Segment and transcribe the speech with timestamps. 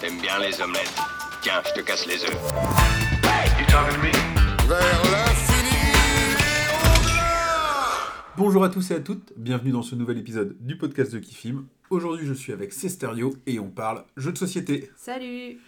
[0.00, 0.94] T'aimes bien les omelettes.
[1.42, 2.52] Tiens, je te casse les œufs.
[4.68, 5.70] Vers l'infini
[8.36, 11.66] Bonjour à tous et à toutes, bienvenue dans ce nouvel épisode du podcast de Kifim.
[11.90, 14.90] Aujourd'hui je suis avec Cesterio et on parle jeux de société.
[14.96, 15.58] Salut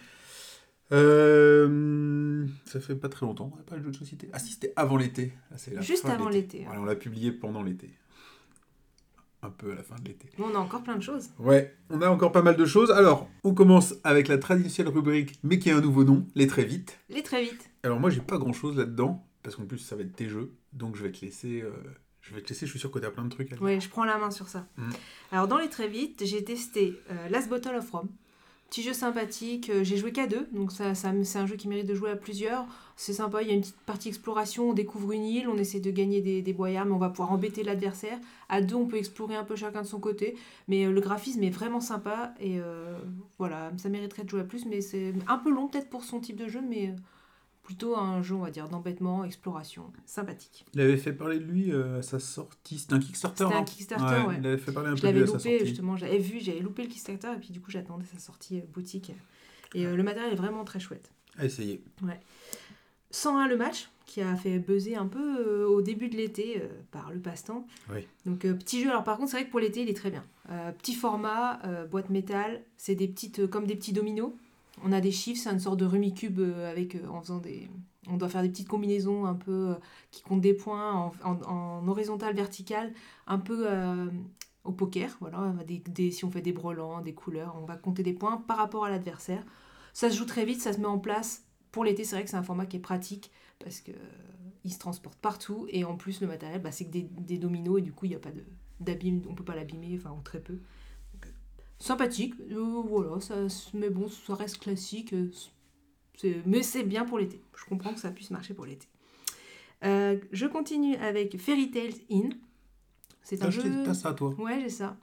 [0.91, 4.29] Euh, ça fait pas très longtemps, on n'a pas le jeu de société.
[4.33, 5.33] Ah si, c'était avant l'été.
[5.71, 6.63] Là, Juste avant l'été.
[6.65, 7.89] Voilà, on l'a publié pendant l'été.
[9.45, 10.27] Un peu à la fin de l'été.
[10.39, 11.29] Bon, on a encore plein de choses.
[11.37, 12.89] Ouais, on a encore pas mal de choses.
[12.91, 16.63] Alors, on commence avec la traditionnelle rubrique, mais qui a un nouveau nom, les très
[16.65, 16.99] vite.
[17.09, 17.69] Les très vite.
[17.83, 20.55] Alors moi j'ai pas grand chose là-dedans, parce qu'en plus ça va être tes jeux,
[20.73, 21.61] donc je vais te laisser...
[21.61, 21.69] euh,
[22.21, 23.55] Je vais te laisser, je suis sûr que tu as plein de trucs à.
[23.61, 24.65] Ouais, je prends la main sur ça.
[24.77, 24.89] Mm.
[25.31, 28.09] Alors, dans les très vite, j'ai testé euh, Last Bottle of Rome.
[28.69, 29.69] Petit jeu sympathique.
[29.69, 32.15] euh, j'ai joué qu'à deux, donc ça, c'est un jeu qui mérite de jouer à
[32.15, 32.65] plusieurs.
[32.97, 35.79] C'est sympa, il y a une petite partie exploration, on découvre une île, on essaie
[35.79, 38.17] de gagner des, boyards, mais on va pouvoir embêter l'adversaire.
[38.49, 40.35] À deux, on peut explorer un peu chacun de son côté,
[40.67, 42.97] mais euh, le graphisme est vraiment sympa et euh,
[43.37, 46.19] voilà, ça mériterait de jouer à plus, mais c'est un peu long peut-être pour son
[46.19, 46.95] type de jeu, mais
[47.65, 50.65] plutôt un jeu, on va dire, d'embêtement, exploration, sympathique.
[50.73, 52.77] Il avait fait parler de lui euh, à sa sortie.
[52.79, 53.43] C'était un Kickstarter.
[53.43, 54.35] C'était un hein Kickstarter, ouais.
[54.39, 55.65] Il avait fait parler un Je peu de lui à sa loupé, sortie.
[55.67, 58.63] justement, j'avais vu, j'avais loupé le Kickstarter, et puis du coup j'attendais sa sortie euh,
[58.73, 59.11] boutique.
[59.73, 61.11] Et euh, le matériel est vraiment très chouette.
[61.37, 61.81] À essayer.
[63.11, 66.67] 101 le match, qui a fait buzzer un peu euh, au début de l'été euh,
[66.91, 67.65] par le passe-temps.
[67.91, 68.05] Oui.
[68.25, 70.11] Donc euh, petit jeu, alors par contre c'est vrai que pour l'été il est très
[70.11, 70.23] bien.
[70.51, 74.31] Euh, petit format, euh, boîte métal, c'est des petites, comme des petits dominos.
[74.83, 77.69] On a des chiffres, c'est une sorte de rumicube euh, avec, euh, en faisant des...
[78.07, 79.75] On doit faire des petites combinaisons un peu euh,
[80.11, 82.93] qui comptent des points en, en, horizontal, vertical,
[83.25, 83.67] un peu
[84.63, 85.17] au poker.
[85.21, 88.37] Voilà, des, des- si on fait des brelans, des couleurs, on va compter des points
[88.37, 89.43] par rapport à l'adversaire.
[89.93, 91.45] Ça se joue très vite, ça se met en place.
[91.71, 93.91] Pour l'été, c'est vrai que c'est un format qui est pratique parce que
[94.69, 97.81] se transporte partout et en plus le matériel, bah, c'est que des, des dominos et
[97.81, 98.31] du coup il n'y a pas
[98.79, 100.59] d'abîme, on peut pas l'abîmer, enfin très peu.
[101.79, 103.35] Sympathique, euh, voilà, ça,
[103.73, 105.13] mais bon, ça reste classique.
[105.13, 105.29] euh,
[106.17, 107.41] c'est- mais c'est bien pour l'été.
[107.57, 108.87] Je comprends que ça puisse marcher pour l'été.
[109.83, 112.29] Euh, je continue avec Fairy Tales In.
[113.23, 113.83] C'est un acheté- jeu.
[113.83, 114.95] t'as ça, toi Ouais, j'ai ça.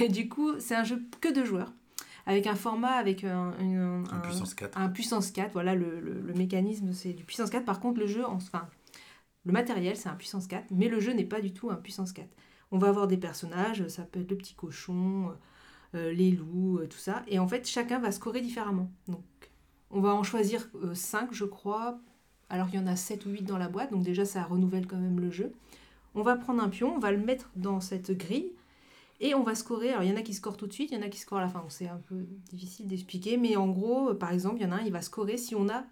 [0.00, 1.72] Et du coup, c'est un jeu que de joueurs,
[2.26, 4.78] avec un format avec un, une- Un puissance 4.
[4.78, 5.52] un puissance 4.
[5.52, 7.64] Voilà, le, le- le mécanisme, c'est du puissance 4.
[7.64, 8.68] Par contre, le jeu, en- enfin,
[9.44, 12.12] le matériel, c'est un puissance 4, mais le jeu n'est pas du tout un puissance
[12.12, 12.30] 4.
[12.70, 15.32] On va avoir des personnages, ça peut être le petit cochon,
[15.94, 17.22] les loups, euh, tout ça.
[17.28, 18.90] Et en fait, chacun va scorer différemment.
[19.08, 19.24] Donc,
[19.90, 22.00] on va en choisir 5, je crois,
[22.48, 23.92] alors qu'il y en a 7 ou 8 dans la boîte.
[23.92, 25.52] Donc déjà, ça renouvelle quand même le jeu.
[26.14, 28.52] On va prendre un pion, on va le mettre dans cette grille.
[29.20, 29.90] Et on va scorer.
[29.90, 31.18] Alors, il y en a qui scorent tout de suite, il y en a qui
[31.18, 31.64] scorent à la fin.
[31.68, 33.36] C'est un peu difficile d'expliquer.
[33.36, 35.54] Mais en gros, euh, par exemple, il y en a un, il va scorer si
[35.54, 35.84] on a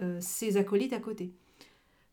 [0.00, 1.34] euh, ses acolytes à côté.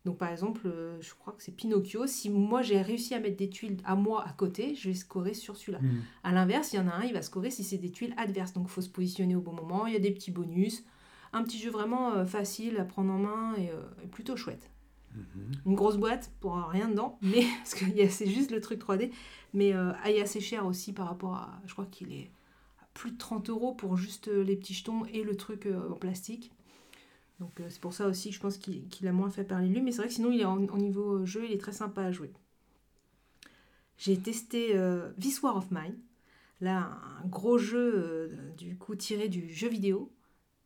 [0.09, 2.07] Donc, par exemple, euh, je crois que c'est Pinocchio.
[2.07, 5.35] Si moi, j'ai réussi à mettre des tuiles à moi à côté, je vais scorer
[5.35, 5.77] sur celui-là.
[5.77, 6.01] Hmm.
[6.23, 8.53] À l'inverse, il y en a un, il va scorer si c'est des tuiles adverses.
[8.53, 10.83] Donc il faut se positionner au bon moment, il y a des petits bonus.
[11.31, 14.71] Un petit jeu vraiment euh, facile à prendre en main et, euh, et plutôt chouette.
[15.13, 15.51] Mhm.
[15.67, 19.11] Une grosse boîte pour rien dedans, mais parce que c'est juste le truc 3D.
[19.53, 21.61] Mais il est assez cher aussi par rapport à.
[21.67, 22.31] Je crois qu'il est
[22.81, 26.51] à plus de 30 euros pour juste les petits jetons et le truc en plastique.
[27.39, 29.67] Donc euh, c'est pour ça aussi que je pense qu'il qu'il a moins fait parler
[29.69, 29.81] de lui.
[29.81, 31.71] Mais c'est vrai que sinon, il est en, en niveau euh, jeu, il est très
[31.71, 32.31] sympa à jouer.
[33.97, 35.95] J'ai testé euh, This War of Mine.
[36.61, 36.89] Là,
[37.23, 40.11] un gros jeu du coup tiré du jeu vidéo.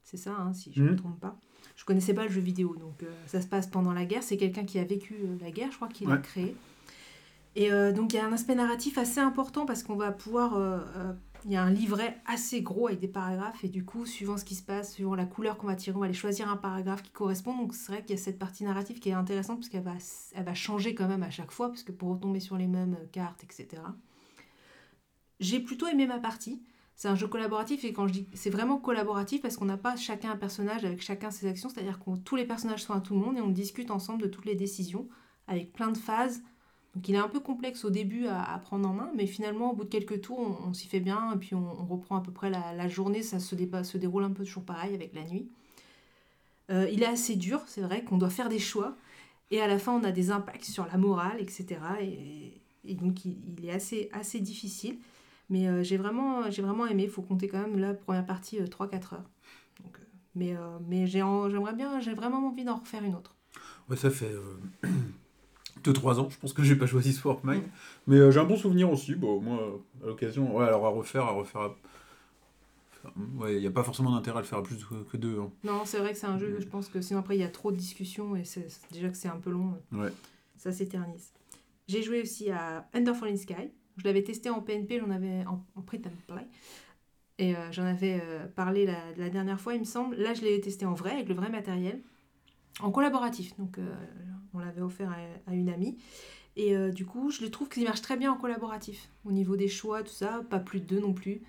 [0.03, 0.97] C'est ça, hein, si je ne me Mhm.
[0.97, 1.39] trompe pas.
[1.75, 4.21] Je connaissais pas le jeu vidéo, donc euh, ça se passe pendant la guerre.
[4.23, 6.21] C'est quelqu'un qui a vécu euh, la guerre, je crois qu'il l'a Ouais.
[6.21, 6.55] créé.
[7.55, 10.55] Et euh, donc il y a un aspect narratif assez important parce qu'on va pouvoir...
[11.45, 14.45] il y a un livret assez gros avec des paragraphes et du coup, suivant ce
[14.45, 17.03] qui se passe, suivant la couleur qu'on va tirer, on va aller choisir un paragraphe
[17.03, 17.57] qui correspond.
[17.57, 19.95] Donc c'est vrai qu'il y a cette partie narrative qui est intéressante parce qu'elle va,
[20.33, 22.95] elle va changer quand même à chaque fois parce que pour retomber sur les mêmes
[22.99, 23.81] euh, cartes, etc.
[25.39, 26.63] J'ai plutôt aimé ma partie.
[26.95, 29.95] C'est un jeu collaboratif et quand je dis c'est vraiment collaboratif parce qu'on n'a pas
[29.95, 33.15] chacun un personnage avec chacun ses actions, c'est-à-dire que tous les personnages sont à tout
[33.15, 35.09] le monde et on discute ensemble de toutes les décisions
[35.47, 36.43] avec plein de phases.
[36.95, 39.75] Donc il est un peu complexe au début à, prendre en main, mais finalement au
[39.75, 42.51] bout de quelques tours on, s'y fait bien et puis on, reprend à peu près
[42.51, 43.55] la, journée, ça se,
[43.97, 45.49] déroule un peu toujours pareil avec la nuit.
[46.69, 48.95] Euh, il est assez dur, c'est vrai qu'on doit faire des choix
[49.49, 51.79] et à la fin on a des impacts sur la morale, etc.
[52.01, 54.97] Et, donc il, est assez, difficile.
[55.49, 57.03] Mais euh, j'ai vraiment, j'ai vraiment aimé.
[57.03, 59.29] Il faut compter quand même la première partie euh, 3-4 heures.
[60.41, 63.35] Euh, mais j'aimerais bien, j'ai vraiment envie d'en refaire une autre.
[63.89, 64.31] Ouais, ça fait
[65.83, 67.63] 2-3 ans, je pense que j'ai pas choisi Sword Mine.
[68.07, 69.15] Mais euh, j'ai un bon souvenir aussi.
[69.15, 71.61] Bon, moi, à l'occasion, ouais, alors à refaire, à refaire.
[71.61, 71.75] à-
[73.37, 74.77] Ouais, il n'y a pas forcément d'intérêt à le faire à plus
[75.11, 75.37] que, deux.
[75.39, 75.51] hein.
[75.65, 77.49] Non, c'est vrai que c'est un jeu, je pense que sinon après il y a
[77.49, 80.07] trop de discussions et c'est c'est- déjà que c'est un peu long, Ouais.
[80.55, 81.33] ça s'éternise.
[81.89, 83.71] J'ai joué aussi à Under Falling Sky.
[83.97, 86.47] Je l'avais testé en PNP, j'en avais en, en print and play.
[87.39, 90.15] Et euh, j'en avais euh, parlé la, la dernière fois, il me semble.
[90.15, 92.01] Là, je l'ai testé en vrai, avec le vrai matériel,
[92.81, 93.55] en collaboratif.
[93.57, 93.93] Donc, euh,
[94.53, 95.11] on l'avait offert
[95.47, 95.97] à, une amie.
[96.55, 99.09] Et euh, du coup, je le trouve qu'il marche très bien en collaboratif.
[99.25, 101.41] Au niveau des choix, tout ça, pas plus de deux non plus.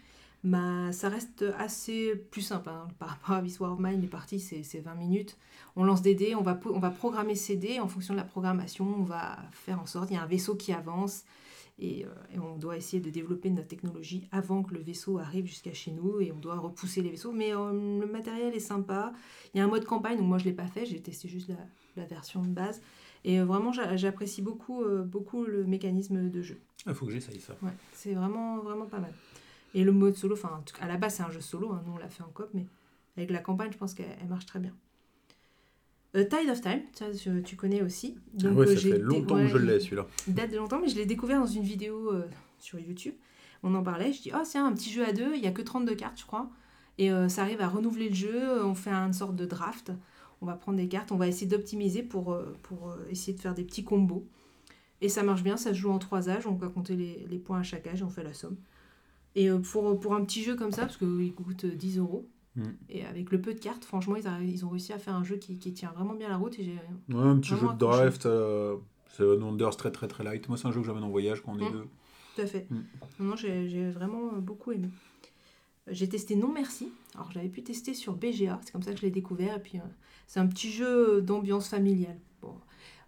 [0.45, 2.69] Bah, ça reste assez plus simple.
[2.69, 2.89] hein.
[2.99, 5.39] Par rapport à This War of Mine, les parties, c'est c'est 20 minutes.
[5.77, 7.81] On lance des dés, on va, po- on va programmer ces dés.
[7.81, 10.55] En fonction de la programmation, on va faire en sorte, il y a un vaisseau
[10.55, 11.25] qui avance.
[11.79, 15.47] Et, euh, et on doit essayer de développer notre technologie avant que le vaisseau arrive
[15.47, 16.21] jusqu'à chez nous.
[16.21, 17.33] Et on doit repousser les vaisseaux.
[17.33, 19.13] Mais euh, le matériel est sympa.
[19.53, 20.87] Il y a un mode campagne, donc moi je ne l'ai pas fait.
[20.87, 21.57] J'ai testé juste la,
[21.97, 22.81] la version de base.
[23.25, 26.61] Et euh, vraiment, j'a- j'apprécie beaucoup, beaucoup le mécanisme de jeu.
[26.87, 27.57] Il faut que j'essaye ça.
[27.63, 29.13] Ouais, c'est vraiment, vraiment pas mal.
[29.75, 31.99] Et le mode solo, enfin, à la base, c'est un jeu solo, hein, nous on
[31.99, 32.67] l'a fait en coop, mais
[33.17, 34.73] avec la campagne, je pense qu'elle elle marche très bien.
[36.23, 38.15] Tide of Time, ça, je- tu connais aussi.
[38.17, 40.07] Ah Donc, ouais, euh, ça fait longtemps ouais, que je l'ai celui-là.
[40.29, 42.25] Il date de longtemps, mais je l'ai découvert dans une vidéo euh,
[42.59, 43.15] sur YouTube.
[43.63, 45.51] On en parlait, je dis, oh, c'est un petit jeu à deux, il y a
[45.51, 46.51] que 32 cartes, je crois.
[46.99, 49.91] Et euh, ça arrive à renouveler le jeu, on fait une sorte de draft.
[50.41, 53.65] On va prendre des cartes, on va essayer d'optimiser pour, pour essayer de faire des
[53.65, 54.27] petits combos.
[55.01, 57.39] Et ça marche bien, ça se joue en trois âges, on va compter les, les
[57.39, 58.57] points à chaque âge et on fait la somme.
[59.35, 62.63] Et pour, pour un petit jeu comme ça, parce qu'il coûte 10 euros, Mm.
[62.89, 65.59] et avec le peu de cartes, franchement, ils, ont réussi à faire un jeu qui,
[65.59, 66.59] qui tient vraiment bien la route.
[66.59, 66.73] Et
[67.09, 68.27] Ouais, un petit jeu de draft.
[68.27, 68.77] euh,
[69.13, 70.49] c'est un Wonders très très très light.
[70.49, 71.73] Moi, c'est un jeu que j'amène en voyage quand on est Mm.
[71.73, 71.87] deux.
[72.37, 72.67] Tout à fait.
[72.71, 72.81] Mm.
[73.21, 74.89] Non, j'ai j'ai vraiment beaucoup aimé.
[75.89, 76.91] Euh, J'ai testé Non Merci.
[77.15, 79.57] Alors, j'avais pu tester sur BGA, c'est comme ça que je l'ai découvert.
[79.57, 79.83] Et puis, euh,
[80.27, 82.19] c'est un petit jeu d'ambiance familiale.
[82.43, 82.55] Bon,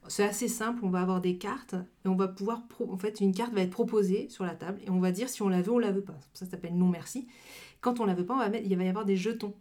[0.08, 2.66] c'est assez simple, on va avoir des cartes et on va pouvoir.
[2.69, 5.28] pro- En fait, une carte va être proposée sur la table et on va dire
[5.28, 6.19] si on la veut ou on la veut pas.
[6.34, 7.26] Ça s'appelle Non Merci.
[7.81, 9.55] Quand on la veut pas, on va mettre, il va y avoir des jetons.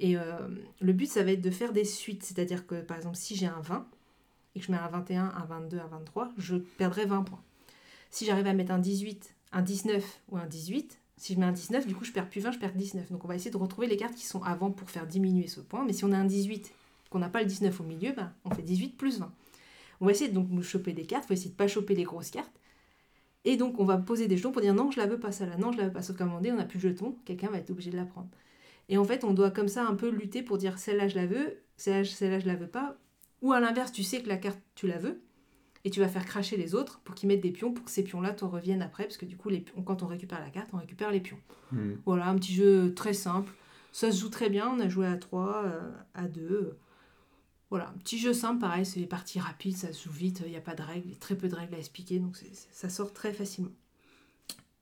[0.00, 0.48] Et euh,
[0.80, 2.24] le but, ça va être de faire des suites.
[2.24, 3.86] C'est-à-dire que, par exemple, si j'ai un 20
[4.54, 7.42] et que je mets un 21, un 22, un 23, je perdrai 20 points.
[8.10, 11.52] Si j'arrive à mettre un 18, un 19 ou un 18, si je mets un
[11.52, 13.12] 19, du coup, je perds plus 20, je perds 19.
[13.12, 15.60] Donc, on va essayer de retrouver les cartes qui sont avant pour faire diminuer ce
[15.60, 15.84] point.
[15.84, 16.72] Mais si on a un 18,
[17.10, 19.32] qu'on n'a pas le 19 au milieu, ben, on fait 18 plus 20.
[20.00, 22.02] On va essayer donc de choper des cartes, il faut essayer de pas choper les
[22.02, 22.50] grosses cartes.
[23.44, 25.56] Et donc, on va poser des jetons pour dire non, je la veux pas celle-là,
[25.56, 26.02] non, je la veux pas.
[26.02, 27.96] Sauf qu'à un moment donné, on n'a plus de jetons, quelqu'un va être obligé de
[27.96, 28.28] la prendre.
[28.88, 31.26] Et en fait, on doit comme ça un peu lutter pour dire celle-là, je la
[31.26, 32.96] veux, celle-là, celle-là, je la veux pas.
[33.40, 35.20] Ou à l'inverse, tu sais que la carte, tu la veux,
[35.84, 38.04] et tu vas faire cracher les autres pour qu'ils mettent des pions, pour que ces
[38.04, 40.68] pions-là te reviennent après, parce que du coup, les pions- quand on récupère la carte,
[40.72, 41.38] on récupère les pions.
[41.72, 41.94] Mm.
[42.06, 43.52] Voilà, un petit jeu très simple.
[43.90, 45.64] Ça se joue très bien, on a joué à 3,
[46.14, 46.76] à 2.
[47.72, 50.60] Voilà, petit jeu simple, pareil, c'est parties rapides, ça se joue vite, il n'y a
[50.60, 52.36] pas de règles, très peu de règles à expliquer, donc
[52.70, 53.70] ça sort très facilement.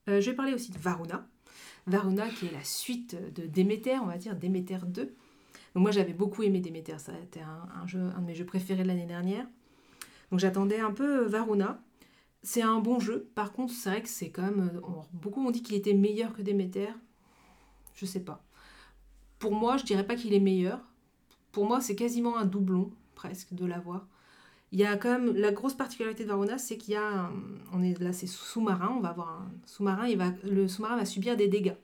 [0.08, 1.24] Euh, je vais parler aussi de Varuna.
[1.86, 5.04] Varuna qui est la suite de Déméter, on va dire, Déméter 2.
[5.04, 5.14] Donc
[5.76, 9.06] moi j'avais beaucoup aimé Déméter, ça a été un, de mes jeux préférés de l'année
[9.06, 9.46] dernière.
[10.32, 11.80] Donc j'attendais un peu euh, Varuna.
[12.42, 14.68] C'est un bon jeu, par contre c'est vrai que c'est quand même...
[14.74, 14.80] euh,
[15.12, 16.88] beaucoup ont dit qu'il était meilleur que Déméter.
[17.94, 18.42] Je sais pas.
[19.38, 20.80] Pour moi, je dirais pas qu'il est meilleur.
[21.52, 24.06] Pour moi, c'est quasiment un doublon, presque, de l'avoir.
[24.72, 27.30] Il y a quand même la grosse particularité de Varuna, c'est qu'il y a,
[27.72, 31.04] on est là, c'est sous-marin, on va avoir un sous-marin, il va, le sous-marin va
[31.04, 31.74] subir des dégâts.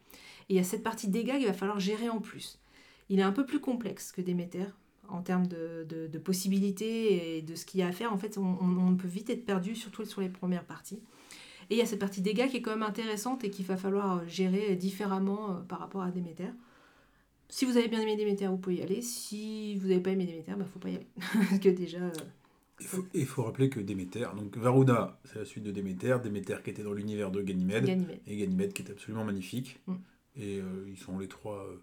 [0.48, 2.60] Et il y a cette partie dégâts qu'il va falloir gérer en plus.
[3.08, 4.66] Il est un peu plus complexe que Déméter
[5.08, 8.12] en termes de, de- possibilités et de ce qu'il y a à faire.
[8.12, 10.98] En fait, on, on- peut vite être perdu, surtout sur les premières parties.
[11.70, 13.76] Et il y a cette partie dégâts qui est quand même intéressante et qu'il va
[13.76, 16.48] falloir gérer différemment euh, par rapport à Déméter.
[17.48, 19.02] Si vous avez bien aimé Déméter, vous pouvez y aller.
[19.02, 21.06] Si vous n'avez pas aimé Déméter, il ne faut pas y aller.
[21.16, 22.12] Parce que déjà, euh,
[22.80, 26.16] Il faut, il faut rappeler que Déméter, donc Varuna, c'est la suite de Déméter.
[26.22, 27.84] Déméter qui était dans l'univers de Ganymède.
[27.84, 28.20] Ganymède.
[28.26, 29.80] Et Ganymède qui est absolument magnifique.
[29.86, 29.94] Mm.
[30.36, 31.76] Et euh, ils sont les trois euh,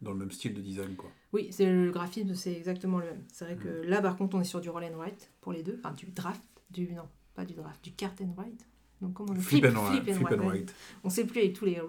[0.00, 1.10] dans le même style de design, quoi.
[1.32, 3.22] Oui, c'est le graphisme, c'est exactement le même.
[3.32, 5.62] C'est vrai que là, par contre, on est sur du roll and write pour les
[5.62, 5.78] deux.
[5.78, 8.66] Enfin, du draft, du non, pas du draft, du cart and write.
[9.00, 10.50] Donc comment le Flip, and, flip flip and and write.
[10.50, 10.74] write.
[11.04, 11.82] On sait plus avec tous les a.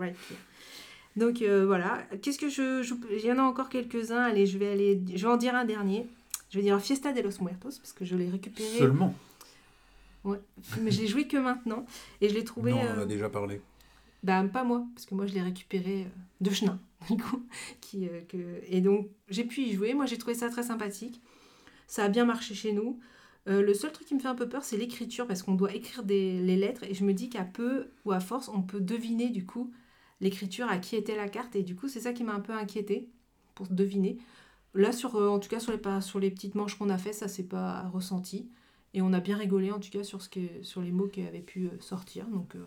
[1.15, 2.03] Donc euh, voilà.
[2.21, 4.21] Qu'est-ce que je, je- Il y en a encore quelques-uns.
[4.23, 5.01] Allez, je vais aller.
[5.13, 6.05] Je vais en dire un dernier.
[6.49, 8.77] Je vais dire Fiesta de los Muertos parce que je l'ai récupéré.
[8.77, 9.13] Seulement.
[10.23, 10.39] Ouais.
[10.81, 11.85] Mais je l'ai joué que maintenant
[12.21, 12.71] et je l'ai trouvé.
[12.71, 13.61] non, on en euh, a déjà parlé.
[14.23, 16.09] Bah, pas moi, parce que moi je l'ai récupéré euh,
[16.41, 17.43] de Chenin, du coup.
[17.81, 18.37] Qui, euh, que...
[18.67, 21.19] Et donc j'ai pu y jouer, moi j'ai trouvé ça très sympathique.
[21.87, 22.99] Ça a bien marché chez nous.
[23.47, 25.73] Euh, le seul truc qui me fait un peu peur, c'est l'écriture, parce qu'on doit
[25.73, 28.79] écrire des, les lettres, et je me dis qu'à peu ou à force, on peut
[28.79, 29.71] deviner du coup
[30.21, 32.53] l'écriture à qui était la carte, et du coup c'est ça qui m'a un peu
[32.53, 33.09] inquiété
[33.55, 34.17] pour deviner.
[34.73, 37.11] Là, sur, euh, en tout cas sur les, sur les petites manches qu'on a fait,
[37.11, 38.47] ça s'est pas ressenti.
[38.93, 41.21] Et on a bien rigolé en tout cas sur, ce que, sur les mots qui
[41.23, 42.27] avaient pu euh, sortir.
[42.27, 42.59] Donc euh,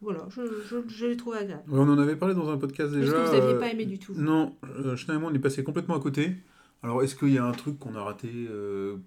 [0.00, 1.62] voilà, je, je, je l'ai trouvé agréable.
[1.68, 3.12] Ouais, on en avait parlé dans un podcast Est-ce déjà.
[3.12, 4.12] que vous n'aviez pas aimé du tout?
[4.14, 4.54] Non,
[4.96, 6.36] Chenin et moi, on est passé complètement à côté.
[6.82, 8.28] Alors, est-ce qu'il y a un truc qu'on a raté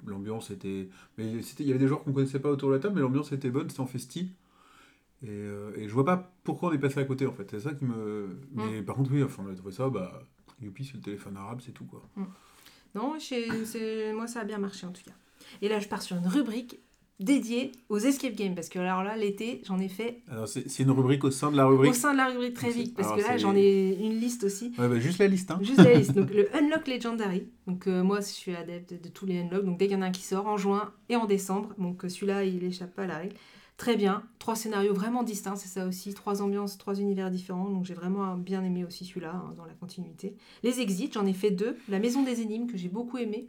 [0.06, 0.90] L'ambiance était.
[1.18, 3.02] Mais c'était- il y avait des joueurs qu'on connaissait pas autour de la table, mais
[3.02, 4.32] l'ambiance était bonne, c'était en festi.
[5.24, 7.48] Et, euh, et je vois pas pourquoi on est passé à côté en fait.
[7.50, 8.40] C'est ça qui me.
[8.54, 8.62] Mm.
[8.72, 10.22] Mais par contre, oui, enfin, on a trouvé ça, bah.
[10.62, 12.02] Youpi, c'est le téléphone arabe, c'est tout quoi.
[12.96, 15.12] Non, chez- c'est- moi ça a bien marché en tout cas.
[15.62, 16.80] Et là je pars sur une rubrique
[17.20, 20.90] dédiée aux escape games parce que alors là l'été j'en ai fait Alors, c'est une
[20.92, 21.92] rubrique au sein de la rubrique.
[21.92, 24.44] au sein de la rubrique très vite parce Alors, que là j'en ai une liste
[24.46, 24.74] aussi.
[24.80, 25.60] Ouais, bah, juste la liste, hein.
[25.62, 26.14] Juste la liste.
[26.16, 27.48] Donc le Unlock Legendary.
[27.68, 29.64] Donc euh, moi je suis adepte de, de tous les Unlock.
[29.64, 31.76] Donc dès qu'il y en a un qui sort en juin et en décembre.
[31.78, 33.36] Donc euh, celui-là il échappe pas à la règle.
[33.78, 34.24] Très bien.
[34.40, 36.14] Trois scénarios vraiment distincts, c'est ça aussi.
[36.16, 37.70] Trois ambiances, trois univers différents.
[37.70, 40.36] Donc j'ai vraiment bien aimé aussi celui-là hein, dans la continuité.
[40.64, 41.78] Les Exits, j'en ai fait deux.
[41.88, 43.48] La Maison des Énigmes que j'ai beaucoup aimé.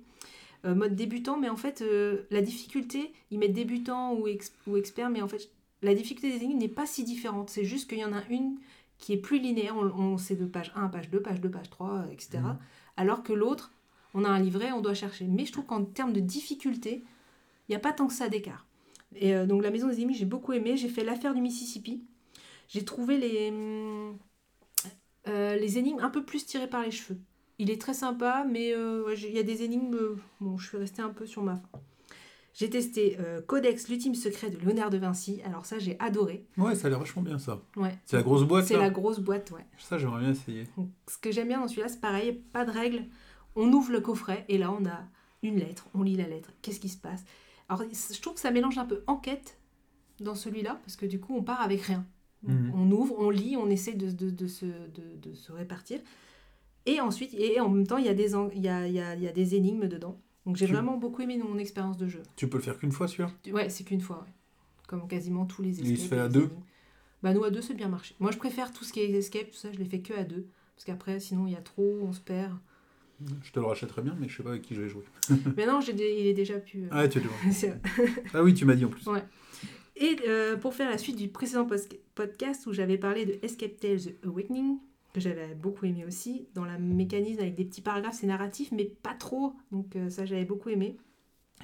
[0.66, 4.76] Euh, mode débutant, mais en fait euh, la difficulté, ils mettent débutant ou, ex- ou
[4.76, 5.48] expert, mais en fait
[5.82, 7.48] la difficulté des énigmes n'est pas si différente.
[7.48, 8.56] C'est juste qu'il y en a une
[8.98, 9.76] qui est plus linéaire.
[9.76, 12.38] On, on sait de page 1 à page 2, page 2, page 3, etc.
[12.42, 12.58] Mhm.
[12.96, 13.72] Alors que l'autre,
[14.14, 15.26] on a un livret, on doit chercher.
[15.26, 17.04] Mais je trouve qu'en termes de difficulté,
[17.68, 18.66] il n'y a pas tant que ça d'écart.
[19.14, 20.76] Et euh, donc la Maison des Énigmes, j'ai beaucoup aimé.
[20.76, 22.04] J'ai fait l'affaire du Mississippi.
[22.68, 23.50] J'ai trouvé les,
[25.28, 27.18] euh, les énigmes un peu plus tirées par les cheveux.
[27.58, 29.96] Il est très sympa, mais euh, il y a des énigmes.
[30.40, 31.80] bon, je suis restée un peu sur ma faim.
[32.54, 35.40] J'ai testé Codex, l'ultime secret de Léonard de Vinci.
[35.44, 36.44] Alors ça, j'ai adoré.
[36.56, 37.62] Ouais, ça a l'air vachement bien ça.
[37.76, 37.96] Ouais.
[38.04, 39.64] C'est la grosse boîte C'est la grosse boîte, ouais.
[39.78, 40.64] Ça, j'aimerais bien essayer.
[40.76, 43.04] Donc, ce que j'aime bien dans celui-là, c'est pareil, pas de règles.
[43.54, 45.04] On ouvre le coffret et là, on a
[45.44, 45.86] une lettre.
[45.94, 46.50] On lit la lettre.
[46.60, 47.24] Qu'est-ce qui se passe?
[47.68, 49.58] Alors, je trouve que ça mélange un peu enquête
[50.20, 52.06] dans celui-là, parce que du coup, on part avec rien.
[52.44, 52.72] Mhm.
[52.74, 56.00] On ouvre, on lit, on essaie de, de- de se, de- de se répartir.
[56.86, 59.00] Et ensuite, et en même temps, il y, a des il y, a, il y
[59.00, 60.18] a- il y a des énigmes dedans.
[60.46, 62.22] Donc, j'ai Tu- vraiment beaucoup aimé mon expérience de jeu.
[62.36, 63.30] Tu peux le faire qu'une fois celui-là?
[63.52, 64.32] Ouais, c'est qu'une fois, ouais.
[64.86, 66.62] Comme quasiment tous les Et il se escapes fait à deux énigmes.
[67.22, 68.14] Bah, nous, à deux, c'est bien marché.
[68.20, 70.24] Moi, je préfère tout ce qui est escape, tout ça, je les fais que à
[70.24, 70.46] deux.
[70.76, 72.56] Parce qu'après, sinon, il y a trop, on se perd.
[73.42, 75.02] Je te le rachèterais bien, mais je sais pas avec qui je vais jouer.
[75.56, 76.84] Mais non, j'ai dé- il est déjà plus.
[76.84, 77.20] euh, Ah, tu.
[78.34, 79.04] Ah oui, tu m'as dit en plus.
[79.06, 79.24] Ouais.
[79.96, 81.66] Et euh, pour faire la suite du précédent
[82.14, 84.78] podcast où j'avais parlé de Escape Tales The Awakening,
[85.12, 88.84] que j'avais beaucoup aimé aussi, dans la mécanisme avec des petits paragraphes, c'est narratif, mais
[88.84, 89.54] pas trop.
[89.72, 90.96] Donc euh, ça, j'avais beaucoup aimé.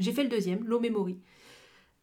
[0.01, 1.19] J'ai fait le deuxième, Low Memory.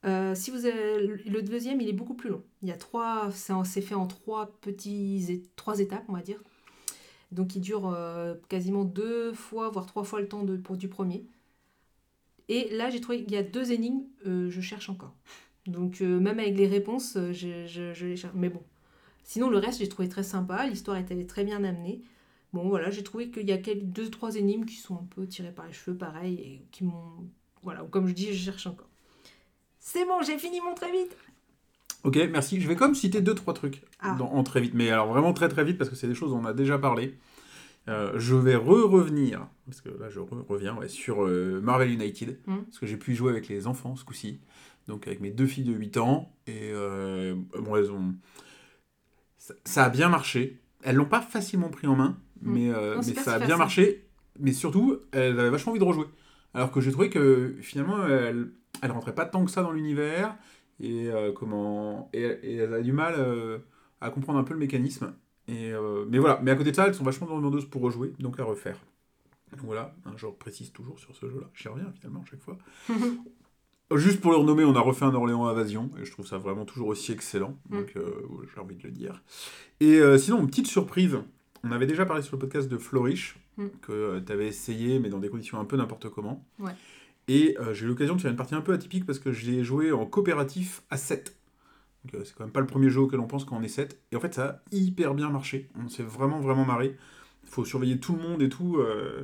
[0.05, 2.41] Euh, si vous avez, le deuxième, il est beaucoup plus long.
[2.63, 3.29] Il y a trois,
[3.65, 6.41] c'est fait en trois petits, trois étapes, on va dire.
[7.32, 11.26] Donc il dure euh, quasiment deux fois, voire trois fois le temps pour, du premier.
[12.50, 15.16] Et là, j'ai trouvé qu'il y a deux énigmes, euh, je cherche encore.
[15.66, 18.34] Donc euh, même avec les réponses, je, les cherche.
[18.36, 18.64] Mais bon.
[19.24, 20.68] Sinon, le reste, j'ai trouvé très sympa.
[20.68, 22.02] L'histoire était très bien amenée.
[22.54, 25.26] Bon, voilà, j'ai trouvé qu'il y a quelques, deux, trois énigmes qui sont un peu
[25.26, 27.30] tirées par les cheveux, pareil, et qui m'ont...
[27.64, 28.90] Voilà, comme je dis, je cherche encore.
[29.80, 31.16] C'est bon, j'ai fini mon très vite
[32.03, 32.60] Ok, merci.
[32.62, 34.15] Je vais quand même citer deux, trois trucs Ah.
[34.17, 34.74] dans- en très vite.
[34.74, 36.77] Mais alors vraiment très très vite parce que c'est des choses dont on a déjà
[36.79, 37.17] parlé.
[37.89, 42.38] Euh, je vais re-revenir, parce que là je re- reviens ouais, sur euh, Marvel United,
[42.46, 42.63] Mhm.
[42.65, 44.39] parce que j'ai pu y jouer avec les enfants ce coup-ci,
[44.88, 48.13] donc avec mes deux filles de 8 ans, et euh, bon, elles ont...
[49.38, 50.60] ça, ça a bien marché.
[50.84, 52.53] Elles l'ont pas facilement pris en main, Mhm.
[52.53, 54.08] mais, Non, ça a bien marché,
[54.39, 56.05] mais surtout, elles avaient vachement envie de rejouer.
[56.53, 58.51] Alors que j'ai trouvé que finalement, elles,
[58.84, 60.36] elles rentraient pas tant que ça dans l'univers,
[60.82, 63.60] et euh, comment et, et elle a du mal euh,
[64.02, 65.14] à comprendre un peu le mécanisme.
[65.48, 66.40] Et euh, mais voilà.
[66.44, 68.78] Mais à côté de ça elles sont vachement demandeuses pour rejouer donc à refaire.
[69.52, 69.96] Donc voilà.
[70.06, 72.58] Un genre précise toujours sur ce jeu là j'y reviens finalement à chaque fois.
[73.96, 76.66] Juste pour le renommer on a refait un Orléans Invasion et je trouve ça vraiment
[76.66, 77.58] toujours aussi excellent.
[77.70, 78.10] Donc euh,
[78.54, 79.22] j'ai envie de le dire.
[79.80, 81.18] Et euh, sinon petite surprise.
[81.64, 83.68] On avait déjà parlé sur le podcast de Flourish Mm.
[83.82, 86.46] que tu avais essayé mais dans des conditions un peu n'importe comment.
[86.60, 86.72] Ouais.
[87.28, 89.63] Et euh, j'ai eu l'occasion de faire une partie un peu atypique parce que j'ai
[89.63, 91.38] joué en coopératif à 7.
[92.06, 93.68] Donc euh, c'est quand même pas le premier jeu auquel on pense quand on est
[93.68, 94.00] 7.
[94.12, 95.70] Et en fait ça a hyper bien marché.
[95.84, 96.98] On s'est vraiment vraiment marré.
[97.44, 98.78] Il faut surveiller tout le monde et tout.
[98.80, 99.24] euh,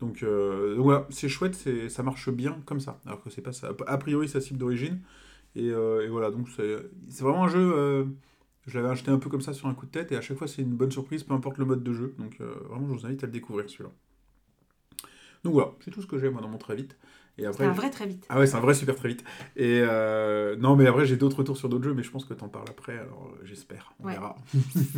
[0.00, 3.00] donc, voilà, c'est chouette, c'est- ça marche bien comme ça.
[3.06, 3.72] Alors que c'est pas ça.
[3.86, 5.00] A priori sa cible d'origine.
[5.56, 6.76] Et, et voilà, donc c'est
[7.10, 8.06] c'est vraiment un jeu...
[8.66, 10.38] je l'avais acheté un peu comme ça sur un coup de tête et à chaque
[10.38, 12.14] fois c'est une bonne surprise, peu importe le mode de jeu.
[12.18, 13.90] Donc vraiment je vous invite à le découvrir celui-là.
[15.44, 16.96] Donc voilà, c'est tout ce que j'ai moi dans mon très vite.
[17.38, 18.26] Et C'est un vrai très vite.
[18.28, 19.24] ah ouais, c'est un vrai super très vite.
[19.56, 22.34] Et euh, non, mais après, j'ai d'autres retours sur d'autres jeux, mais je pense que
[22.34, 23.94] t'en parles après, alors euh, j'espère.
[24.00, 24.12] On Ouais.
[24.12, 24.36] verra.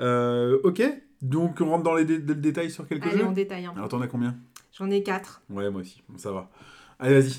[0.00, 0.82] Euh, ok,
[1.22, 3.24] donc on rentre dans les dé- le détail sur quelques Allez, jeux.
[3.26, 3.78] on détaille un peu.
[3.78, 4.36] Alors t'en as combien?
[4.72, 5.42] J'en ai quatre.
[5.50, 6.50] Ouais, moi aussi, Bon, ça va.
[6.98, 7.34] Allez, vas-y.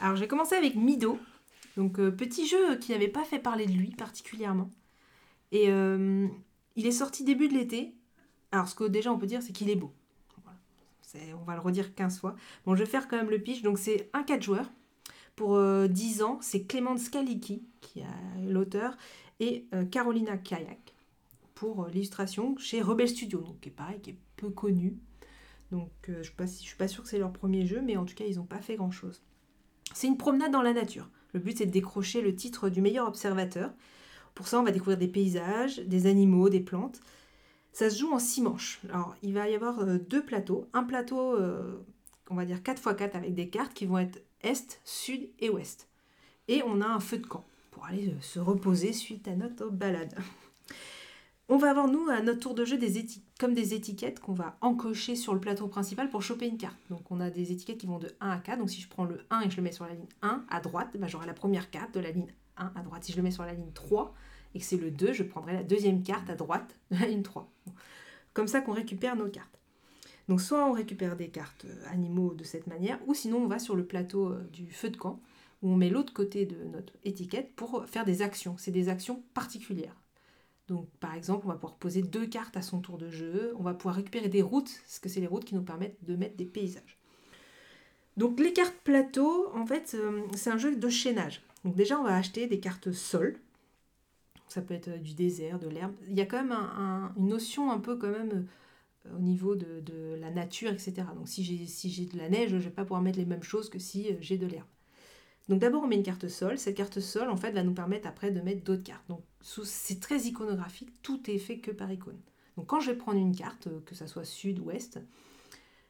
[0.00, 1.18] Alors, j'ai commencé avec Mido.
[1.76, 4.70] Donc, euh, petit jeu qui n'avait pas fait parler de lui particulièrement.
[5.52, 7.94] Et il est sorti début de l'été.
[8.52, 9.92] Alors, ce que déjà on peut dire, c'est qu'il est beau.
[11.14, 12.36] On va le redire 15 fois.
[12.64, 13.62] Bon, je vais faire quand même le pitch.
[13.62, 14.70] Donc, c'est un 4 joueurs.
[15.34, 18.96] Pour euh, 10 ans, c'est Clément Skaliki qui a l'auteur
[19.40, 20.94] et euh, Carolina Kayak
[21.54, 24.96] pour euh, l'illustration chez Rebel Studio, donc qui est pareil, qui est peu connu.
[25.72, 28.04] Donc euh, je ne suis, suis pas sûre que c'est leur premier jeu, mais en
[28.04, 29.20] tout cas ils n'ont pas fait grand-chose.
[29.94, 31.08] C'est une promenade dans la nature.
[31.32, 33.72] Le but c'est de décrocher le titre du meilleur observateur.
[34.34, 37.00] Pour ça, on va découvrir des paysages, des animaux, des plantes.
[37.76, 38.80] Ça se joue en six manches.
[38.88, 40.66] Alors, il va y avoir euh, deux plateaux.
[40.72, 41.84] Un plateau, euh,
[42.30, 45.86] on va dire 4x4 avec des cartes qui vont être est, sud et ouest.
[46.48, 49.68] Et on a un feu de camp pour aller euh, se reposer suite à notre
[49.68, 50.14] balade.
[51.50, 53.04] On va avoir, nous, à notre tour de jeu, des
[53.38, 56.78] comme des étiquettes qu'on va encocher sur le plateau principal pour choper une carte.
[56.88, 58.58] Donc, on a des étiquettes qui vont de 1 à 4.
[58.58, 60.60] Donc, si je prends le 1 et je le mets sur la ligne 1 à
[60.60, 63.04] droite, bah, j'aurai la première carte de la ligne 1 à droite.
[63.04, 64.14] Si je le mets sur la ligne 3
[64.54, 67.22] et que c'est le 2, je prendrai la deuxième carte à droite de la ligne
[67.22, 67.50] 3.
[67.66, 67.72] Bon.
[68.34, 69.58] Comme ça qu'on récupère nos cartes.
[70.28, 73.58] Donc, soit on récupère des cartes euh, animaux de cette manière, ou sinon on va
[73.58, 75.20] sur le plateau euh, du feu de camp,
[75.62, 78.56] où on met l'autre côté de notre étiquette pour faire des actions.
[78.58, 79.96] C'est des actions particulières.
[80.68, 83.54] Donc, par exemple, on va pouvoir poser deux cartes à son tour de jeu.
[83.58, 86.16] On va pouvoir récupérer des routes, parce que c'est les routes qui nous permettent de
[86.16, 86.98] mettre des paysages.
[88.16, 91.42] Donc, les cartes plateau, en fait, euh, c'est un jeu de chaînage.
[91.64, 93.38] Donc, déjà, on va acheter des cartes sol.
[94.48, 95.94] Ça peut être euh, du désert, de l'herbe.
[96.08, 98.46] Il y a quand même un- un- une notion un peu quand même
[99.06, 99.82] euh, au niveau de,
[100.20, 100.94] la nature, etc.
[101.14, 103.68] Donc, si j'ai de la neige, je ne vais pas pouvoir mettre les mêmes choses
[103.68, 104.66] que si euh, j'ai de l'herbe.
[105.48, 106.58] Donc d'abord on met une carte sol.
[106.58, 109.06] Cette carte sol en fait va nous permettre après de mettre d'autres cartes.
[109.08, 112.18] Donc c'est très iconographique, tout est fait que par icône.
[112.56, 114.98] Donc quand je vais prendre une carte, que ça soit sud ou ouest,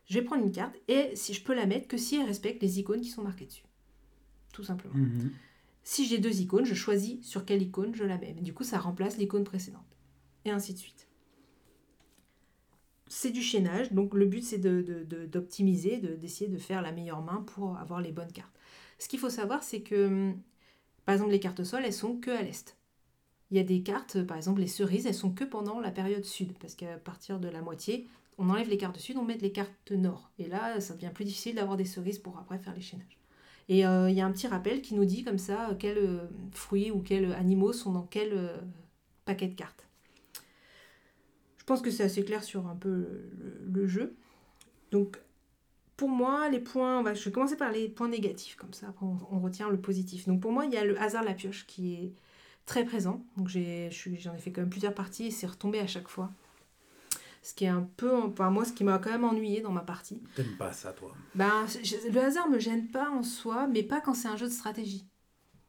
[0.06, 2.62] je vais prendre une carte et si je peux la mettre que si elle respecte
[2.62, 3.64] les icônes qui sont marquées dessus.
[4.52, 4.94] Tout simplement.
[4.94, 5.32] Mhm.
[5.88, 8.32] Si j'ai deux icônes, je choisis sur quelle icône je la mets.
[8.32, 9.86] Du coup, ça remplace l'icône précédente.
[10.44, 11.06] Et ainsi de suite.
[13.06, 16.82] C'est du chaînage, donc le but c'est de- de- de- d'optimiser, de, d'essayer de faire
[16.82, 18.52] la meilleure main pour avoir les bonnes cartes.
[18.98, 20.32] Ce qu'il faut savoir, c'est que,
[21.04, 22.76] par exemple, les cartes sol, elles sont que à l'est.
[23.52, 26.24] Il y a des cartes, par exemple, les cerises, elles sont que pendant la période
[26.24, 29.52] sud, parce qu'à partir de la moitié, on enlève les cartes sud, on met les
[29.52, 30.32] cartes nord.
[30.40, 33.18] Et là, ça devient plus difficile d'avoir des cerises pour après faire les chaînages.
[33.68, 35.98] Et euh, il y a un petit rappel qui nous dit comme ça euh, quels
[35.98, 38.50] euh, fruits ou quels animaux sont dans quel
[39.24, 39.88] paquet de cartes.
[41.58, 43.28] Je pense que c'est assez clair sur un peu
[43.66, 44.14] le, jeu.
[44.92, 45.20] Donc,
[45.96, 49.04] pour moi, les points, va- je vais commencer par les points négatifs, comme ça, après
[49.04, 50.28] on, retient le positif.
[50.28, 52.12] Donc, pour moi, il y a le hasard de la pioche qui est
[52.66, 53.24] très présent.
[53.36, 56.30] Donc, j'en ai, fait quand même plusieurs parties et c'est retombé à chaque fois.
[57.46, 59.82] Ce qui est un peu, enfin, moi, ce qui m'a quand même ennuyé dans ma
[59.82, 60.20] partie.
[60.34, 61.14] T'aimes pas ça, toi?
[61.36, 64.46] Ben, je- le hasard me gêne pas en soi, mais pas quand c'est un jeu
[64.48, 65.06] de stratégie.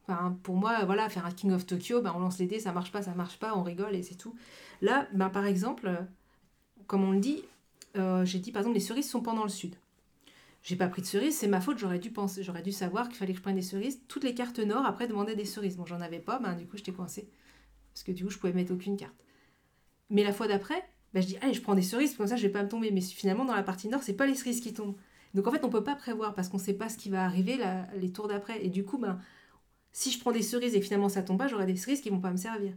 [0.02, 2.72] Enfin, pour moi, voilà, faire un King of Tokyo, ben, on lance les dés, ça
[2.72, 4.34] marche pas, ça marche pas, on rigole et c'est tout.
[4.80, 6.04] Là, ben, par exemple,
[6.88, 7.44] comme on le dit,
[7.96, 9.76] euh, j'ai dit par exemple les cerises sont pendant le sud.
[10.64, 13.18] J'ai pas pris de cerises, c'est ma faute, j'aurais dû penser, j'aurais dû savoir qu'il
[13.18, 14.00] fallait que je prenne des cerises.
[14.08, 15.76] Toutes les cartes nord après demandaient des cerises.
[15.76, 17.30] Bon, j'en avais pas, ben du coup j'étais coincée.
[17.94, 19.14] Parce que du coup je pouvais mettre aucune carte.
[20.10, 20.82] Mais la fois d'après,
[21.14, 22.90] ben, je dis allez, je prends des cerises, comme ça je vais pas me tomber.
[22.90, 24.96] Mais finalement dans la partie nord, c'est pas les cerises qui tombent.
[25.34, 27.56] Donc en fait, on peut pas prévoir parce qu'on sait pas ce qui va arriver
[27.56, 28.64] là, les tours d'après.
[28.64, 29.18] Et du coup, ben,
[29.92, 32.20] si je prends des cerises et finalement ça tombe pas, j'aurai des cerises qui vont
[32.20, 32.72] pas me servir.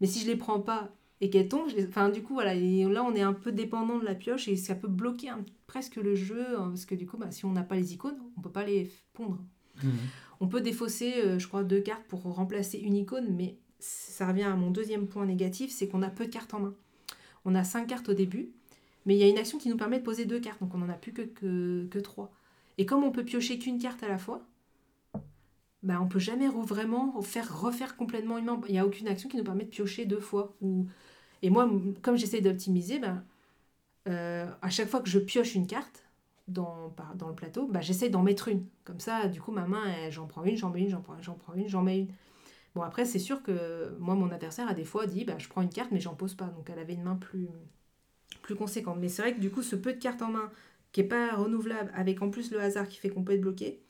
[0.00, 2.54] Mais si je les prends pas et qu'elles tombent, je les- enfin du coup voilà,
[2.54, 5.44] et là on est un peu dépendant de la pioche et ça peut bloquer un-
[5.66, 8.18] presque le jeu hein, parce que du coup, bah, si on n'a pas les icônes,
[8.36, 9.38] on peut pas les pondre.
[10.40, 14.44] On peut défausser, euh, je crois, deux cartes pour remplacer une icône, mais ça revient
[14.44, 16.74] à mon deuxième point négatif, c'est qu'on a peu de cartes en main.
[17.48, 18.50] On a cinq cartes au début,
[19.06, 20.78] mais il y a une action qui nous permet de poser deux cartes, donc on
[20.78, 22.30] n'en a plus que, que, trois.
[22.76, 24.46] Et comme on peut piocher qu'une carte à la fois,
[25.82, 28.60] bah, on peut jamais vraiment faire refaire complètement une main.
[28.68, 30.54] Il n'y a aucune action qui nous permet de piocher deux fois.
[30.60, 30.88] Ou...
[31.40, 31.66] Et moi,
[32.02, 33.22] comme j'essaie d'optimiser, bah,
[34.08, 36.04] euh, à chaque fois que je pioche une carte
[36.48, 38.66] dans, dans le plateau, bah, j'essaie d'en mettre une.
[38.84, 41.32] Comme ça, du coup, ma main, j'en prends une, j'en mets une, j'en prends, j'en
[41.32, 42.08] prends une, j'en mets une.
[42.74, 45.62] Bon, après, c'est sûr que moi, mon adversaire a des fois dit, bah, je prends
[45.62, 46.46] une carte, mais j'en pose pas.
[46.46, 47.48] Donc, elle avait une main plus,
[48.42, 48.98] plus conséquente.
[49.00, 50.50] Mais c'est vrai que du coup, ce peu de cartes en main,
[50.92, 53.80] qui est pas renouvelable, avec en plus le hasard qui fait qu'on peut être bloqué.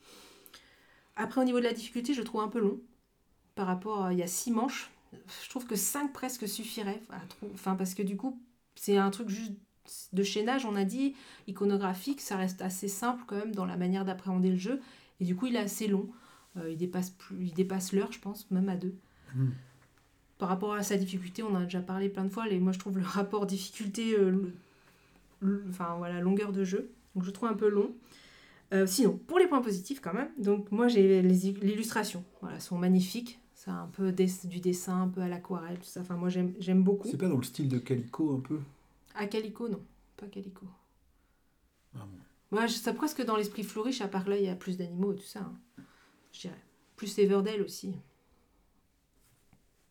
[1.15, 2.79] Après, au niveau de la difficulté, je trouve un peu long.
[3.55, 4.91] Par rapport à, il y a six manches.
[5.43, 6.45] Je trouve que 5 presque
[7.29, 8.41] trou- Enfin, parce que du coup,
[8.75, 9.53] c'est un truc juste
[10.13, 11.15] de chaînage, on a dit,
[11.47, 14.81] iconographique, ça reste assez simple quand même dans la manière d'appréhender le jeu.
[15.19, 16.09] Et du coup, il est assez long.
[16.57, 18.95] Euh, il dépasse, plus, il dépasse l'heure, je pense, même à deux.
[19.35, 19.51] Mhm.
[20.37, 22.47] Par rapport à sa difficulté, on en a déjà parlé plein de fois.
[22.47, 24.53] Les, moi, je trouve le rapport difficulté, euh, le-
[25.41, 26.89] le- enfin voilà, longueur de jeu.
[27.15, 27.91] Donc, je trouve un peu long.
[28.73, 33.39] Euh, sinon, pour les points positifs quand même, donc moi j'ai l'illustration, voilà, sont magnifiques.
[33.55, 36.01] C'est un peu des- du dessin, un peu à l'aquarelle, tout ça.
[36.01, 37.07] Enfin, moi j'aime beaucoup.
[37.09, 38.59] C'est pas dans le style de Calico un peu?
[39.15, 39.81] À Calico, non,
[40.17, 40.67] pas Calico.
[41.95, 42.17] Ah bon.
[42.51, 45.13] Moi, je- c'est presque dans l'esprit flourish, à part là, il y a plus d'animaux
[45.13, 45.39] et tout ça.
[45.39, 45.81] hein,
[46.31, 46.63] je dirais.
[46.95, 47.93] Plus Everdell aussi.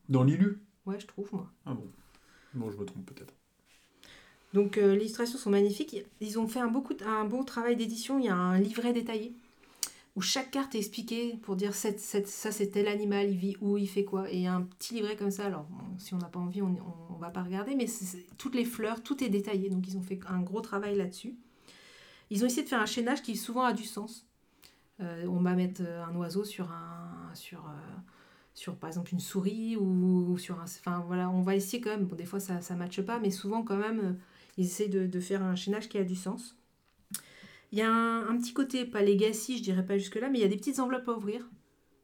[0.08, 0.60] Dans l'illu?
[0.86, 1.50] Ouais, je trouve, moi.
[1.66, 1.90] Ah bon.
[2.54, 3.34] Bon, je me trompe peut-être.
[4.54, 5.96] Donc euh, les illustrations sont magnifiques.
[6.20, 8.18] Ils ont fait un, beaucoup, un bon travail d'édition.
[8.18, 9.34] Il y a un livret détaillé
[10.16, 13.56] où chaque carte est expliquée pour dire cette, cette- ça c'est tel animal, il vit
[13.60, 14.30] où, il fait quoi.
[14.32, 15.44] Et il y a un petit livret comme ça.
[15.46, 17.86] Alors, si on n'a pas envie, on ne va pas regarder, mais
[18.38, 19.68] toutes les fleurs, tout est détaillé.
[19.68, 21.36] Donc, ils ont fait un gros travail là-dessus.
[22.30, 24.26] Ils ont essayé de faire un chaînage qui souvent a du sens.
[25.00, 27.30] Euh, on va mettre euh, un oiseau sur un.
[27.34, 27.96] Sur, euh,
[28.54, 30.64] sur par exemple une souris ou, sur un.
[30.64, 32.06] Enfin voilà, on va essayer quand même.
[32.06, 34.18] Bon, des fois ça ne matche pas, mais souvent quand même,
[34.56, 36.56] ils essaient de, faire un chaînage qui a du sens.
[37.70, 40.44] Il y a un, petit côté, pas legacy, je dirais pas jusque-là, mais il y
[40.44, 41.46] a des petites enveloppes à ouvrir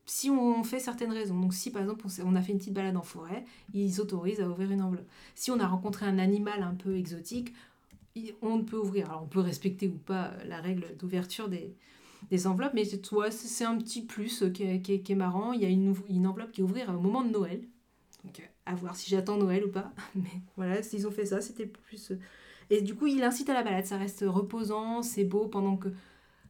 [0.06, 1.40] si on fait certaines raisons.
[1.40, 4.48] Donc si par exemple on, a fait une petite balade en forêt, ils autorisent à
[4.48, 5.08] ouvrir une enveloppe.
[5.34, 7.54] Si on a rencontré un animal un peu exotique,
[8.42, 9.08] on peut ouvrir.
[9.08, 11.74] Alors on peut respecter ou pas la règle d'ouverture des,
[12.30, 13.28] des enveloppes, mais c'est ouais,
[13.64, 15.52] un petit plus euh, qui est, qui est- marrant.
[15.52, 17.62] Il y a une, une enveloppe qui ouvrir au moment de Noël.
[18.24, 19.92] Donc euh, à voir si j'attends Noël ou pas.
[20.14, 22.12] Mais voilà, s'ils ont fait ça, c'était plus...
[22.12, 22.18] euh,
[22.70, 23.86] Et du coup, il incite à la balade.
[23.86, 25.88] Ça reste reposant, c'est beau pendant que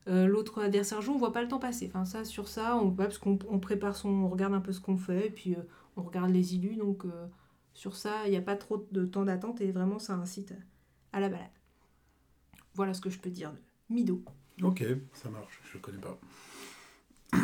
[0.08, 1.87] euh, l'autre adversaire joue, on voit pas le temps passer.
[1.88, 4.10] Enfin ça, sur ça, on parce qu'on on prépare son...
[4.10, 5.56] On regarde un peu ce qu'on fait, et puis
[5.96, 6.76] on regarde les illus.
[6.76, 7.04] Donc
[7.74, 10.54] sur ça, il n'y a pas trop de temps d'attente, et vraiment, ça incite
[11.12, 11.50] à la balade.
[12.74, 13.58] Voilà ce que je peux dire de
[13.88, 14.22] Mido.
[14.62, 16.18] Ok, ça marche, je le connais pas.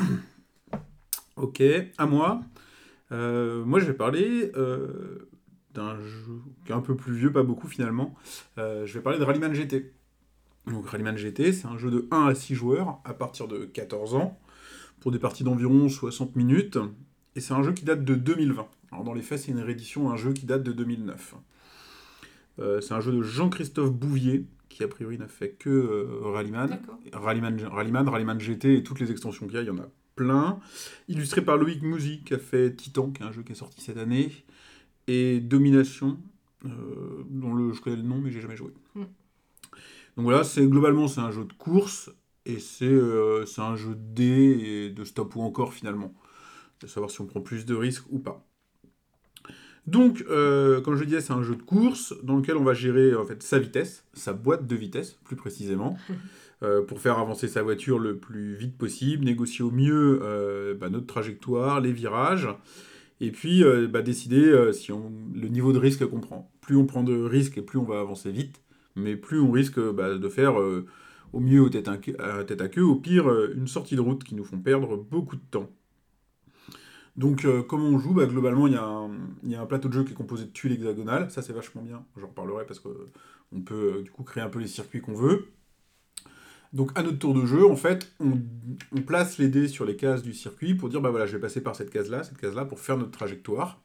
[1.37, 1.63] ok,
[1.99, 2.41] à moi.
[3.13, 5.29] Euh, moi, je vais parler euh,
[5.75, 8.15] d'un jeu qui est un peu plus vieux, pas beaucoup finalement.
[8.59, 9.93] Euh, je vais parler de Rallyman GT.
[10.67, 14.15] Donc Rallyman GT, c'est un jeu de 1 à 6 joueurs à partir de 14
[14.15, 14.39] ans,
[15.01, 16.79] pour des parties d'environ 60 minutes.
[17.35, 18.69] Et c'est un jeu qui date de 2020.
[18.93, 21.35] Alors dans les faits, c'est une réédition d'un jeu qui date de 2009.
[22.59, 26.81] Euh, c'est un jeu de Jean-Christophe Bouvier, qui a priori n'a fait que euh, Rallyman.
[27.13, 29.91] Rallyman, Rallyman, Rallyman GT et toutes les extensions qu'il y a, il y en a
[30.15, 30.61] plein.
[31.09, 33.83] Illustré par Loïc Mouzy, qui a fait Titan, qui est un jeu qui est sorti
[33.83, 34.31] cette année,
[35.09, 36.19] et Domination,
[36.65, 38.73] euh, dont le, je connais le nom, mais j'ai jamais joué.
[38.95, 39.03] Mm.
[40.17, 42.11] Donc voilà, c'est globalement c'est un jeu de course,
[42.47, 46.15] et c'est euh, c'est un jeu de dés et de stop ou encore finalement.
[46.81, 48.47] De savoir si on prend plus de risques ou pas.
[49.87, 52.75] Donc, euh, comme je le disais, c'est un jeu de course dans lequel on va
[52.75, 55.97] gérer en fait sa vitesse, sa boîte de vitesse plus précisément,
[56.63, 60.91] euh, pour faire avancer sa voiture le plus vite possible, négocier au mieux euh, bah,
[60.91, 62.49] notre trajectoire, les virages,
[63.23, 66.51] et puis bah, décider si on, le niveau de risque qu'on prend.
[66.63, 68.63] Plus on prend de risques et plus on va avancer vite,
[68.97, 70.55] mais plus on risque bah, de faire
[71.35, 74.01] au mieux au tête à, queue, à tête à queue, au pire une sortie de
[74.01, 75.69] route qui nous font perdre beaucoup de temps.
[77.21, 78.15] Donc, euh, comment on joue?
[78.15, 81.31] Bah, Globalement, il y, a un- plateau de jeu qui est composé de tuiles hexagonales.
[81.31, 82.03] Ça, c'est vachement bien.
[82.17, 85.49] J'en reparlerai parce qu'on peut euh, du coup créer un peu les circuits qu'on veut.
[86.73, 88.41] Donc, à notre tour de jeu, en fait, on,
[89.03, 91.61] place les dés sur les cases du circuit pour dire bah voilà, je vais passer
[91.61, 93.83] par cette case-là, cette case-là, pour faire notre trajectoire.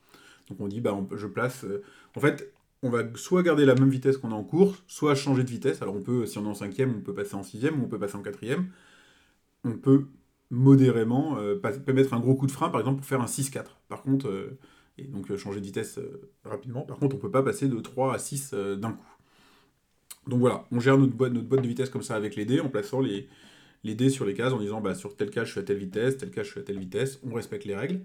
[0.50, 1.66] Donc, on dit bah je place.
[1.66, 1.84] euh,
[2.16, 5.44] en fait, on va soit garder la même vitesse qu'on a en course, soit changer
[5.44, 5.82] de vitesse.
[5.82, 7.90] Alors, on peut, si on est en cinquième, on peut passer en sixième, ou on
[7.90, 8.70] peut passer en quatrième.
[9.66, 10.08] On peut
[10.52, 13.80] modérément, euh, pas- mettre un gros coup de frein par exemple pour faire un 6-4.
[13.90, 14.58] Par contre, euh,
[14.98, 16.82] et donc euh, changer de vitesse euh, rapidement.
[16.82, 19.06] Par contre, on peut pas passer de 3 à 6 euh, d'un coup.
[20.28, 22.60] Donc voilà, on gère notre boîte, notre boîte de vitesse comme ça avec les dés
[22.60, 23.28] en plaçant les,
[23.84, 25.78] les dés sur les cases en disant bah, sur tel cas je suis à telle
[25.78, 28.02] vitesse, tel cas je suis à telle vitesse, on respecte les règles.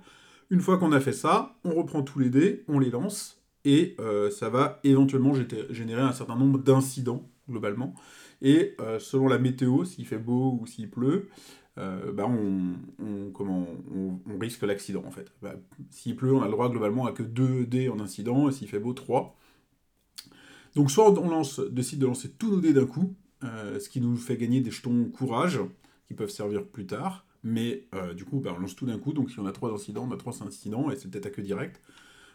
[0.50, 3.96] Une fois qu'on a fait ça, on reprend tous les dés, on les lance et
[4.31, 5.33] ça va éventuellement
[5.70, 7.94] générer un certain nombre d'incidents globalement.
[8.42, 11.29] Et selon la météo, s'il fait beau ou s'il pleut,
[11.78, 15.33] euh, bah, on, comment, on, risque l'accident en fait.
[15.40, 15.54] Bah,
[15.90, 18.68] s'il pleut, on a le droit globalement à que 2 dés en incident, et s'il
[18.68, 19.37] fait beau, 3.
[20.74, 24.00] Donc soit on lance, décide de lancer tous nos dés d'un coup, euh, ce qui
[24.00, 25.61] nous fait gagner des jetons courage,
[26.06, 29.12] qui peuvent servir plus tard, mais euh, du coup bah, on lance tout d'un coup,
[29.12, 31.40] donc si on a 3 incidents, on a 3 incidents, et c'est peut-être à que
[31.40, 31.80] direct.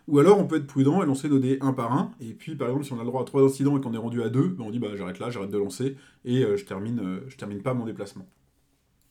[0.08, 2.56] Ou alors on peut être prudent et lancer nos dés un par un, et puis
[2.56, 4.30] par exemple si on a le droit à 3 incidents et qu'on est rendu à
[4.30, 7.74] 2, on dit bah j'arrête là, j'arrête de lancer, et je, termine, je termine pas
[7.74, 8.28] mon déplacement.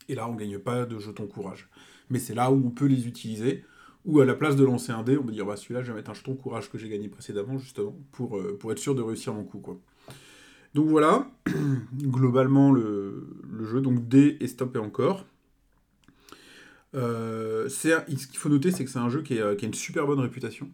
[0.09, 1.69] Et là, on gagne pas de jetons courage.
[2.11, 3.65] Mais c'est là où on peut les utiliser.
[4.05, 5.97] Ou à la place de lancer un dé, on peut dire bah, celui-là, je vais
[5.97, 9.33] mettre un jeton courage que j'ai gagné précédemment, justement, pour, euh, être sûr de réussir
[9.33, 9.63] mon coup.
[10.75, 11.31] Donc voilà,
[12.03, 13.27] globalement, le,
[13.63, 13.81] jeu.
[13.81, 15.25] Donc dé et stop encore.
[16.95, 20.07] Euh, ce qu'il faut noter, c'est que c'est un jeu qui, euh, a une super
[20.07, 20.71] bonne réputation.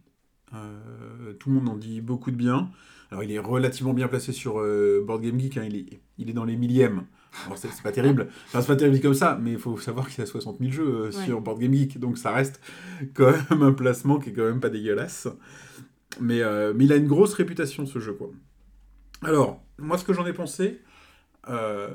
[1.38, 2.70] Tout le monde en dit beaucoup de bien.
[3.12, 4.54] Alors, il est relativement bien placé sur
[5.04, 5.56] Board Game Geek.
[5.58, 5.68] hein,
[6.18, 7.06] il est dans les millièmes.
[7.46, 8.28] Alors, c'est pas terrible.
[8.46, 10.72] Enfin, c'est pas terrible comme ça, mais il faut savoir qu'il y a 60 000
[10.72, 11.12] jeux euh, Ouais.
[11.12, 11.98] sur Board Game Geek.
[11.98, 12.60] Donc, ça reste
[13.14, 15.28] quand même un placement qui est quand même pas dégueulasse.
[16.20, 18.30] Mais, euh, mais il a une grosse réputation, ce jeu, quoi.
[19.22, 20.80] Alors, moi, ce que j'en ai pensé...
[21.48, 21.88] euh,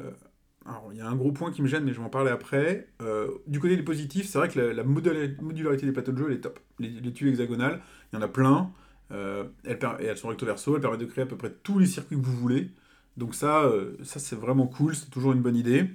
[0.67, 2.31] alors, il y a un gros point qui me gêne, mais je vais en parler
[2.31, 2.87] après.
[3.01, 6.17] Euh, du côté des positifs, c'est vrai que la, la modula- modularité des plateaux de
[6.17, 6.59] jeu, elle est top.
[6.79, 8.71] Les, les tuiles hexagonales, il y en a plein.
[9.11, 11.85] Elles, et elles sont recto verso, elles permettent de créer à peu près tous les
[11.85, 12.71] circuits que vous voulez.
[13.17, 15.89] Donc ça, euh, ça c'est vraiment cool, c'est toujours une bonne idée.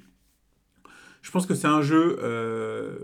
[1.23, 2.99] Je pense que c'est un jeu euh,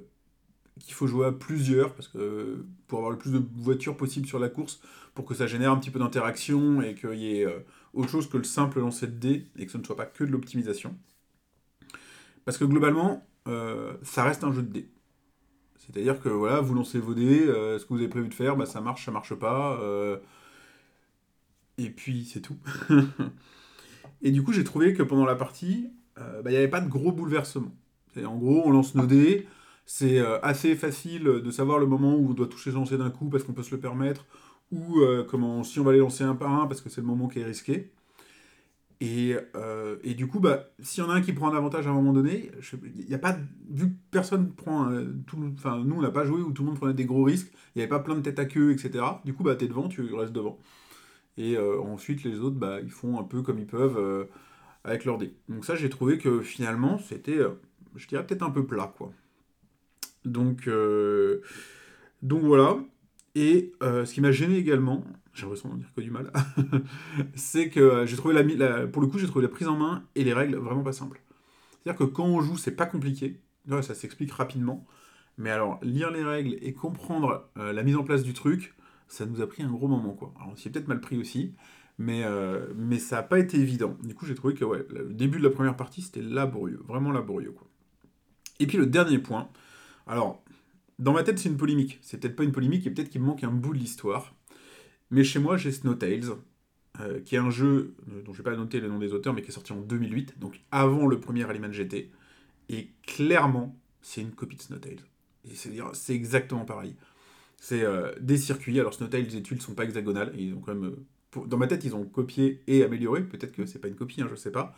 [0.80, 4.38] qu'il faut jouer à plusieurs, parce que pour avoir le plus de voitures possible sur
[4.38, 4.80] la course,
[5.14, 7.58] pour que ça génère un petit peu d'interaction et qu'il y ait euh,
[7.94, 10.24] autre chose que le simple lancer de dés, et que ce ne soit pas que
[10.24, 10.96] de l'optimisation.
[12.44, 13.26] Parce que globalement,
[14.02, 14.88] ça reste un jeu de dés.
[15.78, 18.66] C'est-à-dire que voilà, vous lancez vos dés, ce que vous avez prévu de faire, bah,
[18.66, 19.80] ça marche, ça marche pas.
[21.78, 22.56] et puis c'est tout.
[24.26, 26.80] et du coup, j'ai trouvé que pendant la partie, euh, bah, il n'y avait pas
[26.80, 27.72] de gros bouleversements.
[28.16, 29.46] En gros, on lance nos dés,
[29.84, 33.10] c'est euh, assez facile de savoir le moment où on doit toucher les lancers d'un
[33.10, 34.26] coup parce qu'on peut se le permettre,
[34.72, 37.06] ou euh, comment, si on va les lancer un par un parce que c'est le
[37.06, 37.92] moment qui est risqué.
[39.00, 39.36] Et,
[40.02, 41.92] et du coup, bah, s'il y en a un qui prend un avantage à un
[41.92, 42.50] moment donné,
[42.96, 43.36] il a pas,
[43.70, 44.90] vu que personne prend,
[45.26, 47.52] tout, enfin nous on n'a pas joué où tout le monde prenait des gros risques,
[47.74, 49.04] il n'y avait pas plein de tête à queue, etc.
[49.24, 50.58] Du coup, bah t'es devant, tu restes devant.
[51.38, 54.24] Et euh, ensuite les autres, bah ils font un peu comme ils peuvent euh,
[54.84, 55.34] avec leurs dés.
[55.48, 57.50] Donc ça, j'ai trouvé que finalement c'était, euh,
[57.96, 59.12] je dirais peut-être un peu plat, quoi.
[60.24, 60.68] Donc,
[62.22, 62.76] donc voilà.
[63.34, 66.32] Et ce qui m'a gêné également, j'ai l'impression d'en dire que du mal,
[67.34, 70.04] c'est que j'ai trouvé la, la- pour le coup, j'ai trouvé la prise en main
[70.14, 71.20] et les règles vraiment pas simples.
[71.84, 73.40] C'est-à-dire que quand on joue, c'est pas compliqué.
[73.66, 74.86] Là, ça s'explique rapidement.
[75.38, 78.74] Mais alors, lire les règles et comprendre la mise en place du truc,
[79.08, 80.32] ça nous a pris un gros moment, quoi.
[80.36, 81.54] Alors, on s'y est peut-être mal pris aussi,
[81.98, 83.96] mais, euh, mais ça n'a pas été évident.
[84.02, 87.12] Du coup, j'ai trouvé que ouais, le début de la première partie, c'était laborieux, vraiment
[87.12, 87.68] laborieux, quoi.
[88.58, 89.48] Et puis le dernier point,
[90.06, 90.42] alors,
[90.98, 91.98] dans ma tête, c'est une polémique.
[92.02, 94.34] C'est peut-être pas une polémique, et peut-être qu'il me manque un bout de l'histoire.
[95.10, 96.30] Mais chez moi, j'ai Snowtails,
[97.00, 99.34] euh, qui est un jeu euh, dont je vais pas noter le nom des auteurs,
[99.34, 102.10] mais qui est sorti en 2008, donc avant le premier Rallyman GT.
[102.68, 105.00] Et clairement, c'est une copie de Snowtails.
[105.44, 106.96] Et c'est-à-dire, c'est exactement pareil.
[107.60, 108.78] C'est euh, des circuits.
[108.80, 110.32] Alors, Snowtails, les tuiles sont pas hexagonales.
[110.38, 110.84] Ils ont quand même,
[111.36, 113.22] euh, dans ma tête, ils ont copié et amélioré.
[113.22, 114.74] Peut-être que c'est pas une copie, hein, je sais pas.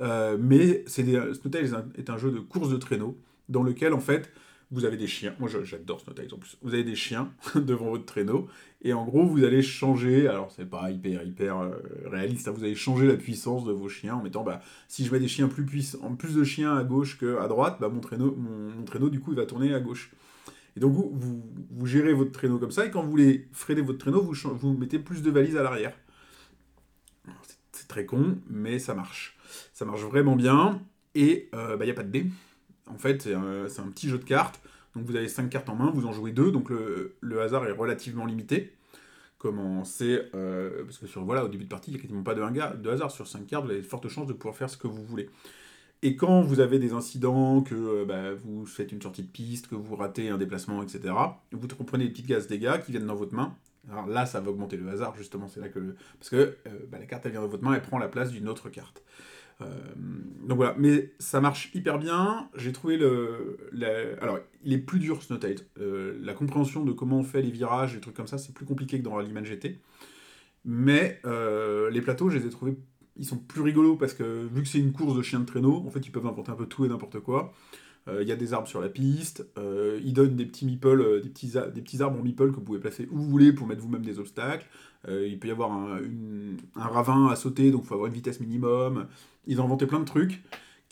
[0.00, 4.00] Euh, mais c'est des, Snowtails est un- jeu de course de traîneau dans lequel, en
[4.00, 4.30] fait,
[4.70, 5.34] vous avez des chiens.
[5.38, 6.58] Moi, j'adore Snowtails en plus.
[6.62, 8.48] Vous avez des chiens devant votre traîneau.
[8.82, 10.28] Et en gros, vous allez changer.
[10.28, 11.56] Alors, c'est pas hyper, hyper
[12.04, 12.48] réaliste.
[12.48, 15.20] hein, vous allez changer la puissance de vos chiens en mettant, bah, si je mets
[15.20, 18.84] des chiens plus puissants, plus de chiens à gauche qu'à droite, bah, mon, traîneau, mon
[18.84, 20.10] traîneau, du coup, il va tourner à gauche.
[20.76, 22.84] Et donc, vous, gérez votre traîneau comme ça.
[22.84, 25.96] Et quand vous voulez freiner votre traîneau, vous, mettez plus de valises à l'arrière.
[27.72, 29.38] C'est- très con, mais ça marche.
[29.72, 30.82] Ça marche vraiment bien.
[31.14, 32.26] Et il n'y a pas de dés.
[32.88, 34.60] En fait, c'est un, petit jeu de cartes.
[34.94, 37.72] Donc vous avez 5 cartes en main, vous en jouez 2, donc le, hasard est
[37.72, 38.72] relativement limité.
[39.38, 40.30] Comment c'est.
[40.34, 42.76] euh, parce que sur, voilà, au début de partie, il n'y a quasiment pas de,
[42.76, 43.10] de hasard.
[43.10, 45.28] Sur 5 cartes, vous avez de fortes chances de pouvoir faire ce que vous voulez.
[46.02, 49.68] Et quand vous avez des incidents, que euh, bah, vous faites une sortie de piste,
[49.68, 51.14] que vous ratez un déplacement, etc.,
[51.52, 53.56] vous comprenez des petites gaz dégâts qui viennent dans votre main.
[53.90, 55.48] Alors là, ça va augmenter le hasard, justement.
[55.48, 55.94] C'est là que.
[56.18, 58.30] Parce que euh, bah, la carte, elle vient dans votre main, elle prend la place
[58.30, 59.02] d'une autre carte.
[59.62, 59.64] Euh,
[60.46, 62.48] donc voilà, mais ça marche hyper bien.
[62.56, 63.58] J'ai trouvé le.
[64.20, 65.60] Alors, il est plus dur, Snowtails.
[65.78, 68.66] Euh, la compréhension de comment on fait les virages, les trucs comme ça, c'est plus
[68.66, 69.78] compliqué que dans Rallyman GT.
[70.64, 72.76] Mais les plateaux, je les ai trouvés.
[73.18, 75.82] Ils sont plus rigolos parce que, vu que c'est une course de chiens de traîneau,
[75.86, 77.52] en fait, ils peuvent inventer un peu tout et n'importe quoi.
[78.08, 79.46] Euh, Il y a des arbres sur la piste.
[79.58, 82.62] euh, ils donnent des petits meeples, euh, des, petits des arbres en meeple que vous
[82.62, 84.66] pouvez placer où vous voulez pour mettre vous-même des obstacles.
[85.08, 86.00] Il peut y avoir un,
[86.74, 89.06] un ravin à sauter, donc il faut avoir une vitesse minimum.
[89.46, 90.42] Ils ont inventé plein de trucs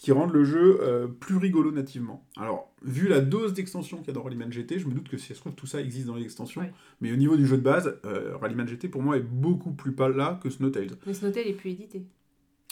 [0.05, 2.29] qui rendent le jeu euh, plus rigolo nativement.
[2.37, 5.17] Alors, vu la dose d'extension qu'il y a dans Rallyman GT, je me doute que
[5.17, 6.61] si ça se trouve, tout ça existe dans les extensions.
[6.61, 6.71] Ouais.
[7.01, 9.93] Mais au niveau du jeu de base, euh, Rallyman GT pour moi est beaucoup plus
[9.93, 10.91] plat que Snowtails.
[11.07, 12.05] Mais Snowtail est plus édité.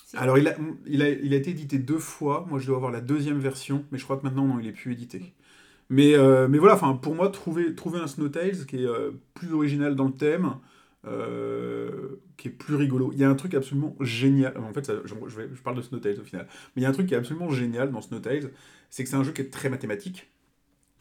[0.05, 0.15] Si.
[0.19, 0.55] Alors, il a,
[0.87, 2.45] il, a, il a été édité deux fois.
[2.51, 4.73] Moi, je dois avoir la deuxième version, mais je crois que maintenant, non, il est
[4.73, 5.33] plus édité.
[5.89, 8.89] Mais, euh, mais voilà, pour moi, trouver, trouver un Snowtails qui est
[9.33, 10.57] plus original dans le thème,
[11.07, 13.11] euh, qui est plus rigolo.
[13.13, 14.57] Il y a un truc absolument génial.
[14.59, 16.47] En fait, ça- je, je vais- je parle de Snowtails au final.
[16.77, 18.51] Mais il y a un truc qui est absolument génial dans Snowtails,
[18.91, 20.31] c'est que c'est un jeu qui est très mathématique.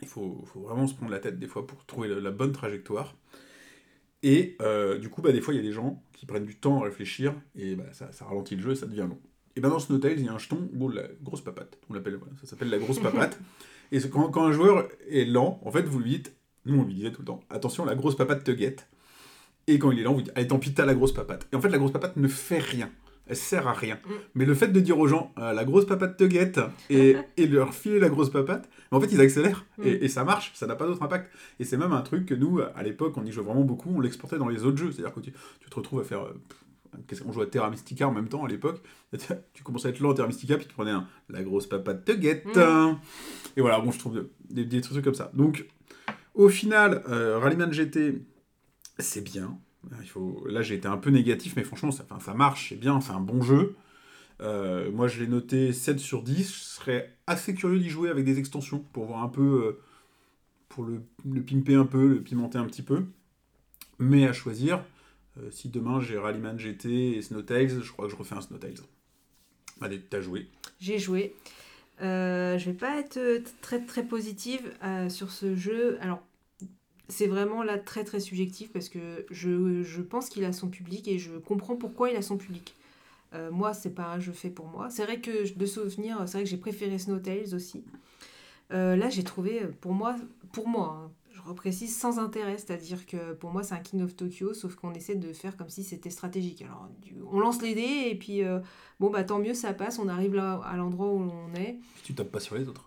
[0.03, 2.53] Il faut, faut vraiment se prendre la tête des fois pour trouver la, la bonne
[2.53, 3.15] trajectoire.
[4.23, 6.55] Et euh, du coup, bah, des fois, il y a des gens qui prennent du
[6.55, 9.19] temps à réfléchir, et bah, ça, ça ralentit le jeu et ça devient long.
[9.55, 11.77] Et ben dans Snowtails, il y a un jeton, bon, la grosse papate.
[11.89, 13.39] On l'appelle, voilà, ça s'appelle la grosse papate.
[13.91, 16.35] et quand, quand un joueur est lent, en fait, vous lui dites,
[16.65, 18.89] nous on lui disait tout le temps, attention, la grosse papate te guette.
[19.67, 21.47] Et quand il est lent, vous dites, allez, tant pis, t'as la grosse papate.
[21.51, 22.89] Et en fait, la grosse papate ne fait rien.
[23.27, 23.95] Elle sert à rien.
[24.05, 24.09] Mm.
[24.35, 27.47] Mais le fait de dire aux gens, euh, la grosse papate te guette, et, et
[27.47, 29.65] leur filer la grosse papate, en fait, ils accélèrent.
[29.83, 30.03] Et, Mm.
[30.03, 31.31] et ça marche, ça n'a pas d'autre impact.
[31.59, 34.01] Et c'est même un truc que nous, à l'époque, on y jouait vraiment beaucoup, on
[34.01, 34.91] l'exportait dans les autres jeux.
[34.91, 36.23] C'est-à-dire que tu, tu te retrouves à faire.
[36.23, 36.33] euh,
[37.23, 38.81] qu'on jouait à Terra Mystica en même temps à l'époque.
[39.53, 42.03] Tu commençais à être lent à Terra Mystica, puis tu prenais un La grosse papate
[42.03, 42.45] te guette.
[42.57, 42.97] Mm.
[43.55, 45.31] Et voilà, bon, je trouve des, des trucs comme ça.
[45.33, 45.67] Donc,
[46.33, 48.21] au final, euh, Rallyman GT,
[49.01, 49.57] c'est bien.
[50.01, 50.45] Il faut...
[50.47, 53.19] Là, j'ai été un peu négatif, mais franchement, ça, ça marche, c'est bien, c'est un
[53.19, 53.75] bon jeu.
[54.41, 56.53] Euh, moi, je l'ai noté 7 sur 10.
[56.53, 59.81] Je serais assez curieux d'y jouer avec des extensions pour voir un peu, euh,
[60.69, 61.01] pour le,
[61.41, 63.05] pimper un peu, le pimenter un petit peu.
[63.99, 64.83] Mais à choisir,
[65.37, 68.81] euh, si demain j'ai Rallyman GT et Snowtails, je crois que je refais un Snowtails.
[69.79, 70.47] Allez, t'as joué.
[70.79, 71.35] J'ai joué.
[71.99, 73.19] Je vais pas être
[73.61, 74.73] très très positive
[75.09, 75.99] sur ce jeu.
[76.01, 76.23] Alors,
[77.11, 81.07] c'est vraiment là très très subjectif parce que je, je pense qu'il a son public
[81.07, 82.75] et je comprends pourquoi il a son public.
[83.33, 84.89] Euh, moi, c'est pas un jeu fait pour moi.
[84.89, 87.83] C'est vrai que de souvenir, c'est vrai que j'ai préféré Snowtails aussi.
[88.73, 90.15] Euh, là, j'ai trouvé, pour moi,
[90.53, 94.15] pour moi, hein, je reprécise sans intérêt, c'est-à-dire que pour moi, c'est un King of
[94.15, 96.61] Tokyo, sauf qu'on essaie de faire comme si c'était stratégique.
[96.61, 96.89] Alors,
[97.31, 98.59] on lance les dés et puis euh,
[98.99, 101.77] bon bah tant mieux, ça passe, on arrive là à l'endroit où on est.
[102.03, 102.85] Tu tapes pas sur les autres.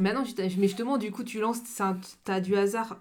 [0.00, 3.00] Mais non, tu mais justement, du coup, tu lances, ça- t'as du hasard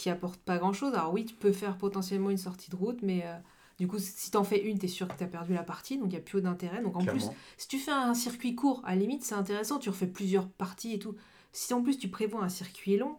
[0.00, 0.94] qui apporte pas grand chose.
[0.94, 3.36] Alors oui, tu peux faire potentiellement une sortie de route, mais euh,
[3.78, 6.10] du coup, si t'en fais une, t'es sûr que t'as perdu la partie, donc il
[6.12, 6.82] n'y a plus d'intérêt.
[6.82, 7.24] Donc en plus,
[7.58, 10.94] si tu fais un circuit court, à la limite, c'est intéressant, tu refais plusieurs parties
[10.94, 11.14] et tout.
[11.52, 13.18] Si en plus tu prévois un circuit long,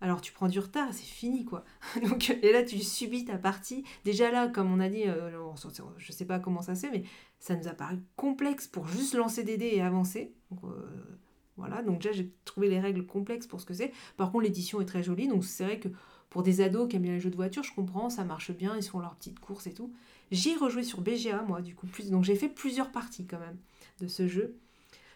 [0.00, 1.64] alors tu prends du retard, c'est fini quoi.
[2.02, 3.84] Donc, et là, tu subis ta partie.
[4.04, 5.54] Déjà là, comme on a dit, euh, on-
[5.96, 7.04] je sais pas comment ça se fait, mais
[7.38, 10.34] ça nous a paru complexe pour juste lancer des dés et avancer.
[10.50, 11.18] Donc, euh,
[11.56, 13.90] voilà, donc déjà j'ai trouvé les règles complexes pour ce que c'est.
[14.18, 15.88] Par contre, l'édition est très jolie, donc c'est vrai que
[16.36, 18.76] pour des ados qui aiment bien les jeux de voiture, je comprends, ça marche bien,
[18.76, 19.90] ils font leurs petites courses et tout.
[20.30, 22.10] J'ai rejoué sur BGA, moi, du coup, plus...
[22.10, 23.56] donc j'ai fait plusieurs parties quand même
[24.02, 24.54] de ce jeu.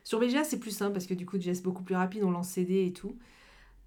[0.02, 2.30] Sur BGA, c'est plus simple parce que du coup, déjà, c'est beaucoup plus rapide, on
[2.30, 3.18] lance CD et tout.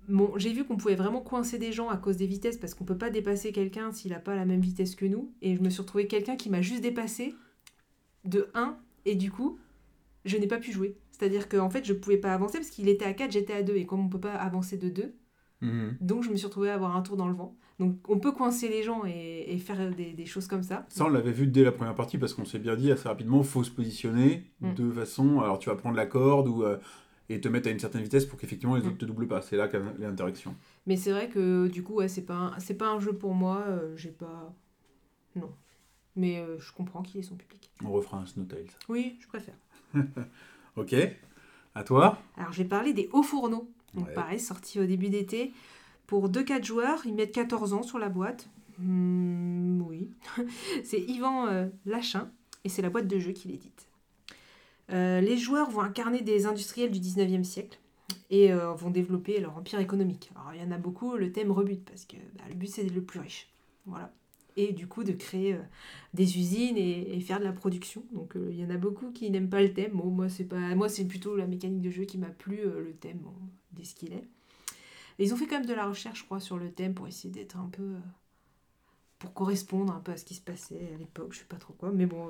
[0.07, 2.85] Bon, j'ai vu qu'on pouvait vraiment coincer des gens à cause des vitesses parce qu'on
[2.85, 5.33] peut pas dépasser quelqu'un s'il n'a pas la même vitesse que nous.
[5.41, 7.33] Et je me suis retrouvé quelqu'un qui m'a juste dépassé
[8.25, 9.57] de 1 et du coup,
[10.25, 10.95] je n'ai pas pu jouer.
[11.09, 13.75] C'est-à-dire qu'en fait, je pouvais pas avancer parce qu'il était à 4, j'étais à 2.
[13.75, 15.15] Et comme on peut pas avancer de 2,
[15.63, 15.97] Mhm.
[16.01, 17.55] donc je me suis retrouvée à avoir un tour dans le vent.
[17.79, 20.85] Donc on peut coincer les gens et, et faire des, des choses comme ça.
[20.89, 23.41] Ça, on l'avait vu dès la première partie parce qu'on s'est bien dit assez rapidement,
[23.43, 24.73] faut se positionner Mm.
[24.75, 25.39] de façon.
[25.41, 26.77] Alors, tu vas prendre la corde ou, euh,
[27.29, 28.87] et te mettre à une certaine vitesse pour qu'effectivement les Mm.
[28.87, 29.41] autres te doublent pas.
[29.41, 30.55] C'est là l'interaction.
[30.85, 33.63] Mais c'est vrai que du coup, ouais, c'est pas, un- pas un jeu pour moi.
[33.67, 34.53] euh, j'ai pas.
[35.35, 35.51] Non.
[36.15, 37.71] Mais euh, je comprends qu'il ait son public.
[37.83, 38.67] On refera un Snowtails.
[38.89, 39.55] Oui, je préfère.
[40.75, 40.95] Ok.
[41.75, 43.67] À toi Alors, je vais parler des hauts fourneaux.
[43.93, 44.13] Donc, Ouais.
[44.13, 45.53] pareil, sorti au début d'été.
[46.07, 48.49] Pour 2-4 joueurs, ils mettent 14 ans sur la boîte.
[48.79, 50.09] Hmm, oui.
[50.83, 52.29] c'est Yvan euh, Lachin
[52.63, 53.87] et c'est la boîte de jeu qui l'édite.
[54.91, 57.79] Euh, les joueurs vont incarner des industriels du 19e siècle
[58.29, 60.31] et euh, vont développer leur empire économique.
[60.35, 62.83] Alors, il y en a beaucoup, le thème rebute parce que bah, le but, c'est
[62.83, 63.49] d'être le plus riche.
[63.85, 64.11] Voilà.
[64.55, 65.61] Et du coup, de créer euh,
[66.13, 68.03] des usines et, faire de la production.
[68.11, 69.93] Donc, euh, il y en a beaucoup qui n'aiment pas le thème.
[69.93, 72.59] Bon, moi, c'est pas, moi, c'est plutôt la mécanique de jeu qui m'a plu.
[72.59, 73.33] euh, le thème, bon,
[73.71, 74.23] dès ce qu'il est.
[75.19, 77.07] Et ils ont fait quand même de la recherche, je crois, sur le thème pour
[77.07, 77.95] essayer d'être un peu.
[79.19, 81.73] pour correspondre un peu à ce qui se passait à l'époque, je sais pas trop
[81.73, 81.91] quoi.
[81.91, 82.29] Mais bon.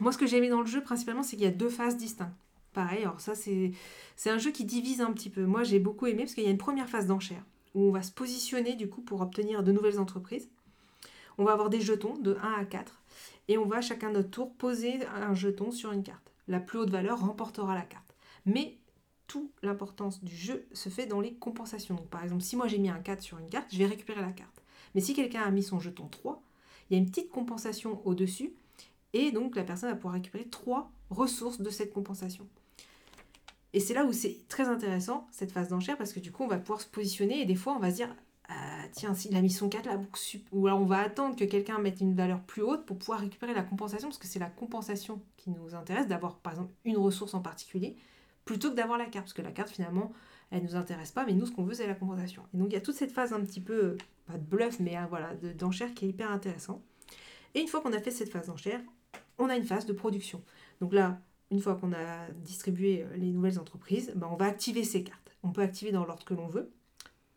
[0.00, 1.96] Moi, ce que j'ai aimé dans le jeu, principalement, c'est qu'il y a deux phases
[1.96, 2.36] distinctes.
[2.72, 3.72] Pareil, alors ça, c'est
[4.14, 5.44] c'est un jeu qui divise un petit peu.
[5.46, 7.42] Moi, j'ai beaucoup aimé parce qu'il y a une première phase d'enchère
[7.74, 10.48] où on va se positionner, du coup, pour obtenir de nouvelles entreprises.
[11.38, 13.00] On va avoir des jetons de 1 à 4
[13.48, 16.32] et on va chacun notre tour poser un jeton sur une carte.
[16.48, 18.14] La plus haute valeur remportera la carte.
[18.44, 18.76] Mais
[19.26, 21.94] toute l'importance du jeu se fait dans les compensations.
[21.94, 24.20] Donc, par exemple, si moi j'ai mis un 4 sur une carte, je vais récupérer
[24.20, 24.62] la carte.
[24.94, 26.42] Mais si quelqu'un a mis son jeton 3,
[26.88, 28.54] il y a une petite compensation au-dessus,
[29.12, 32.48] et donc la personne va pouvoir récupérer 3 ressources de cette compensation.
[33.74, 36.48] Et c'est là où c'est très intéressant, cette phase d'enchère, parce que du coup, on
[36.48, 38.16] va pouvoir se positionner, et des fois, on va se dire,
[38.48, 40.00] ah, tiens, s'il a mis son 4 là,
[40.52, 43.62] ou on va attendre que quelqu'un mette une valeur plus haute pour pouvoir récupérer la
[43.62, 47.40] compensation, parce que c'est la compensation qui nous intéresse, d'avoir par exemple une ressource en
[47.42, 47.96] particulier,
[48.46, 50.12] plutôt que d'avoir la carte, parce que la carte finalement,
[50.50, 52.42] elle nous intéresse pas, mais nous ce qu'on veut c'est la compensation.
[52.54, 54.80] Et donc il y a toute cette phase un petit peu, euh, pas de bluff,
[54.80, 56.82] mais euh, voilà, de- d'enchère qui est hyper intéressant.
[57.54, 58.80] Et une fois qu'on a fait cette phase d'enchère,
[59.38, 60.42] on a une phase de production.
[60.80, 64.84] Donc là, une fois qu'on a distribué euh, les nouvelles entreprises, ben, on va activer
[64.84, 65.36] ces cartes.
[65.42, 66.70] On peut activer dans l'ordre que l'on veut.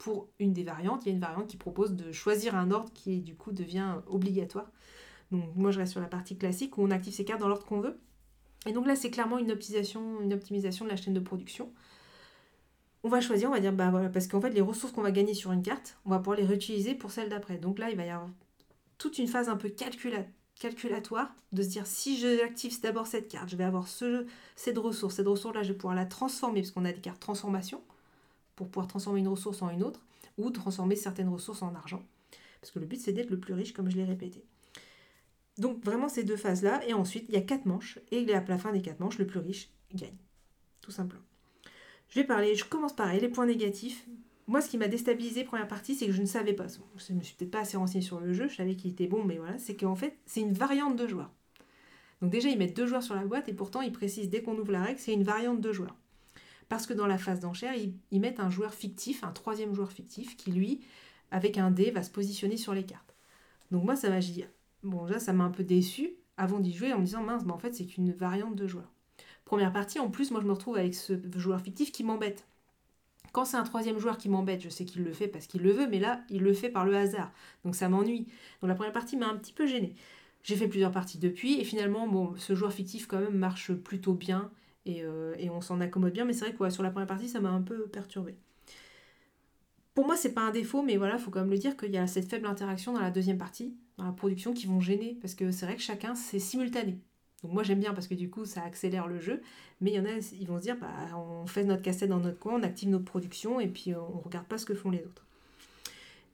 [0.01, 2.91] Pour une des variantes, il y a une variante qui propose de choisir un ordre
[2.91, 4.71] qui du coup devient obligatoire.
[5.31, 7.67] Donc moi je reste sur la partie classique où on active ces cartes dans l'ordre
[7.67, 7.99] qu'on veut.
[8.65, 11.71] Et donc là c'est clairement une optimisation, une optimisation de la chaîne de production.
[13.03, 15.11] On va choisir, on va dire bah voilà, parce qu'en fait les ressources qu'on va
[15.11, 17.59] gagner sur une carte, on va pouvoir les réutiliser pour celle d'après.
[17.59, 18.28] Donc là il va y avoir
[18.97, 20.26] toute une phase un peu calcula-
[20.59, 25.17] calculatoire de se dire si j'active d'abord cette carte, je vais avoir ce, cette ressource.
[25.17, 27.84] Cette ressource là je vais pouvoir la transformer parce qu'on a des cartes transformation
[28.62, 30.05] pour pouvoir transformer une ressource en une autre
[30.38, 32.03] ou transformer certaines ressources en argent.
[32.62, 34.45] Parce que le but c'est d'être le plus riche comme je l'ai répété.
[35.57, 38.57] Donc vraiment ces deux phases-là, et ensuite il y a quatre manches, et à la
[38.59, 40.16] fin des quatre manches, le plus riche gagne.
[40.82, 41.24] Tout simplement.
[42.09, 44.07] Je vais parler, je commence pareil, les points négatifs.
[44.45, 47.18] Moi ce qui m'a déstabilisé première partie, c'est que je ne savais pas, je ne
[47.18, 49.38] me suis peut-être pas assez renseignée sur le jeu, je savais qu'il était bon, mais
[49.38, 51.32] voilà, c'est qu'en fait c'est une variante de joueurs.
[52.22, 54.55] Donc déjà, ils mettent deux joueurs sur la boîte et pourtant, ils précisent dès qu'on
[54.55, 55.95] ouvre la règle, c'est une variante de joueurs.
[56.72, 60.38] Parce que dans la phase d'enchère, ils, mettent un joueur fictif, un troisième joueur fictif,
[60.38, 60.80] qui lui,
[61.30, 63.13] avec un dé, va se positionner sur les cartes.
[63.72, 64.45] Donc moi, ça m'a dit,
[64.82, 67.51] bon, là, ça m'a un peu déçu avant d'y jouer en me disant, mince, mais
[67.51, 68.89] en fait, c'est qu'une variante de joueur.
[69.43, 72.47] Première partie, en plus, moi, je me retrouve avec ce joueur fictif qui m'embête.
[73.34, 75.74] Quand c'est un troisième joueur qui m'embête, je sais qu'il le fait parce qu'il le
[75.74, 77.34] veut, mais là, il le fait par le hasard.
[77.65, 78.30] Donc ça m'ennuie.
[78.61, 79.93] Donc la première partie m'a un petit peu gênée.
[80.43, 84.13] J'ai fait plusieurs parties depuis, et finalement, bon, ce joueur fictif, quand même, marche plutôt
[84.13, 84.49] bien,
[84.86, 87.29] et, euh, et on s'en accommode bien, mais c'est vrai que sur la première partie,
[87.29, 88.36] ça m'a un peu perturbé.
[89.93, 91.97] Pour moi, c'est pas un défaut, mais voilà, faut quand même le dire qu'il y
[91.97, 95.36] a cette faible interaction dans la deuxième partie, dans la production, qui vont gêner, parce
[95.36, 96.97] que c'est vrai que chacun, c'est simultané.
[97.43, 99.41] Donc moi j'aime bien parce que du coup ça accélère le jeu,
[99.82, 102.19] mais il y en a, ils vont se dire, bah, on fait notre cassette dans
[102.19, 104.91] notre coin, on active notre production et puis euh, on regarde pas ce que font
[104.91, 105.25] les autres.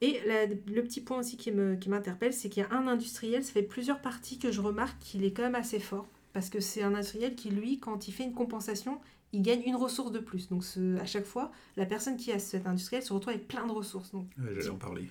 [0.02, 0.20] Et
[0.68, 3.52] le petit point aussi qui me- qui m'interpelle, c'est qu'il y a un industriel, ça
[3.54, 6.84] fait plusieurs parties que je remarque qu'il est quand même assez fort, parce que c'est
[6.84, 9.00] un industriel qui lui, quand il fait une compensation,
[9.34, 10.48] il gagne une ressource de plus.
[10.50, 13.66] Donc ce- à chaque fois, la personne qui a cet industriel se retrouve avec plein
[13.68, 14.12] de ressources.
[14.12, 15.10] Donc Ouais, J'allais en parler.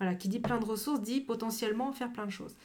[0.00, 2.56] voilà, qui dit plein de ressources dit potentiellement faire plein de choses.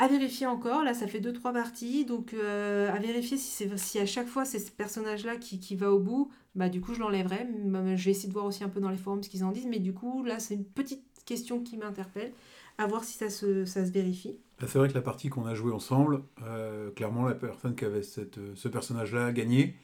[0.00, 3.98] À vérifier encore, là ça fait 2-3 parties, donc euh, à vérifier si, c'est, si
[3.98, 7.00] à chaque fois c'est ce personnage-là qui, qui va au bout, bah du coup je
[7.00, 7.48] l'enlèverai.
[7.96, 9.66] Je vais essayer de voir aussi un peu dans les forums ce qu'ils en disent,
[9.66, 12.32] mais du coup là c'est une petite question qui m'interpelle,
[12.78, 14.38] à voir si ça se, ça se vérifie.
[14.60, 17.84] Bah, C'est vrai que la partie qu'on a jouée ensemble, euh, clairement, la personne qui
[17.84, 19.76] avait cette, euh, ce personnage-là a gagné.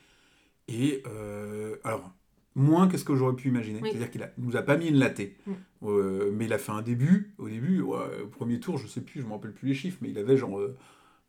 [0.69, 2.13] Et euh, alors,
[2.55, 3.81] moins que ce que j'aurais pu imaginer.
[3.83, 3.91] Oui.
[3.91, 5.37] C'est-à-dire qu'il a- nous a pas mis une latée.
[5.47, 5.53] Mm.
[5.85, 7.35] Euh, mais il a fait un début.
[7.39, 9.99] Au début, ouais, au premier tour, je sais plus, je me rappelle plus les chiffres,
[10.01, 10.59] mais il avait genre,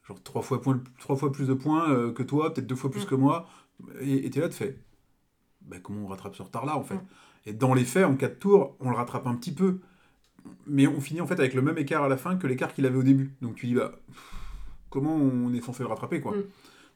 [0.08, 3.04] genre trois, fois point- trois fois plus de points que toi, peut-être deux fois plus
[3.04, 3.08] Mm.
[3.10, 3.50] que moi.
[4.02, 4.78] Et tu es là, tu fais.
[5.62, 6.96] Bah, comment on rattrape ce retard-là, en fait?
[6.96, 7.06] Mm.
[7.48, 9.80] Et dans les faits, en quatre tours, on le rattrape un petit peu.
[10.68, 12.86] Mais on finit en fait avec le même écart à la fin que l'écart qu'il
[12.86, 13.34] avait au début.
[13.42, 13.94] Donc tu dis, bah,
[14.90, 16.44] comment on est censé le rattraper, quoi Mm.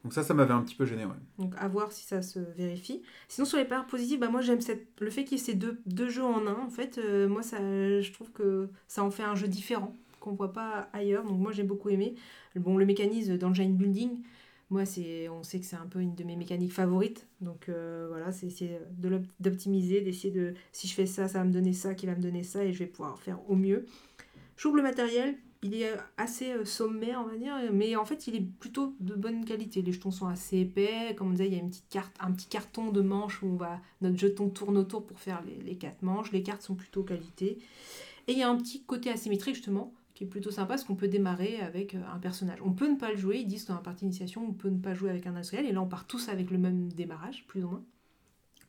[0.04, 1.12] Donc ça, ça m'avait un petit peu gêné, ouais.
[1.38, 3.02] Donc à voir si ça se vérifie.
[3.28, 4.88] Sinon sur les parts positives, bah moi j'aime cette...
[5.02, 6.56] le fait qu'il y ait ces deux, deux jeux en un.
[6.56, 10.34] En fait, euh, moi ça, je trouve que ça en fait un jeu différent qu'on
[10.34, 11.26] voit pas ailleurs.
[11.26, 12.16] Donc moi j'ai beaucoup aimé.
[12.56, 14.22] Bon le mécanisme d'engine building,
[14.70, 17.28] moi c'est, on sait que c'est un peu une de mes mécaniques favorites.
[17.42, 18.80] Donc euh, voilà, c'est essayer
[19.40, 22.22] d'optimiser, d'essayer de si je fais ça, ça va me donner ça, qui va me
[22.22, 23.86] donner ça et je vais pouvoir faire au mieux.
[24.56, 28.28] Je trouve le matériel, il est assez euh, sommaire, on va dire, mais en fait,
[28.28, 29.82] il est plutôt de bonne qualité.
[29.82, 31.16] Les jetons sont assez épais.
[31.18, 33.48] Comme on disait, il y a une petite carte, un petit carton de manche où
[33.48, 36.32] on va, notre jeton tourne autour pour faire les, les quatre manches.
[36.32, 37.58] Les cartes sont plutôt qualité.
[38.28, 40.96] Et il y a un petit côté asymétrique, justement, qui est plutôt sympa, parce qu'on
[40.96, 42.60] peut démarrer avec euh, un personnage.
[42.62, 44.78] On peut ne pas le jouer, ils disent dans la partie initiation, on peut ne
[44.78, 47.64] pas jouer avec un industriel, et là, on part tous avec le même démarrage, plus
[47.64, 47.84] ou moins.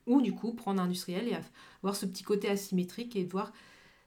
[0.06, 1.36] Ou du coup, prendre un industriel et
[1.82, 3.52] avoir ce petit côté asymétrique et voir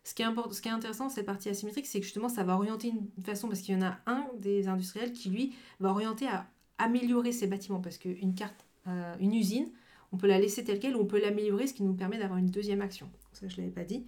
[0.06, 2.46] ce qui, est import- ce qui est intéressant cette partie asymétrique, c'est que justement, ça
[2.46, 5.90] va orienter une façon, parce qu'il y en a un des industriels qui, lui, va
[5.90, 9.68] orienter à améliorer ses bâtiments, parce qu'une carte, euh, une usine,
[10.14, 12.40] on peut la laisser telle qu'elle ou on peut l'améliorer, ce qui nous permet d'avoir
[12.40, 13.10] une deuxième action.
[13.34, 14.06] Ça, je ne l'avais pas dit.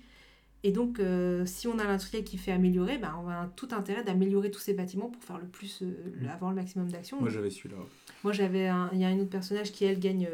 [0.67, 4.03] Et donc, euh, si on a l'industriel qui fait améliorer, ben, on a tout intérêt
[4.03, 7.19] d'améliorer tous ces bâtiments pour faire le plus, euh, le- avoir le maximum d'actions.
[7.21, 7.77] Moi, j'avais celui-là.
[8.23, 10.27] Moi, j'avais il y a un autre personnage qui, elle, gagne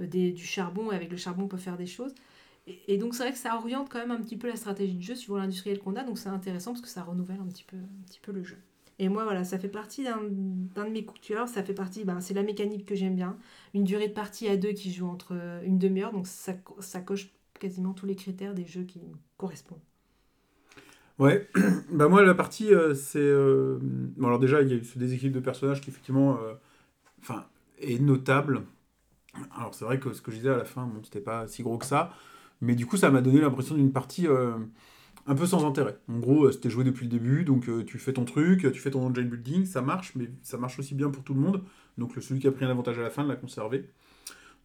[0.00, 2.14] euh, des- du charbon, et avec le charbon, on peut faire des choses.
[2.66, 4.96] Et, et donc, c'est vrai que ça oriente quand même un petit peu la stratégie
[4.96, 7.64] de jeu suivant l'industriel qu'on a, donc c'est intéressant parce que ça renouvelle un petit
[7.64, 8.58] peu, un petit peu le jeu.
[8.98, 10.20] Et moi, voilà, ça fait partie d'un
[10.84, 13.38] de mes coups de cœur, ça fait partie, ben, c'est la mécanique que j'aime bien.
[13.72, 15.32] Une durée de partie à deux qui joue entre
[15.64, 19.00] une demi-heure, donc ça, ça coche quasiment tous les critères des jeux qui
[19.38, 19.80] me correspondent.
[21.18, 21.48] Ouais,
[21.90, 24.98] bah moi la partie euh, c'est euh, bon alors déjà il y a eu ce
[24.98, 27.34] déséquilibre de personnages qui effectivement euh,
[27.80, 28.62] est notable.
[29.56, 31.62] Alors c'est vrai que ce que je disais à la fin bon c'était pas si
[31.62, 32.12] gros que ça,
[32.60, 34.28] mais du coup ça m'a donné l'impression d'une partie
[35.26, 35.98] un peu sans intérêt.
[36.08, 39.04] En gros c'était joué depuis le début donc tu fais ton truc, tu fais ton
[39.04, 41.64] engine building, ça marche mais ça marche aussi bien pour tout le monde.
[41.98, 43.90] Donc celui qui a pris un avantage à la fin l'a conservé.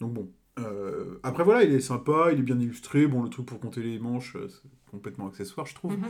[0.00, 0.30] Donc bon.
[0.58, 3.06] Euh, après voilà, il est sympa, il est bien illustré.
[3.06, 5.96] Bon, le truc pour compter les manches, euh, c'est complètement accessoire, je trouve.
[5.98, 6.04] Mhm.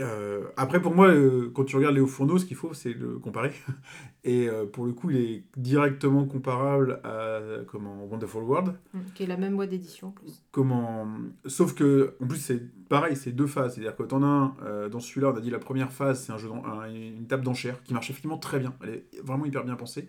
[0.00, 3.18] Euh, après, pour moi, euh, quand tu regardes Léo Fourneau, ce qu'il faut, c'est le
[3.18, 3.50] comparer.
[4.22, 8.74] Et euh, pour le coup, il est directement comparable à comment, Wonderful World.
[8.94, 10.40] Mm, Qui est la même boîte d'édition en plus.
[10.52, 11.08] Comment...
[11.46, 13.74] Sauf que, en plus, c'est pareil, c'est deux phases.
[13.74, 16.38] C'est-à-dire que t'en as un, dans celui-là, on a dit la première phase, c'est un
[16.38, 18.74] jeu un- une table d'enchères qui marche effectivement très bien.
[18.84, 20.06] Elle est vraiment hyper bien pensée.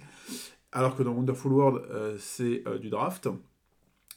[0.72, 3.28] Alors que dans Wonderful World, euh, c'est euh, du draft.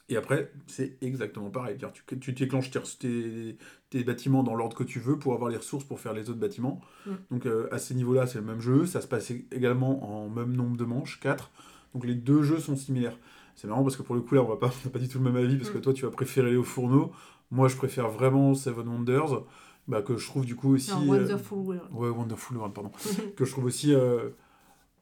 [0.08, 1.78] Et après, c'est exactement pareil.
[1.94, 6.00] Tu, tu déclenches tes, bâtiments dans l'ordre que tu veux pour avoir les ressources pour
[6.00, 6.80] faire les autres bâtiments.
[7.06, 7.10] Mm.
[7.30, 8.84] Donc euh, à ces niveaux-là, c'est le même jeu.
[8.84, 11.50] Ça se passe également en même nombre de manches, 4.
[11.94, 13.16] Donc les deux jeux sont similaires.
[13.54, 15.18] C'est marrant parce que pour le coup, là, on va pas, n'a pas dit tout
[15.18, 15.82] le même avis parce que Mm.
[15.82, 17.12] toi, tu vas préférer Léo Fourneau.
[17.50, 19.44] Moi, je préfère vraiment Seven Wonders.
[19.88, 20.92] bah, que je trouve du coup aussi.
[20.92, 21.82] Non, Wonderful World.
[21.90, 22.92] Ouais, Wonderful World, pardon.
[23.36, 24.30] que je trouve aussi euh,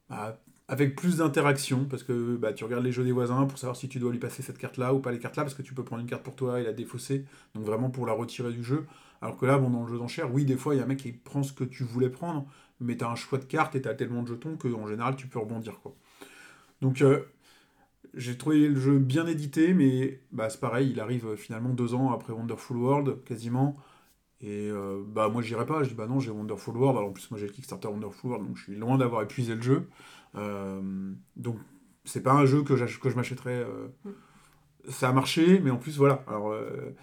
[0.08, 0.40] bah,
[0.70, 3.88] avec plus d'interaction, parce que bah, tu regardes les jeux des voisins pour savoir si
[3.88, 6.00] tu dois lui passer cette carte-là ou pas les cartes-là, parce que tu peux prendre
[6.00, 7.24] une carte pour toi et la défausser,
[7.56, 8.86] donc vraiment pour la retirer du jeu.
[9.20, 10.86] Alors que là, bon, dans le jeu d'enchères, oui, des fois, il y a un
[10.86, 12.46] mec qui prend ce que tu voulais prendre,
[12.78, 14.86] mais tu as un choix de cartes et tu as tellement de jetons que en
[14.86, 15.80] général, tu peux rebondir.
[15.80, 15.96] Quoi.
[16.80, 17.24] Donc, euh,
[18.14, 21.94] j'ai trouvé le jeu bien édité, mais bah, c'est pareil, il arrive euh, finalement deux
[21.94, 23.76] ans après Wonderful World, quasiment.
[24.42, 27.12] Et euh, bah moi j'irai pas, je dis bah non j'ai Wonderful World, alors en
[27.12, 29.88] plus moi j'ai le Kickstarter Wonderful World, donc je suis loin d'avoir épuisé le jeu.
[30.36, 31.58] Euh, donc
[32.04, 33.64] c'est pas un jeu que, que je m'achèterais.
[33.64, 33.88] euh,
[34.88, 36.24] Ça a marché, mais en plus voilà.
[36.26, 36.94] Alors euh,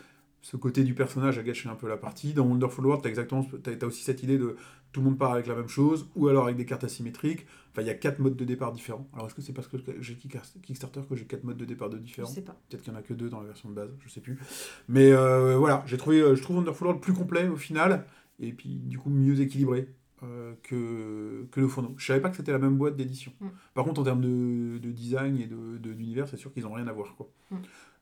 [0.42, 2.34] ce côté du personnage a gâché un peu la partie.
[2.34, 4.56] Dans Wonderful World, t'as exactement, t'as, t'as aussi cette idée de
[4.94, 7.46] tout le monde part avec la même chose, ou alors avec des cartes asymétriques.
[7.72, 9.08] Enfin il y a quatre modes de départ différents.
[9.14, 11.98] Alors est-ce que c'est parce que j'ai Kickstarter que j'ai quatre modes de départ de
[11.98, 12.58] Je différents sais pas.
[12.70, 14.40] Peut-être qu'il n'y en a que deux dans la version de base, je sais plus.
[14.88, 18.06] Mais euh, voilà, j'ai trouvé, je trouve Wonderful World plus complet au final,
[18.40, 19.90] et puis du coup mieux équilibré
[20.24, 21.94] euh, que, que le fourneau.
[21.98, 23.32] Je savais pas que c'était la même boîte d'édition.
[23.40, 23.48] Mm.
[23.74, 26.74] Par contre, en termes de, de design et de, de- d'univers, c'est sûr qu'ils n'ont
[26.74, 27.16] rien à voir.
[27.16, 27.30] Quoi.
[27.52, 27.56] Mm.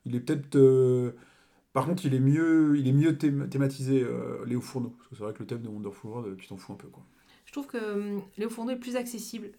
[0.06, 0.56] Il est peut-être.
[0.56, 1.12] euh,
[1.72, 4.90] Par contre, il est mieux, il est mieux thém- thématisé, euh, Léo Fourneau.
[4.96, 6.88] Parce que c'est vrai que le thème de Wonderful World, tu t'en fous un peu.
[6.88, 7.02] Quoi.
[7.44, 9.50] Je trouve que Léo Fourneau est plus accessible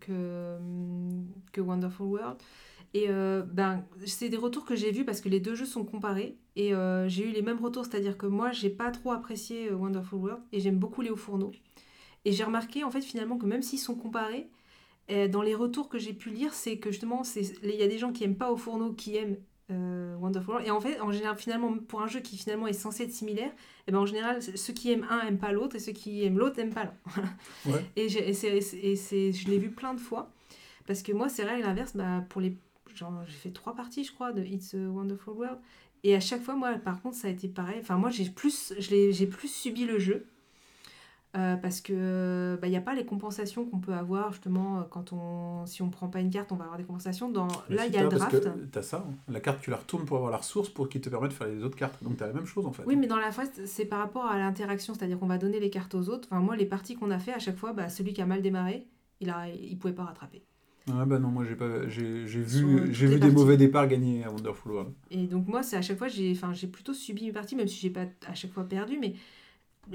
[0.00, 0.66] que,
[1.52, 2.36] que Wonderful World.
[2.94, 5.84] Et euh, ben, c'est des retours que j'ai vus parce que les deux jeux sont
[5.84, 6.36] comparés.
[6.56, 9.74] Et euh, j'ai eu les mêmes retours, c'est-à-dire que moi, j'ai pas trop apprécié euh,
[9.74, 11.52] Wonderful World et j'aime beaucoup Léo Fourneau.
[12.24, 14.48] Et j'ai remarqué en fait finalement que même s'ils sont comparés,
[15.30, 18.12] dans les retours que j'ai pu lire, c'est que justement, il y a des gens
[18.12, 19.36] qui aiment pas au fourneau qui aiment
[19.70, 20.66] euh, Wonderful World.
[20.66, 23.52] Et en fait, en général, finalement, pour un jeu qui finalement est censé être similaire,
[23.86, 26.38] et ben en général, ceux qui aiment un aiment pas l'autre et ceux qui aiment
[26.38, 27.22] l'autre aiment pas l'un.
[27.72, 27.84] Ouais.
[27.96, 30.30] Et, et et c'est- je l'ai vu plein de fois.
[30.86, 32.56] Parce que moi, c'est vrai, l'inverse, bah, pour les.
[32.94, 35.58] Genre, j'ai fait trois parties, je crois, de It's a Wonderful World.
[36.04, 37.78] Et à chaque fois, moi, par contre, ça a été pareil.
[37.80, 40.26] Enfin, moi, j'ai plus, j'ai plus subi le jeu.
[41.34, 45.14] Euh, parce que il n'y a pas les compensations qu'on peut avoir justement euh, quand
[45.14, 47.82] on si on prend pas une carte on va avoir des compensations dans Mais là
[47.84, 49.14] si, il y a le draft T'as ça, hein.
[49.30, 51.46] la carte, tu la retournes pour avoir la ressource pour qu'il te permette de faire
[51.46, 52.04] les autres cartes.
[52.04, 52.82] Donc t'as la même chose en fait.
[52.84, 55.70] Oui, mais dans la phrase, c'est par rapport à l'interaction, c'est-à-dire qu'on va donner les
[55.70, 56.28] cartes aux autres.
[56.30, 58.42] Enfin, moi, les parties qu'on a fait, à chaque fois, bah, celui qui a mal
[58.42, 58.86] démarré,
[59.20, 60.42] il a, il pouvait pas rattraper.
[60.90, 63.32] Ah bah non, moi j'ai pas, j'ai, vu, j'ai vu des parties.
[63.32, 64.94] mauvais départs gagner à Wonderful World.
[65.10, 67.68] Et donc moi, c'est à chaque fois, j'ai, enfin, j'ai plutôt subi une partie, même
[67.68, 69.14] si j'ai pas à chaque fois perdu, mais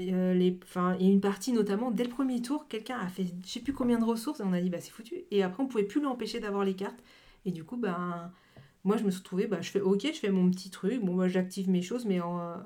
[0.00, 3.48] euh, les, enfin, a une partie notamment dès le premier tour, quelqu'un a fait, je
[3.50, 5.16] sais plus combien de ressources, et on a dit bah c'est foutu.
[5.30, 7.02] Et après, on pouvait plus l'empêcher d'avoir les cartes.
[7.44, 8.32] Et du coup, ben,
[8.84, 11.14] moi, je me suis retrouvée, bah, je fais ok, je fais mon petit truc, bon,
[11.14, 12.56] moi, j'active mes choses, mais en, euh,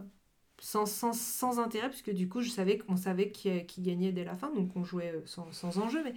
[0.64, 4.22] sans, sans, sans intérêt, puisque du coup, je savais qu'on savait qui, qui gagnait dès
[4.24, 6.02] la fin, donc on jouait euh, sans, sans enjeu.
[6.04, 6.14] Mais...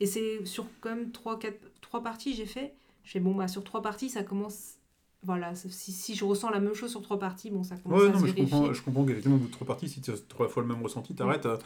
[0.00, 2.74] Et c'est sur quand même 3, 4, 3 parties, j'ai fait,
[3.04, 4.74] je fais bon, bah, sur 3 parties, ça commence.
[5.22, 8.08] Voilà, si, si je ressens la même chose sur 3 parties, bon, ça commence Ouais,
[8.08, 10.00] à non, se mais je comprends, je comprends qu'effectivement, au bout de trois parties, si
[10.02, 11.46] tu as trois fois le même ressenti, t'arrêtes.
[11.46, 11.56] euh.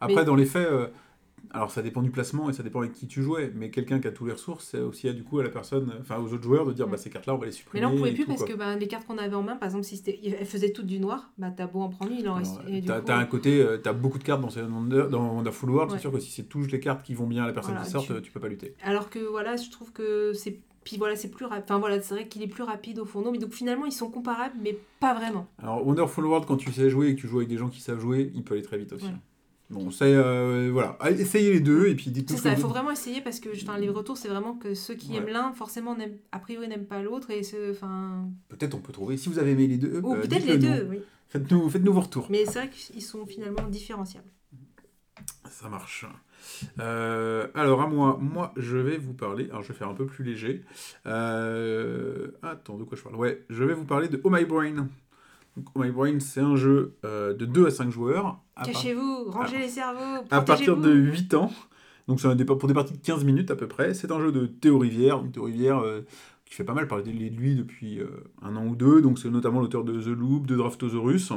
[0.00, 0.88] Après, Mais- dans les faits, euh,
[1.52, 4.06] alors ça dépend du placement et ça dépend avec qui tu jouais, mais quelqu'un qui
[4.08, 6.42] a tous les ressources, c'est aussi à, du coup à la personne, enfin aux autres
[6.42, 6.90] joueurs de dire Mm.
[6.90, 7.80] bah ces cartes-là, on va les Mais supprimer.
[7.82, 8.48] là, on pouvait plus tout, parce quoi.
[8.52, 10.98] que ben, les cartes qu'on avait en main, par exemple, si elles faisaient toutes du
[11.00, 12.56] noir, bah t'as beau en prendre une, il en reste.
[12.86, 15.90] T'as coup, t'as un côté, euh, t'as beaucoup de cartes dans, Wonder- dans Wonderful World,
[15.92, 15.98] Ouais.
[15.98, 17.86] c'est sûr que si c'est toutes les cartes qui vont bien à la personne Voilà,
[17.86, 18.74] qui sort, tu- euh, tu peux pas lutter.
[18.82, 20.60] Alors que voilà, je trouve que c'est.
[20.84, 21.64] Puis voilà, c'est plus rapide.
[21.64, 23.32] Enfin voilà, c'est vrai qu'il est plus rapide au fourneau.
[23.32, 25.48] Mais donc finalement, ils sont comparables, mais pas vraiment.
[25.60, 27.80] Alors Wonderful World, quand tu sais jouer et que tu joues avec des gens qui
[27.80, 29.06] savent jouer, il peut aller très vite aussi.
[29.06, 29.12] Ouais.
[29.68, 32.60] Bon, c'est euh, voilà, Allez, essayez les deux et puis dites-nous C'est ce ça, il
[32.60, 35.16] faut vraiment essayer parce que enfin, les retours, c'est vraiment que ceux qui Ouais.
[35.16, 35.96] aiment l'un, forcément,
[36.30, 37.30] a priori, n'aiment pas l'autre.
[37.30, 37.42] Et
[37.72, 38.28] enfin.
[38.48, 39.16] Peut-être on peut trouver.
[39.16, 41.00] Si vous avez aimé les deux, Ou euh, peut-être les deux, oui.
[41.28, 42.28] Faites-nous faites-nous vos retours.
[42.30, 44.30] Mais c'est vrai qu'ils sont finalement différenciables.
[45.50, 46.06] Ça marche.
[46.78, 50.06] Euh, alors à moi, moi je vais vous parler, alors je vais faire un peu
[50.06, 50.62] plus léger.
[51.04, 53.16] Attends, de quoi je parle?
[53.16, 54.88] Ouais, je vais vous parler de Oh My Brain.
[55.56, 58.40] Donc, oh My Brain, c'est un jeu de 2 à 5 joueurs.
[58.56, 61.12] Par- Cachez-vous, rangez les cerveaux, à partir de protégez-vous.
[61.12, 61.52] 8 ans.
[62.08, 63.92] Donc c'est pour des parties de 15 minutes à peu près.
[63.94, 66.02] C'est un jeu de Théo Rivière, Théo Rivière euh,
[66.44, 68.06] qui fait pas mal parler de lui depuis euh,
[68.42, 69.00] un an ou deux.
[69.02, 71.32] Donc c'est notamment l'auteur de The Loop, de Draftosaurus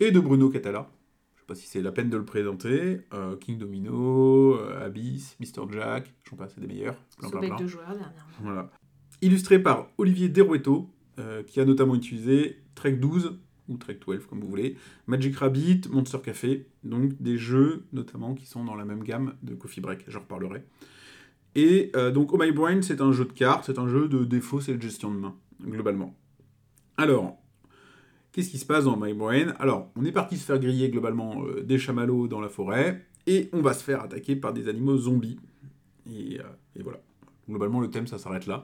[0.00, 0.88] et de Bruno Catala.
[1.34, 3.00] Je sais pas si c'est la peine de le présenter.
[3.12, 5.62] Euh, King Domino, euh, Abyss, Mr.
[5.72, 6.96] Jack, j'en passe, c'est des meilleurs.
[7.18, 7.56] Plein, plein, plein.
[7.56, 8.12] de joueurs dernièrement.
[8.42, 8.70] Voilà.
[9.20, 10.88] Illustré par Olivier Derueto,
[11.18, 15.82] euh, qui a notamment utilisé Trek 12 ou Trek 12 comme vous voulez, Magic Rabbit,
[15.90, 20.04] Monster Café, donc des jeux notamment qui sont dans la même gamme de Coffee Break,
[20.08, 20.62] j'en reparlerai.
[21.54, 24.24] Et euh, donc Oh My Brain, c'est un jeu de cartes, c'est un jeu de
[24.24, 26.14] défauts et de gestion de main, globalement.
[26.96, 27.38] Alors,
[28.32, 29.54] qu'est-ce qui se passe dans My Brain?
[29.58, 33.48] Alors, on est parti se faire griller globalement euh, des chamallows dans la forêt, et
[33.52, 35.38] on va se faire attaquer par des animaux zombies.
[36.06, 36.44] Et, euh,
[36.76, 37.00] et voilà
[37.48, 38.62] Globalement, le thème, ça s'arrête là.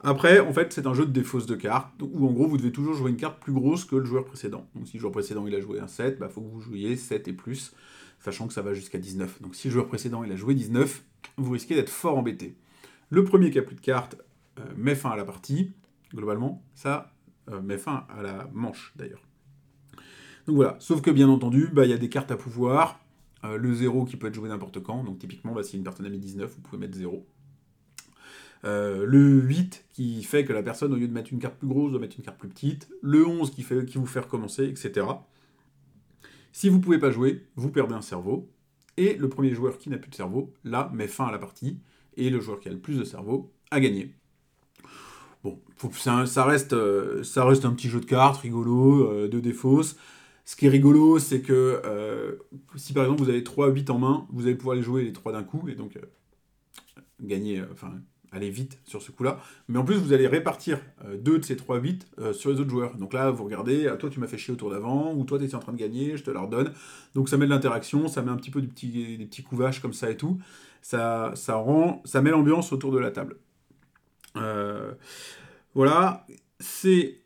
[0.00, 2.72] Après, en fait, c'est un jeu de défausse de cartes, où en gros, vous devez
[2.72, 4.68] toujours jouer une carte plus grosse que le joueur précédent.
[4.74, 6.96] Donc si le joueur précédent, il a joué un 7, bah faut que vous jouiez
[6.96, 7.74] 7 et plus,
[8.20, 9.42] sachant que ça va jusqu'à 19.
[9.42, 11.02] Donc si le joueur précédent, il a joué 19,
[11.36, 12.56] vous risquez d'être fort embêté.
[13.10, 14.16] Le premier qui a plus de cartes
[14.58, 15.72] euh, met fin à la partie.
[16.14, 17.12] Globalement, ça
[17.50, 19.22] euh, met fin à la manche, d'ailleurs.
[20.46, 23.00] Donc voilà, sauf que bien entendu, bah, il y a des cartes à pouvoir.
[23.44, 26.06] Euh, le 0 qui peut être joué n'importe quand, donc typiquement, bah, si une personne
[26.06, 27.24] a mis 19, vous pouvez mettre 0.
[28.64, 31.68] Euh, le 8 qui fait que la personne, au lieu de mettre une carte plus
[31.68, 32.88] grosse, doit mettre une carte plus petite.
[33.02, 35.06] Le 11 qui, fait, qui vous fait recommencer, etc.
[36.52, 38.50] Si vous pouvez pas jouer, vous perdez un cerveau.
[38.96, 41.78] Et le premier joueur qui n'a plus de cerveau, là, met fin à la partie.
[42.16, 44.14] Et le joueur qui a le plus de cerveau a gagné.
[45.44, 45.60] Bon,
[45.92, 49.96] ça, reste, euh, ça reste un petit jeu de cartes rigolo, euh, de défausse.
[50.44, 52.38] Ce qui est rigolo, c'est que
[52.74, 55.12] si par exemple vous avez 3 8 en main, vous allez pouvoir les jouer les
[55.12, 55.98] 3 d'un coup et donc
[57.20, 58.00] gagner, enfin
[58.32, 59.40] aller vite sur ce coup-là.
[59.68, 62.60] Mais en plus, vous allez répartir euh, deux de ces 3 8 euh, sur les
[62.60, 62.96] autres joueurs.
[62.96, 65.38] Donc là, vous regardez, ah, toi tu m'as fait chier au tour d'avant, ou toi
[65.38, 66.72] tu étais en train de gagner, je te la redonne.
[67.14, 69.92] Donc ça met de l'interaction, ça met un petit peu petits, des petits couvages comme
[69.92, 70.38] ça et tout.
[70.82, 73.36] Ça, ça, rend, ça met l'ambiance autour de la table.
[74.36, 74.92] Euh,
[75.74, 76.26] voilà,
[76.60, 77.20] c'est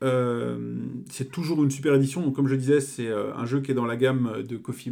[1.31, 2.31] toujours une super édition.
[2.31, 4.91] Comme je disais, c'est un jeu qui est dans la gamme de Coffee,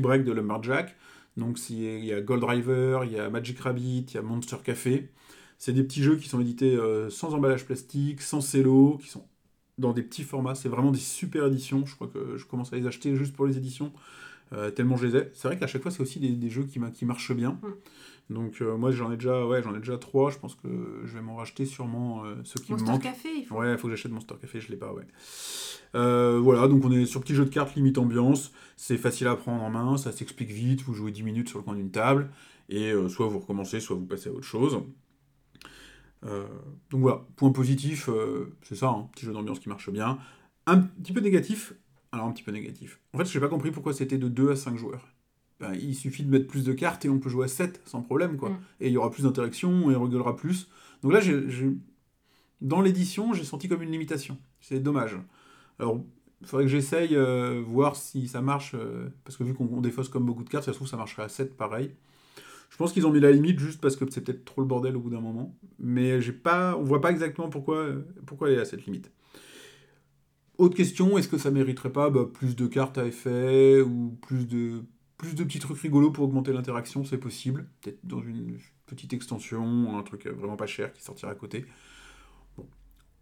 [0.00, 0.96] Break de Lumberjack.
[1.38, 4.56] Donc, il y a Gold Driver, il y a Magic Rabbit, il y a Monster
[4.64, 5.10] Café.
[5.58, 9.26] C'est des petits jeux qui sont édités euh, sans emballage plastique, sans cello, qui sont
[9.78, 10.54] dans des petits formats.
[10.54, 11.86] C'est vraiment des super éditions.
[11.86, 13.92] Je crois que je commence à les acheter juste pour les éditions,
[14.52, 15.30] euh, tellement je les ai.
[15.34, 17.60] C'est vrai qu'à chaque fois, c'est aussi des, jeux qui, ma- qui marchent bien.
[18.30, 20.30] Donc, euh, moi, j'en ai déjà, ouais, j'en ai déjà trois.
[20.30, 20.68] Je pense que
[21.04, 23.02] je vais m'en racheter sûrement euh, ceux qui me Monster manquent.
[23.02, 23.56] Café, il faut.
[23.56, 25.06] Ouais, il faut que j'achète Monster Café, je l'ai pas, ouais.
[25.94, 28.52] Euh, voilà, donc on est sur petit jeu de cartes limite ambiance.
[28.76, 30.82] C'est facile à prendre en main, ça s'explique vite.
[30.82, 32.30] Vous jouez 10 minutes sur le coin d'une table.
[32.68, 34.82] Et soit vous recommencez, soit vous passez à autre chose.
[36.22, 38.10] Donc voilà, point positif,
[38.62, 40.18] c'est ça, un petit jeu d'ambiance qui marche bien.
[40.66, 41.72] Un petit peu négatif,
[42.12, 43.00] alors un petit peu négatif.
[43.14, 45.08] En fait, je n'ai pas compris pourquoi c'était de 2 à 5 joueurs.
[45.60, 48.02] Ben, il suffit de mettre plus de cartes et on peut jouer à 7 sans
[48.02, 48.50] problème, quoi.
[48.50, 48.58] Mm.
[48.80, 50.68] Et il y aura plus d'interaction et on rigolera plus.
[51.02, 51.20] Donc là,
[52.60, 54.38] dans l'édition, j'ai senti comme une limitation.
[54.60, 55.16] C'est dommage.
[55.78, 56.00] Alors,
[56.40, 59.80] il faudrait que j'essaye, euh, voir si ça marche, euh, parce que vu qu'on on
[59.80, 61.90] défausse comme beaucoup de cartes, ça se trouve, ça marcherait à 7 pareil.
[62.70, 64.96] Je pense qu'ils ont mis la limite juste parce que c'est peut-être trop le bordel
[64.96, 65.56] au bout d'un moment.
[65.80, 67.88] Mais j'ai pas, on voit pas exactement pourquoi,
[68.26, 69.10] pourquoi elle est à cette limite.
[70.58, 74.46] Autre question, est-ce que ça mériterait pas bah, plus de cartes à effet ou plus
[74.46, 74.82] de,
[75.18, 77.66] plus de petits trucs rigolos pour augmenter l'interaction C'est possible.
[77.82, 78.56] Peut-être dans une
[78.86, 81.66] petite extension, un truc euh, vraiment pas cher qui sortira à côté.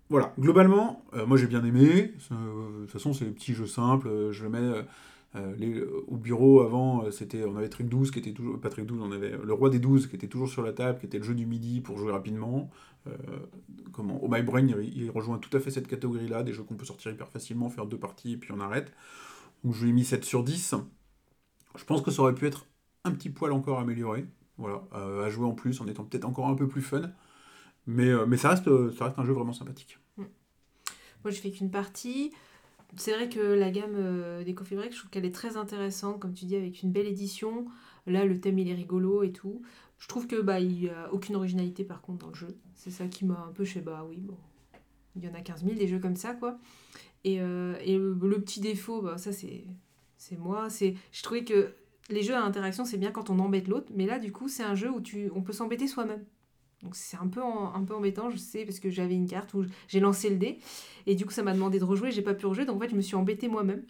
[0.09, 2.13] Voilà, globalement, euh, moi j'ai bien aimé.
[2.31, 4.31] Euh, de toute façon, c'est des petits jeux simples.
[4.31, 4.85] je le mets
[6.07, 8.59] au bureau avant, c'était, on avait Trick 12 qui était toujours.
[8.59, 10.99] Pas Trick 12, on avait le Roi des 12 qui était toujours sur la table,
[10.99, 12.71] qui était le jeu du midi pour jouer rapidement.
[13.93, 16.77] Comment Oh My Brain, il, il rejoint tout à fait cette catégorie-là, des jeux qu'on
[16.77, 18.93] peut sortir hyper facilement, faire deux parties et puis on arrête.
[19.63, 20.75] Donc je lui ai mis 7 sur 10.
[21.77, 22.66] Je pense que ça aurait pu être
[23.05, 24.27] un petit poil encore amélioré.
[24.59, 27.03] Voilà, euh, à jouer en plus en étant peut-être encore un peu plus fun.
[27.87, 29.99] Mais, euh, mais ça, reste, euh, ça reste un jeu vraiment sympathique.
[30.16, 32.33] Moi, je fais qu'une partie.
[32.97, 36.33] C'est vrai que la gamme des Coffee Break, je trouve qu'elle est très intéressante, comme
[36.33, 37.66] tu dis, avec une belle édition.
[38.07, 39.62] Là, le thème, il est rigolo et tout.
[39.99, 42.57] Je trouve que bah, n'y a aucune originalité, par contre, dans le jeu.
[42.74, 43.64] C'est ça qui m'a un peu...
[43.64, 44.37] Sais, bah oui, bon,
[45.16, 46.59] il y en a 15 000, des jeux comme ça, quoi.
[47.24, 49.64] Et, le petit défaut, bah, ça, c'est
[50.29, 50.70] c'est moi.
[50.70, 51.72] C'est Je trouvais que
[52.11, 53.93] les jeux à interaction, c'est bien quand on embête l'autre.
[53.95, 56.24] Mais là, du coup, c'est un jeu où tu, on peut s'embêter soi-même.
[56.83, 59.64] Donc c'est un peu, un peu embêtant, je sais, parce que j'avais une carte où
[59.89, 60.59] j'ai lancé le dé.
[61.07, 62.91] Et du coup, ça m'a demandé de rejouer, j'ai pas pu rejouer, donc en fait,
[62.91, 63.83] je me suis embêtée moi-même.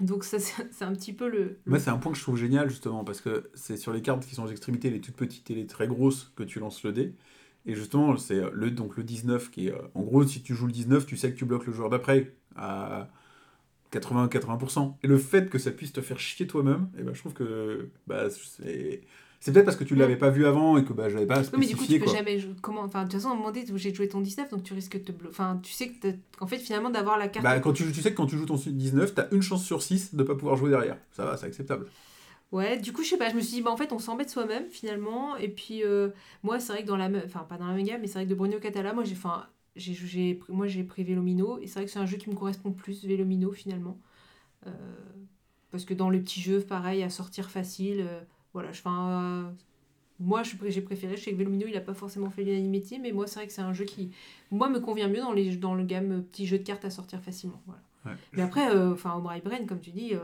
[0.00, 0.38] Donc ça,
[0.72, 1.58] c'est un petit peu le...
[1.66, 4.26] Moi, c'est un point que je trouve génial, justement, parce que c'est sur les cartes
[4.26, 6.92] qui sont aux extrémités, les toutes petites et les très grosses, que tu lances le
[6.92, 7.14] dé.
[7.66, 9.72] Et justement, c'est le, donc le 19 qui est.
[9.72, 11.90] euh, En gros, si tu joues le 19, tu sais que tu bloques le joueur
[11.90, 12.34] d'après
[13.92, 14.94] 80-80%.
[15.02, 17.88] Et le fait que ça puisse te faire chier toi-même, et ben, je trouve que
[18.06, 19.02] bah, c'est.
[19.44, 21.40] C'est peut-être parce que tu l'avais pas vu avant et que bah, je l'avais pas
[21.40, 21.98] Oui, mais du coup, spécifié.
[21.98, 22.16] tu peux quoi.
[22.16, 22.54] jamais jouer.
[22.62, 24.72] Comment Enfin, de toute façon, à un moment donné, j'ai joué ton 19, donc tu
[24.72, 25.90] risques de te Enfin, tu sais
[26.38, 27.42] qu'en fait, finalement, d'avoir la carte.
[27.42, 29.82] Bah, quand tu, tu sais que quand tu joues ton 19, t'as une chance sur
[29.82, 30.96] 6 de pas pouvoir jouer derrière.
[31.10, 31.86] Ça va, c'est acceptable.
[32.52, 34.30] Ouais, du coup, je sais pas, je me suis dit, bah en fait, on s'embête
[34.30, 35.36] soi-même finalement.
[35.36, 36.10] Et puis, euh,
[36.44, 37.22] moi, c'est vrai que dans la même.
[37.26, 39.14] Enfin, pas dans la même gamme, mais c'est vrai que de Bruno Catala, moi, j'ai.
[39.14, 39.44] Enfin,
[39.76, 41.58] j'ai, moi, j'ai pris Vélomino.
[41.58, 43.98] Et c'est vrai que c'est un jeu qui me correspond plus, Vélomino, finalement.
[44.66, 44.70] Euh,
[45.70, 48.00] parce que dans le petit jeu, pareil, à sortir facile.
[48.00, 48.20] euh,
[48.52, 49.54] voilà, je un.
[50.20, 51.16] Moi, j'ai préféré.
[51.16, 53.52] Je sais que Vélomino, il a pas forcément fait l'unanimité, mais moi, c'est vrai que
[53.52, 54.12] c'est un jeu qui,
[54.50, 56.90] moi, me convient mieux dans, les, dans le gamme euh, petit jeu de cartes à
[56.90, 57.60] sortir facilement.
[57.66, 57.82] Voilà.
[58.04, 58.12] Ouais.
[58.32, 60.20] Mais après, euh, enfin, au Brain, comme tu dis, euh,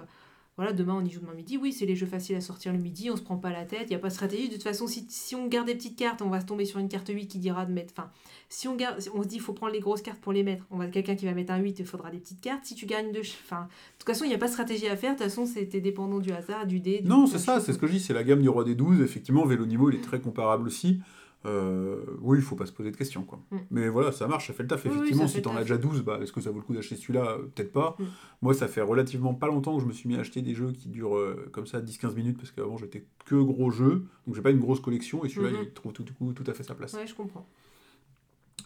[0.58, 1.56] voilà, demain on y joue demain midi.
[1.56, 3.84] Oui, c'est les jeux faciles à sortir le midi, on se prend pas la tête,
[3.86, 4.48] il n'y a pas de stratégie.
[4.48, 6.78] De toute façon, si, si on garde des petites cartes, on va se tomber sur
[6.80, 7.94] une carte 8 qui dira de mettre.
[7.96, 8.10] Enfin,
[8.50, 10.64] si on, garde, on se dit il faut prendre les grosses cartes pour les mettre,
[10.70, 12.64] on va quelqu'un qui va mettre un 8, il faudra des petites cartes.
[12.64, 13.20] Si tu gagnes deux.
[13.44, 15.46] Enfin, de toute façon, il n'y a pas de stratégie à faire, de toute façon,
[15.46, 16.98] c'était dépendant du hasard, du dé.
[16.98, 18.74] du- Non, c'est ça, c'est ce que je dis, c'est la gamme du roi des
[18.74, 19.00] 12.
[19.00, 21.00] Effectivement, Vélo Niveau, il est très comparable aussi.
[21.46, 23.22] Euh, oui, il faut pas se poser de questions.
[23.22, 23.38] Quoi.
[23.50, 23.56] Mm.
[23.70, 24.84] Mais voilà, ça marche, ça fait le taf.
[24.84, 26.64] Oui, oui, Effectivement, fait si t'en as déjà 12, bah, est-ce que ça vaut le
[26.64, 27.32] coup d'acheter celui-là?
[27.38, 27.96] Euh, Peut-être pas.
[27.98, 28.04] Mm.
[28.42, 30.72] Moi, ça fait relativement pas longtemps que je me suis mis à acheter des jeux
[30.72, 34.42] qui durent euh, comme ça 10-15 minutes, parce qu'avant j'étais que gros jeux, donc j'ai
[34.42, 35.64] pas une grosse collection, et celui-là, Mhm.
[35.64, 36.92] il trouve tout, du coup, tout à fait sa place.
[36.94, 37.46] Ouais, je comprends.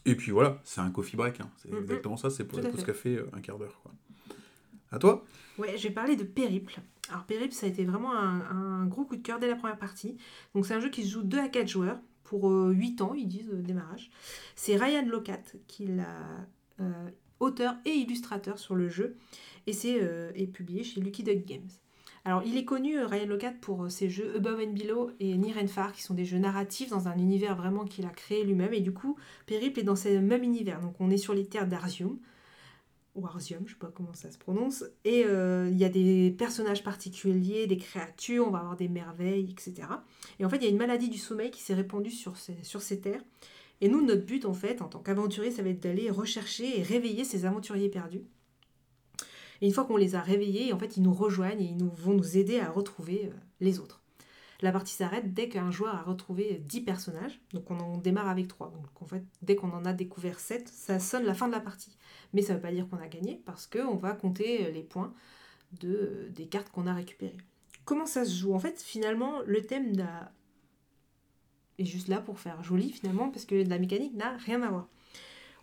[0.05, 1.51] Et puis voilà, c'est un coffee break, hein.
[1.59, 1.83] c'est Mhm.
[1.83, 2.87] exactement ça, c'est pour Tout la pause fait.
[2.87, 3.79] café, euh, un quart d'heure.
[3.83, 3.93] quoi.
[4.91, 5.25] À toi?
[5.59, 6.81] Ouais, je vais parler de Périple.
[7.11, 9.79] Alors Périple, ça a été vraiment un, un gros coup de cœur dès la première
[9.79, 10.17] partie.
[10.55, 11.99] Donc c'est un jeu qui se joue 2 à 4 joueurs
[12.33, 14.11] pour euh, 8 ans, ils disent, euh, démarrage.
[14.57, 16.47] C'est Ryan Locat qui l'a
[16.81, 17.11] euh,
[17.41, 19.19] auteur et illustrateur sur le jeu
[19.67, 21.69] et c'est euh, est publié chez Lucky Duck Games.
[22.25, 25.35] Alors il est connu, euh, Ryan Locat, pour euh, ses jeux Above and Below et
[25.35, 28.73] and Far, qui sont des jeux narratifs dans un univers vraiment qu'il a créé lui-même.
[28.73, 30.81] Et du coup, Périple est dans ce même univers.
[30.81, 32.17] Donc on est sur les terres d'Arzium
[33.15, 34.85] ou je sais pas comment ça se prononce.
[35.05, 39.51] Et euh, il y a des personnages particuliers, des créatures, on va avoir des merveilles,
[39.51, 39.89] etc.
[40.39, 43.01] Et en fait, il y a une maladie du sommeil qui s'est répandue sur ces,
[43.01, 43.23] terres.
[43.81, 46.83] Et nous, notre but, en fait, en tant qu'aventurier, ça va être d'aller rechercher et
[46.83, 48.25] réveiller ces aventuriers perdus.
[49.61, 52.15] Et une fois qu'on les a réveillés, en fait, ils nous rejoignent et ils vont
[52.15, 54.02] nous aider à retrouver euh, les autres.
[54.63, 57.41] La partie s'arrête dès qu'un joueur a retrouvé 10 personnages.
[57.53, 58.71] Donc on en démarre avec 3.
[58.71, 61.61] Donc en fait, dès qu'on en a découvert 7, ça sonne la fin de la
[61.61, 61.97] partie.
[62.33, 65.13] Mais ça ne veut pas dire qu'on a gagné parce qu'on va compter les points
[65.81, 67.37] de, des cartes qu'on a récupérées.
[67.85, 68.55] Comment ça se joue?
[68.55, 69.93] En fait, finalement, le thème
[71.79, 74.89] est juste là pour faire joli finalement parce que la mécanique n'a rien à voir.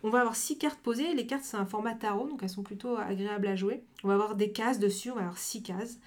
[0.02, 1.14] On va avoir six cartes posées.
[1.14, 3.84] Les cartes, c'est un format tarot, donc elles sont plutôt agréables à jouer.
[4.02, 5.98] On va avoir des cases dessus, on va avoir six cases.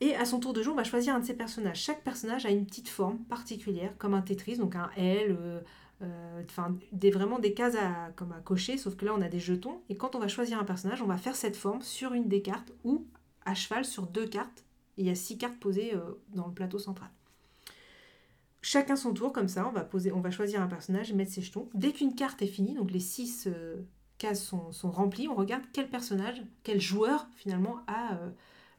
[0.00, 1.80] Et à son tour de jeu, on va choisir un de ces personnages.
[1.80, 5.60] Chaque personnage a une petite forme particulière, comme un Tetris, donc un L, euh,
[6.02, 9.28] euh, enfin des, vraiment des cases à, comme à cocher, sauf que là on a
[9.28, 9.82] des jetons.
[9.90, 12.40] Et quand on va choisir un personnage, on va faire cette forme sur une des
[12.40, 13.06] cartes ou
[13.44, 14.64] à cheval sur deux cartes.
[14.96, 16.00] Il y a six cartes posées euh,
[16.34, 17.10] dans le plateau central.
[18.62, 21.32] Chacun son tour, comme ça, on va, poser, on va choisir un personnage et mettre
[21.32, 21.68] ses jetons.
[21.74, 23.48] Dès qu'une carte est finie, donc les six
[24.18, 28.18] cases sont, sont remplies, on regarde quel personnage, quel joueur finalement a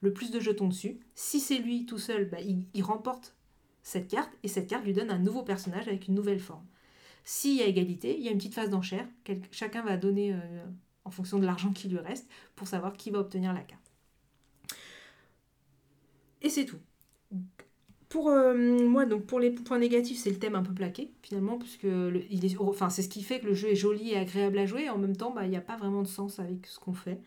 [0.02, 1.00] le plus de jetons dessus.
[1.16, 3.36] Si c'est lui tout seul, bah, il, remporte
[3.84, 6.66] cette carte et cette carte lui donne un nouveau personnage avec une nouvelle forme.
[7.24, 9.08] S'il y a égalité, il y a une petite phase d'enchère.
[9.52, 10.66] Chacun va donner euh,
[11.06, 13.92] en fonction de l'argent qui lui reste pour savoir qui va obtenir la carte.
[16.42, 16.80] Et c'est tout.
[18.10, 18.54] Pour euh,
[18.88, 21.88] moi, donc pour les points négatifs, c'est le thème un peu plaqué finalement, puisque
[22.60, 24.86] enfin, c'est ce qui fait que le jeu est joli et agréable à jouer.
[24.86, 26.94] Et en même temps, bah, il n'y a pas vraiment de sens avec ce qu'on
[26.94, 27.22] fait.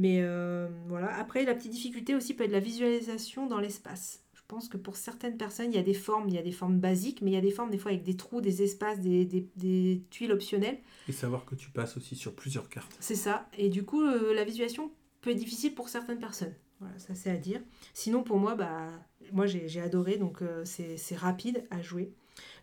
[0.00, 1.14] Mais euh, voilà.
[1.18, 4.24] Après, la petite difficulté aussi peut être la visualisation dans l'espace.
[4.32, 6.52] Je pense que pour certaines personnes, il y a des formes, il y a des
[6.52, 8.98] formes basiques, mais il y a des formes des fois avec des trous, des espaces,
[9.00, 10.78] des, des- des tuiles optionnelles.
[11.08, 12.96] Et savoir que tu passes aussi sur plusieurs cartes.
[12.98, 13.46] C'est ça.
[13.58, 14.90] Et du coup, euh, la visualisation
[15.20, 16.54] peut être difficile pour certaines personnes.
[16.80, 17.60] Voilà, ça c'est à dire.
[17.92, 18.88] Sinon, pour moi, bah,
[19.32, 22.10] moi j'ai adoré, donc euh, c'est c'est rapide à jouer.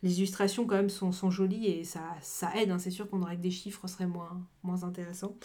[0.02, 2.72] Les illustrations, quand même, sont, sont jolies et ça, ça aide.
[2.72, 2.80] hein.
[2.80, 5.36] C'est sûr qu'on aurait que des chiffres, ce serait moins, moins intéressant.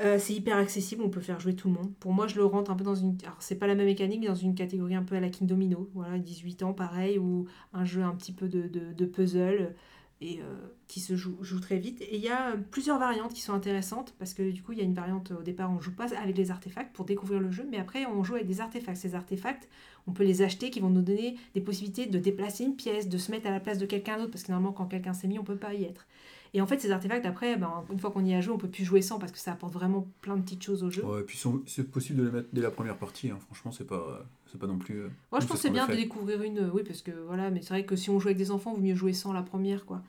[0.00, 1.92] Euh, c'est hyper accessible, on peut faire jouer tout le monde.
[1.98, 3.16] Pour moi, je le rentre un peu dans une.
[3.24, 5.90] Alors, c'est pas la même mécanique, dans une catégorie un peu à la King Domino.
[5.94, 9.74] Voilà, 18 ans, pareil, ou un jeu un petit peu de, de, puzzle
[10.20, 12.00] et euh, qui se joue, très vite.
[12.02, 14.80] Et il y a plusieurs variantes qui sont intéressantes parce que du coup, il y
[14.80, 17.66] a une variante au départ, on joue pas avec les artefacts pour découvrir le jeu,
[17.68, 18.98] mais après, on joue avec des artefacts.
[18.98, 19.68] Ces artefacts,
[20.06, 23.18] on peut les acheter qui vont nous donner des possibilités de déplacer une pièce, de
[23.18, 25.40] se mettre à la place de quelqu'un d'autre parce que normalement, quand quelqu'un s'est mis,
[25.40, 26.06] on peut pas y être.
[26.54, 28.68] Et en fait, ces artefacts, après, ben, une fois qu'on y a joué, on peut
[28.68, 31.04] plus jouer sans parce que ça apporte vraiment plein de petites choses au jeu.
[31.04, 33.38] Ouais, et puis c'est possible de les mettre dès la première partie, hein.
[33.46, 35.00] franchement, c'est pas, c'est pas non plus.
[35.00, 36.70] euh, Moi, je pense que ce c'est bien de découvrir une.
[36.72, 38.80] Oui, parce que voilà, mais c'est vrai que si on joue avec des enfants, il
[38.80, 40.02] vaut mieux jouer sans la première, quoi.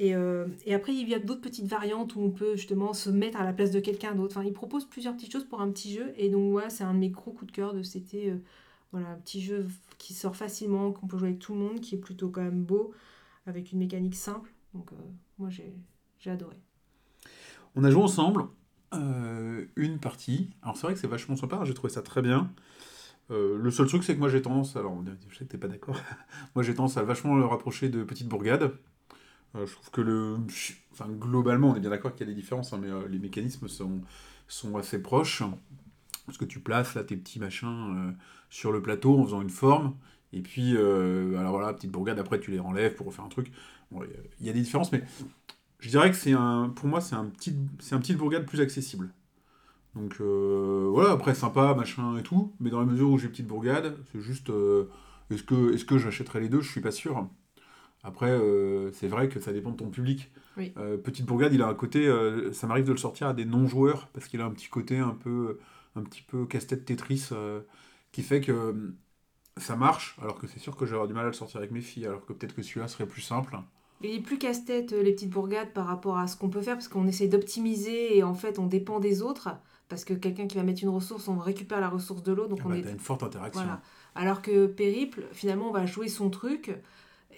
[0.00, 3.10] Et, euh, et après, il y a d'autres petites variantes où on peut justement se
[3.10, 4.36] mettre à la place de quelqu'un d'autre.
[4.36, 6.12] Enfin, il propose plusieurs petites choses pour un petit jeu.
[6.16, 8.30] Et donc, ouais, c'est un de mes gros coups de cœur de été.
[8.30, 8.36] euh,
[8.92, 9.66] voilà, un petit jeu
[9.98, 12.62] qui sort facilement, qu'on peut jouer avec tout le monde, qui est plutôt quand même
[12.62, 12.92] beau,
[13.46, 14.52] avec une mécanique simple.
[14.72, 14.96] Donc, euh,
[15.38, 16.56] moi, j'ai adoré.
[17.76, 18.46] On a joué ensemble
[18.94, 20.50] euh, une partie.
[20.62, 22.50] Alors c'est vrai que c'est vachement sympa, j'ai trouvé ça très bien.
[23.30, 25.68] Euh, le seul truc, c'est que moi j'ai tendance, alors je sais que t'es pas
[25.68, 25.96] d'accord,
[26.54, 28.72] moi j'ai tendance à vachement le rapprocher de Petite Bourgade.
[29.56, 30.36] Euh, je trouve que le.
[30.92, 33.68] Enfin, globalement, on est bien d'accord qu'il y a des différences, hein, mais les mécanismes
[33.68, 34.00] sont,
[34.46, 35.42] sont assez proches.
[36.26, 38.16] Parce que tu places là tes petits machins
[38.48, 39.94] sur le plateau en faisant une forme.
[40.32, 43.52] Et puis, alors voilà, Petite Bourgade, après tu les renlèves pour refaire un truc.
[43.94, 44.02] Bon,
[44.40, 45.02] il y a- des différences, mais
[45.78, 48.60] je dirais que c'est un, pour moi, c'est un petit, c'est un petit bourgade plus
[48.60, 49.10] accessible.
[49.94, 53.46] Donc euh, voilà, après sympa, machin et tout, mais dans la mesure où j'ai petite
[53.46, 54.90] bourgade, c'est juste euh,
[55.30, 56.60] est-ce que, est que j'achèterai les deux?
[56.60, 57.28] Je suis pas sûr.
[58.02, 60.30] Après, euh, c'est vrai que ça dépend de ton public.
[60.56, 60.72] Oui.
[61.04, 62.12] Petite bourgade, il a un côté,
[62.52, 65.14] ça m'arrive de le sortir à des non-joueurs parce qu'il a un petit côté un
[65.14, 65.58] peu,
[65.94, 67.30] un petit peu casse-tête Tetris
[68.12, 68.92] qui fait que
[69.56, 71.80] ça marche, alors que c'est sûr que j'aurais du mal à le sortir avec mes
[71.80, 73.56] filles, alors que peut-être que celui-là serait plus simple.
[74.02, 76.74] Il est plus casse-tête, euh, les petites bourgades, par rapport à ce qu'on peut faire,
[76.74, 79.48] parce qu'on essaie d'optimiser et en fait, on dépend des autres.
[79.88, 82.48] Parce que quelqu'un qui va mettre une ressource, on récupère la ressource de l'autre.
[82.50, 82.90] Donc Ah on bah, est...
[82.90, 83.62] Une forte interaction.
[83.62, 83.82] Voilà.
[84.14, 86.70] Alors que Périple, finalement, on va jouer son truc.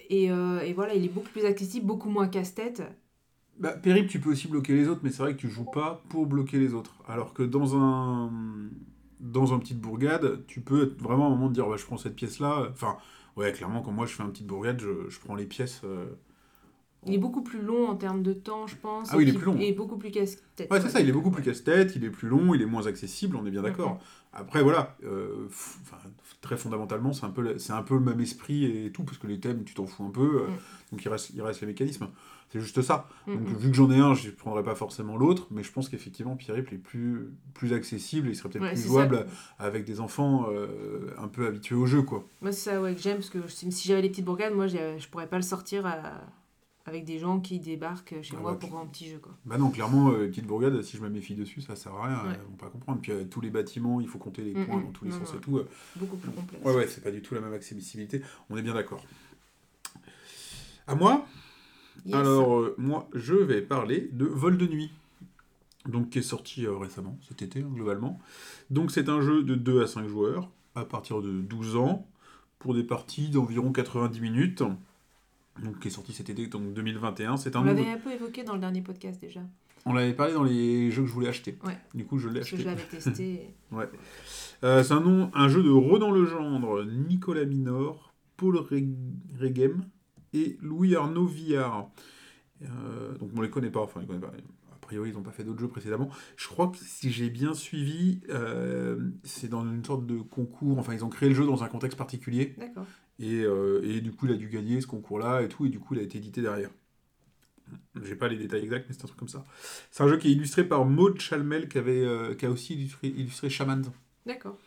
[0.09, 2.83] Et, euh, et voilà, il est beaucoup plus accessible, beaucoup moins casse-tête.
[3.59, 6.03] Bah, Périple, tu peux aussi bloquer les autres, mais c'est vrai que tu joues pas
[6.09, 6.95] pour bloquer les autres.
[7.07, 8.31] Alors que dans un
[9.19, 11.85] dans un petite bourgade, tu peux être vraiment à un moment de dire bah, je
[11.85, 12.67] prends cette pièce-là.
[12.71, 12.97] Enfin,
[13.35, 15.81] ouais, clairement, quand moi je fais un petite bourgade, je, je prends les pièces.
[15.83, 16.05] euh,
[17.05, 19.09] Il est beaucoup plus long en termes de temps, je pense.
[19.11, 19.57] Ah oui, il est plus long.
[19.59, 20.69] Et beaucoup plus casse-tête.
[20.71, 22.85] Ouais, c'est ça, il est beaucoup plus casse-tête, il est plus long, il est moins
[22.87, 23.99] accessible, on est bien d'accord.
[24.33, 25.47] Après, voilà, euh,
[26.41, 29.17] très fondamentalement, c'est un, peu le- c'est un peu le même esprit et tout, parce
[29.17, 30.55] que les thèmes, tu t'en fous un peu, euh, Mhm.
[30.91, 32.07] donc il reste, il reste les mécanismes.
[32.51, 33.09] C'est juste ça.
[33.27, 33.57] Donc, Mhm.
[33.57, 36.35] vu que j'en ai un, je ne prendrai pas forcément l'autre, mais je pense qu'effectivement,
[36.35, 39.25] Pierre-Yves est plus, plus accessible et il serait peut-être Ouais, plus jouable
[39.57, 39.65] ça.
[39.65, 42.25] avec des enfants euh, un peu habitués au jeu, quoi.
[42.41, 45.07] Moi, c'est ça ouais, que j'aime, parce que si j'avais les petites bourgades, moi, je
[45.09, 46.21] pourrais pas le sortir à-
[46.87, 49.19] avec des gens qui débarquent chez Ah moi ouais, pour un petit jeu.
[49.19, 49.33] Quoi.
[49.45, 52.23] Bah non, clairement, euh, petite bourgade, si je mes filles dessus, ça sert à rien,
[52.23, 52.35] Ouais.
[52.35, 52.99] elles vont pas comprendre.
[53.01, 54.65] Puis euh, tous les bâtiments, il faut compter les Mhm.
[54.65, 55.37] points dans tous les Non, sens non.
[55.37, 55.57] et tout.
[55.57, 55.67] euh,
[55.97, 56.65] Beaucoup plus complexe.
[56.65, 58.21] Ouais, ouais, c'est pas du tout la même accessibilité.
[58.49, 59.03] On est bien d'accord.
[60.87, 61.25] À moi
[62.05, 62.15] Yes.
[62.15, 64.91] Alors, euh, moi, je vais parler de Vol de nuit.
[65.89, 68.19] Donc, qui est sorti euh, récemment, cet été, hein, globalement.
[68.69, 72.07] Donc, c'est un jeu de 2 à 5 joueurs, à partir de 12 ans,
[72.59, 74.63] pour des parties d'environ 90 minutes.
[75.63, 77.37] Donc, qui est sorti cet été, donc 2021.
[77.37, 79.41] C'est un On l'avait un peu évoqué dans le dernier podcast déjà.
[79.85, 81.57] On l'avait parlé dans les jeux que je voulais acheter.
[81.65, 81.77] Ouais.
[81.93, 82.63] Du coup, je l'ai Parce que acheté.
[82.63, 83.53] je l'avais testé.
[83.71, 83.89] Ouais.
[84.63, 88.95] Euh, c'est un nom, un jeu de Ronan Legendre, Nicolas Minor, Paul Reg-
[89.39, 89.85] Regem
[90.33, 91.89] et Louis Arnaud Villard.
[92.63, 94.31] Euh, donc on les connaît pas, enfin on les connaît pas.
[94.73, 96.09] A priori, ils n'ont pas fait d'autres jeux précédemment.
[96.37, 100.79] Je crois que si j'ai bien suivi, euh, c'est dans une sorte de concours.
[100.79, 102.55] Enfin, ils ont créé le jeu dans un contexte particulier.
[102.57, 102.85] D'accord.
[103.19, 105.79] Et, euh, et du coup, il a dû gagner ce concours-là et tout, et du
[105.79, 106.69] coup, il a été édité derrière.
[108.01, 109.43] J'ai pas les détails exacts, mais c'est un truc comme ça.
[109.91, 112.75] C'est un jeu qui est illustré par Maud Chalmel, qui, avait, euh, qui a aussi
[112.75, 113.83] illustré, illustré Shaman.
[114.25, 114.57] D'accord.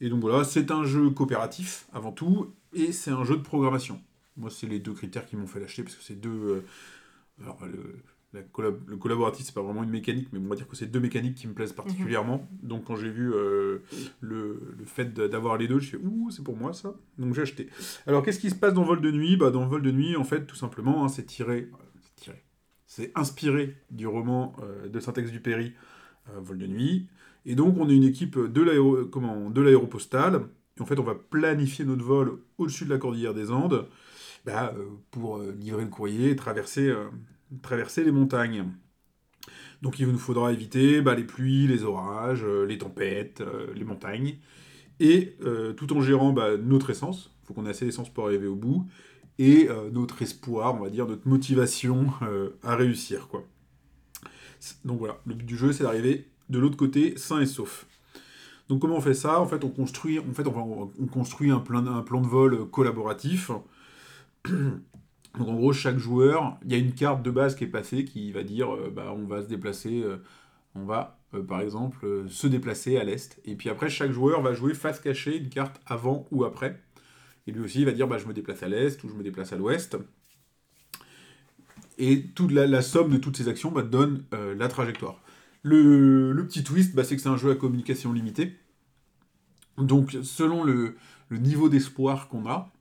[0.00, 4.00] Et donc voilà, c'est un jeu coopératif avant tout, et c'est un jeu de programmation.
[4.36, 6.30] Moi, c'est les deux critères qui m'ont fait l'acheter, parce que c'est deux.
[6.30, 6.64] euh,
[7.42, 7.96] alors, le,
[8.34, 10.86] la collab- le collaboratif, c'est pas vraiment une mécanique, mais on va dire que c'est
[10.86, 12.46] deux mécaniques qui me plaisent particulièrement.
[12.62, 13.78] Donc, quand j'ai vu euh,
[14.20, 16.94] le, le fait d'avoir les deux, je fais ouh, c'est pour moi ça.
[17.16, 17.68] Donc, j'ai acheté.
[18.06, 19.36] Alors, qu'est-ce qui se passe dans Vol de nuit?
[19.38, 21.70] Bah, Dans Vol de nuit, en fait, tout simplement, hein, c'est tiré.
[22.02, 22.44] c'est tiré.
[22.86, 25.72] C'est inspiré du roman euh, de Saint-Exupéry,
[26.30, 27.08] euh, Vol de nuit.
[27.46, 30.42] Et donc, on est une équipe de l'aéro- comment, de l'aéropostale.
[30.76, 33.88] Et en fait, on va planifier notre vol au-dessus de la cordillère des Andes
[34.44, 37.06] bah, euh, pour euh, livrer le courrier et traverser, euh,
[37.62, 38.66] traverser les montagnes.
[39.82, 43.84] Donc, il nous faudra éviter bah, les pluies, les orages, euh, les tempêtes, euh, les
[43.84, 44.38] montagnes.
[45.00, 48.26] Et euh, tout en gérant bah, notre essence, il faut qu'on ait assez d'essence pour
[48.26, 48.86] arriver au bout,
[49.40, 52.08] et notre espoir, on va dire, notre motivation
[52.64, 53.28] à réussir.
[53.28, 53.44] Quoi.
[54.84, 57.86] Donc voilà, le but du jeu, c'est d'arriver de l'autre côté sain et sauf.
[58.68, 59.40] Donc comment on fait ça?
[59.40, 60.44] En fait, on construit, fait,
[61.12, 61.82] construit un plan
[62.20, 63.52] de vol collaboratif.
[65.36, 68.04] Donc en gros, chaque joueur, il y a une carte de base qui est passée
[68.04, 70.16] qui va dire, euh, bah, on va se déplacer, euh,
[70.74, 73.38] on va euh, par exemple se déplacer à l'est.
[73.44, 76.80] Et puis après, chaque joueur va jouer face cachée une carte avant ou après.
[77.46, 79.22] Et lui aussi, il va dire, bah, je me déplace à l'est ou je me
[79.22, 79.96] déplace à l'ouest.
[81.98, 85.20] Et toute la, somme de toutes ces actions bah, donne la trajectoire.
[85.62, 88.56] Le, petit twist, bah, c'est que c'est un jeu à communication limitée.
[89.78, 90.96] Donc, selon le
[91.30, 92.72] niveau d'espoir qu'on a,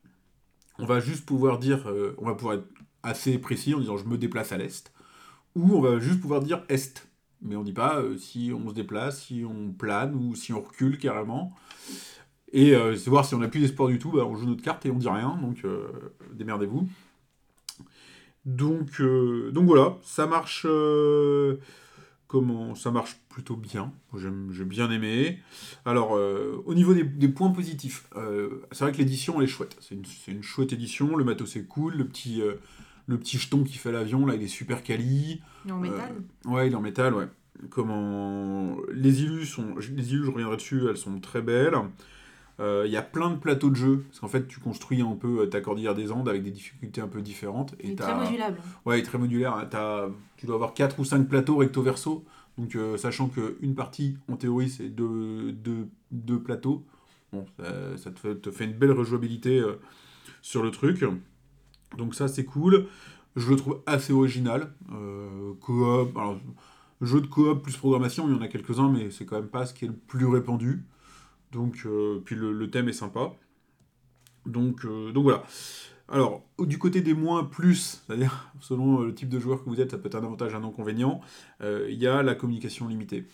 [0.80, 2.67] on va juste pouvoir dire, euh, on va pouvoir être
[3.03, 4.91] assez précis en disant je me déplace à l'est,
[5.55, 7.07] ou on va juste pouvoir dire est.
[7.41, 10.61] Mais on dit pas euh, si on se déplace, si on plane ou si on
[10.61, 11.55] recule carrément.
[12.51, 14.63] Et euh, c'est voir si on n'a plus d'espoir du tout, bah, on joue notre
[14.63, 15.63] carte et on dit rien, donc
[16.34, 16.88] démerdez-vous.
[18.45, 20.65] Donc, donc voilà, ça marche.
[22.28, 23.91] Comment Ça marche plutôt bien.
[24.15, 25.39] J'ai bien aimé.
[25.86, 29.47] Alors, euh, au niveau des, des points positifs, euh, c'est vrai que l'édition elle est
[29.47, 29.78] chouette.
[29.80, 29.95] C'est
[30.32, 31.15] une, chouette édition.
[31.15, 31.95] Le matos est cool.
[31.95, 32.55] Le petit, euh,
[33.07, 35.41] le petit jeton qui fait l'avion là, il est super quali.
[35.67, 36.15] Et en métal
[36.45, 37.28] Ouais, il est en métal, ouais.
[37.71, 41.75] Comment les illus sont, les illus, je reviendrai dessus, elles sont très belles.
[42.60, 45.16] Euh, Il y a plein de plateaux de jeu, parce qu'en fait, tu construis un
[45.16, 47.76] peu euh, ta cordillère des Andes avec des difficultés un peu différentes.
[47.84, 48.58] Il est t'as- très modulable.
[48.86, 49.53] Ouais, très modulaire.
[49.53, 50.10] hein.
[50.38, 52.26] Tu dois avoir 4 ou 5 plateaux recto verso.
[52.58, 56.84] Donc, euh, sachant qu'une partie, en théorie, c'est deux, deux, deux plateaux,
[57.32, 59.74] bon, ça, ça te, fait, te fait une belle rejouabilité euh,
[60.41, 61.05] sur le truc.
[61.97, 62.88] Donc, ça, c'est cool.
[63.36, 64.74] Je le trouve assez original.
[64.91, 66.39] Euh, coop, alors,
[67.01, 69.68] jeu de coop plus programmation, il y en a quelques-uns, mais c'est quand même pas
[69.68, 70.84] ce qui est le plus répandu.
[71.51, 73.31] Donc, euh, puis le, le thème est sympa.
[74.45, 75.43] Donc, euh, donc voilà.
[76.09, 79.81] Alors, du côté des moins plus, c'est-à-dire selon euh, le type de joueur que vous
[79.81, 81.19] êtes, ça peut être un avantage, un inconvénient,
[81.61, 83.25] euh, il y a la communication limitée.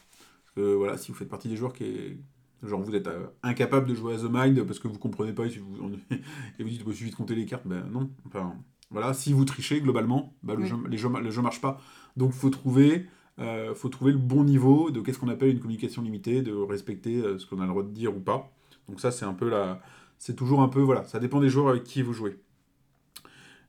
[0.55, 2.17] Voilà, si vous faites partie des joueurs qui est.
[2.63, 3.09] Genre, vous êtes
[3.41, 5.75] incapable de jouer à The Mind parce que vous comprenez pas et, si vous,
[6.11, 8.09] et vous dites, bah, il suffit de compter les cartes, ben non.
[8.27, 8.55] Enfin,
[8.91, 10.69] voilà, si vous trichez globalement, bah, le, Oui.
[10.69, 11.81] jeu, les jeux, le jeu marche pas.
[12.15, 13.07] Donc, faut trouver,
[13.39, 17.17] euh, faut trouver le bon niveau de qu'est-ce qu'on appelle une communication limitée, de respecter
[17.17, 18.51] euh, ce qu'on a le droit de dire ou pas.
[18.87, 19.81] Donc, ça, c'est un peu la.
[20.19, 20.81] C'est toujours un peu.
[20.81, 22.37] Voilà, ça dépend des joueurs avec qui vous jouez.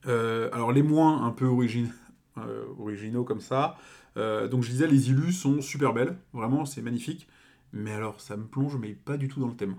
[0.06, 1.46] Euh, alors les moins un peu
[2.38, 3.76] euh, originaux comme ça.
[4.16, 7.26] donc je disais, les illus sont super belles, vraiment, c'est magnifique.
[7.72, 9.76] Mais alors, ça me plonge, mais pas du tout dans le thème.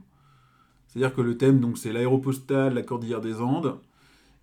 [0.88, 3.78] C'est-à-dire que le thème, donc c'est l'aéropostale, la cordillère des Andes.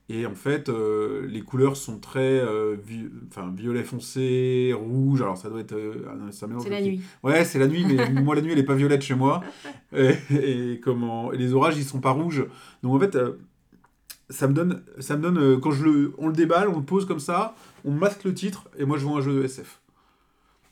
[0.09, 3.09] Et en fait, euh, les couleurs sont très euh, vi-
[3.57, 5.23] violet foncé, rouge.
[5.23, 5.73] Alors ça doit être.
[5.73, 7.01] euh, C'est la nuit.
[7.23, 9.43] Ouais, c'est la nuit, mais moi, la nuit, elle est pas violette chez moi.
[9.97, 12.45] Et, et comment, et les orages, ils sont pas rouges.
[12.83, 13.39] Donc, en fait, euh,
[14.29, 17.07] ça me donne, ça me donne quand je le, on le déballe, on le pose
[17.07, 19.81] comme ça, on masque le titre, et moi, je vois un jeu de SF.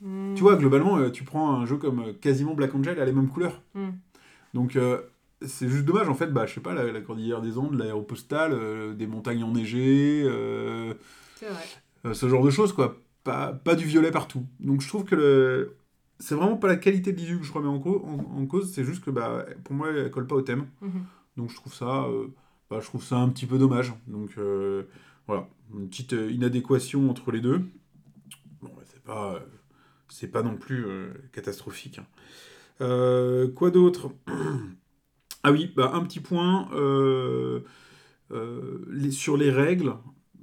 [0.02, 0.34] Hmm.
[0.34, 3.28] Tu vois, globalement, tu prends un jeu comme quasiment Black Angel, elle a les mêmes
[3.28, 3.62] couleurs.
[3.74, 3.90] Hmm.
[4.54, 4.76] Donc,
[5.46, 8.52] c'est juste dommage, en fait, bah, je sais pas, la, la cordillère des Andes, l'aéropostale,
[8.52, 10.94] euh, des montagnes enneigées, euh,
[11.42, 11.64] vrai.
[12.06, 12.96] euh, ce genre de choses, quoi.
[13.24, 14.46] Pas, pas du violet partout.
[14.60, 15.76] Donc je trouve que le...
[16.18, 18.72] c'est vraiment pas la qualité de l'issue que je remets en, cau- en, en cause,
[18.72, 20.66] c'est juste que bah, pour moi, elle colle pas au thème.
[20.80, 21.04] Mhm.
[21.36, 22.28] Donc je trouve ça, euh,
[22.70, 23.92] bah, je trouve ça un petit peu dommage.
[24.06, 24.30] Donc
[25.26, 27.58] voilà, une petite inadéquation entre les deux.
[28.62, 29.40] Bon, bah, c'est pas,
[30.08, 30.86] c'est pas non plus
[31.32, 31.98] catastrophique.
[32.80, 33.46] hein.
[33.54, 34.10] Quoi d'autre?
[35.42, 37.60] Ah oui, bah, un petit point euh,
[38.32, 39.94] euh, les- sur les règles.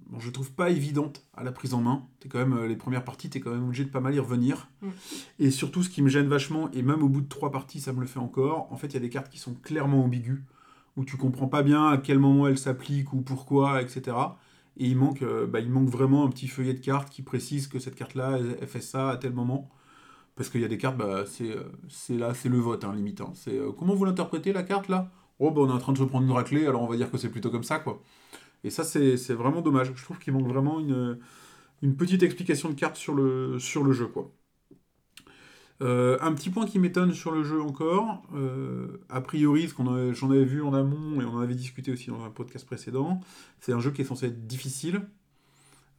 [0.07, 2.07] Bon, je trouve pas évidente à la prise en main.
[2.19, 4.19] T'es quand même euh, les premières parties, t'es quand même obligé de pas mal y
[4.19, 4.69] revenir.
[4.81, 4.87] Mm.
[5.39, 7.93] Et surtout, ce qui me gêne vachement, et même au bout de trois parties, ça
[7.93, 8.71] me le fait encore.
[8.71, 10.39] En fait, il y a des cartes qui sont clairement ambiguës,
[10.95, 14.17] où tu comprends pas bien à quel moment elles s'appliquent ou pourquoi, etc.
[14.77, 17.79] Et il manque, bah, il manque vraiment un petit feuillet de cartes qui précise que
[17.79, 19.69] cette carte-là, elle fait ça à tel moment.
[20.37, 21.63] Parce qu'il y a des cartes, bah, c'est euh,
[22.17, 23.21] là, c'est le vote, hein, limite.
[23.21, 23.33] hein.
[23.49, 25.11] Euh, comment vous l'interprétez la carte là?
[25.39, 27.11] Oh, bah, on est en train de se prendre une raclée, alors on va dire
[27.11, 28.01] que c'est plutôt comme ça, quoi.
[28.63, 29.93] Et ça, c'est vraiment dommage.
[29.95, 31.19] Je trouve qu'il manque vraiment une,
[31.83, 34.31] une petite explication de carte sur le, sur le jeu, quoi.
[35.83, 38.23] Euh, un petit point qui m'étonne sur le jeu encore,
[39.09, 42.09] a priori, ce qu'on j'en avais vu en amont et on en avait discuté aussi
[42.09, 43.19] dans un podcast précédent,
[43.59, 45.07] c'est un jeu qui est censé être difficile.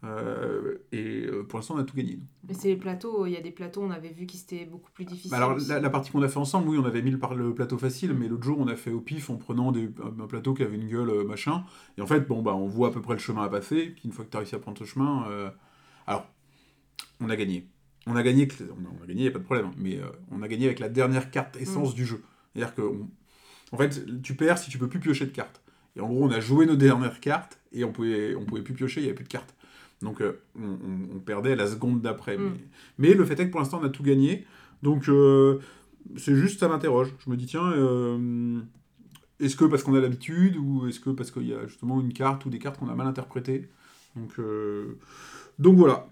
[0.04, 2.20] Euh, et euh, pour l'instant, on a tout gagné.
[2.46, 4.90] Mais c'est les plateaux, il y a des plateaux, on avait vu qui c'était beaucoup
[4.92, 5.30] plus difficile.
[5.30, 7.18] Bah alors, la, la partie qu'on a fait ensemble, oui, on avait mis le,
[7.54, 8.18] plateau facile, Mm.
[8.18, 9.90] mais l'autre jour, on a fait au pif en prenant des,
[10.20, 11.64] un plateau qui avait une gueule, euh, machin.
[11.96, 13.86] Et en fait, bon, bah, on voit à peu près le chemin à passer.
[13.90, 15.50] Puis une fois que tu as réussi à prendre ce chemin, euh,
[16.06, 16.26] alors,
[17.20, 17.68] on a gagné.
[18.06, 19.72] On a gagné, on a, gagné, y a pas de problème.
[19.76, 22.22] Mais euh, on a gagné avec la dernière carte essence du jeu.
[22.54, 23.10] C'est-à-dire que, on-
[23.72, 25.62] en fait, tu perds si tu peux plus piocher de cartes.
[25.96, 28.74] Et en gros, on a joué nos dernières cartes et on pouvait, on pouvait plus
[28.74, 29.54] piocher, il n'y avait plus de cartes.
[30.02, 32.38] Donc, euh, on, on- on perdait à la seconde d'après.
[32.38, 32.42] Mm.
[32.98, 34.46] Mais, mais le fait est que pour l'instant, on a tout gagné.
[34.82, 35.58] Donc, euh,
[36.16, 37.14] c'est juste, ça m'interroge.
[37.24, 38.60] Je me dis, tiens, euh,
[39.40, 42.12] est-ce que parce qu'on a l'habitude ou est-ce que parce qu'il y a justement une
[42.12, 43.68] carte ou des cartes qu'on a mal interprétées?
[44.16, 44.98] Donc, euh,
[45.58, 46.08] donc voilà.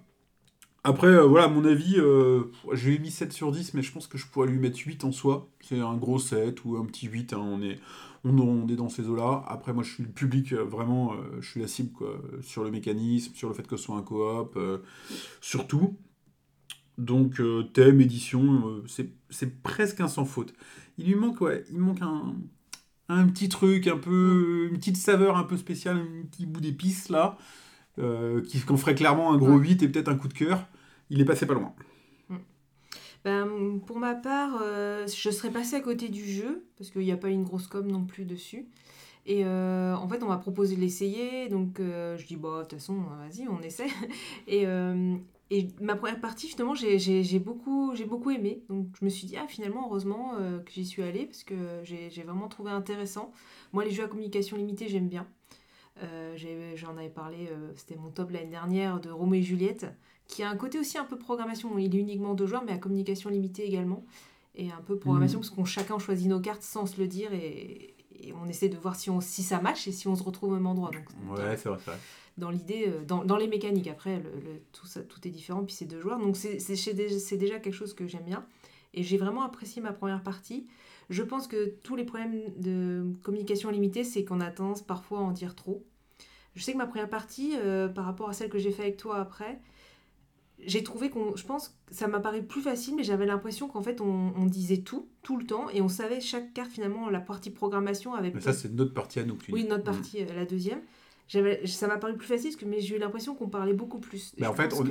[0.84, 4.06] Après, voilà, à mon avis, je lui ai mis 7 sur 10, mais je pense
[4.06, 5.48] que je pourrais lui mettre 8 en soi.
[5.60, 7.78] C'est un gros 7 ou un petit 8, hein, on, est,
[8.24, 9.44] on, on est dans ces eaux-là.
[9.48, 12.64] Après, moi, je suis le public, euh, vraiment, euh, je suis la cible, quoi, sur
[12.64, 14.78] le mécanisme, sur le fait que ce soit un coop, euh,
[15.40, 15.96] sur tout.
[16.98, 18.84] Donc, euh, thème, édition, euh,
[19.30, 20.54] c'est presque un sans faute.
[20.98, 22.34] Il lui manque, ouais, il manque un,
[23.08, 27.10] un petit truc, un peu, une petite saveur un peu spéciale, un petit bout d'épice,
[27.10, 27.36] là,
[27.98, 29.68] euh, qui qu'on ferait clairement un gros Ouais.
[29.68, 30.66] 8 et peut-être un coup de cœur.
[31.10, 31.74] Il est passé pas loin.
[33.26, 37.10] Ben, pour ma part, euh, je serais passée à côté du jeu, parce qu'il n'y
[37.10, 38.66] a pas une grosse com non plus dessus.
[39.26, 42.62] Et euh, en fait, on m'a proposé de l'essayer, donc euh, je dis, bah, de
[42.64, 43.88] toute façon, vas-y, on essaie.
[44.48, 44.66] Et,
[45.50, 48.62] et ma première partie, justement, j'ai- j'ai beaucoup, j'ai beaucoup aimé.
[48.68, 50.32] Donc je me suis dit, ah, finalement, heureusement
[50.66, 53.32] que j'y suis allée, parce que j'ai vraiment trouvé intéressant.
[53.72, 55.26] Moi, les jeux à communication limitée, j'aime bien.
[56.76, 59.86] J'en avais parlé, c'était mon top l'année dernière, de Roméo et Juliette,
[60.28, 61.78] qui a un côté aussi un peu programmation.
[61.78, 64.04] Il est uniquement deux joueurs, mais à communication limitée également.
[64.54, 65.42] Et un peu programmation, Mhm.
[65.44, 67.32] parce qu'on chacun choisit nos cartes sans se le dire.
[67.32, 70.22] Et, et on essaie de voir si, on, si ça match et si on se
[70.22, 70.90] retrouve au même endroit.
[70.90, 71.96] Donc, Ouais, c'est vrai, vrai.
[72.38, 73.88] dans l'idée, euh, dans, dans les mécaniques.
[73.88, 76.18] Après, le, le- tout, ça, tout est différent, puis c'est deux joueurs.
[76.18, 78.44] Donc c'est déjà quelque chose que j'aime bien.
[78.94, 80.66] Et j'ai vraiment apprécié ma première partie.
[81.10, 85.22] Je pense que tous les problèmes de communication limitée, c'est qu'on a tendance parfois à
[85.22, 85.84] en dire trop.
[86.54, 88.96] Je sais que ma première partie, euh, par rapport à celle que j'ai fait avec
[88.96, 89.60] toi après,
[90.64, 93.82] j'ai trouvé qu'on, je pense, que ça m'a paru plus facile, mais j'avais l'impression qu'en
[93.82, 97.20] fait on, on disait tout, tout le temps, et on savait chaque carte finalement, la
[97.20, 99.34] partie programmation avec Mais ça, c'est notre partie à nous.
[99.36, 99.68] que tu oui, dis.
[99.68, 99.94] notre Mm.
[99.94, 100.80] partie, euh, la deuxième.
[101.64, 104.32] Ça m'a paru plus facile, parce que, mais j'ai eu l'impression qu'on parlait beaucoup plus.
[104.38, 104.90] Mais en fait, on, que-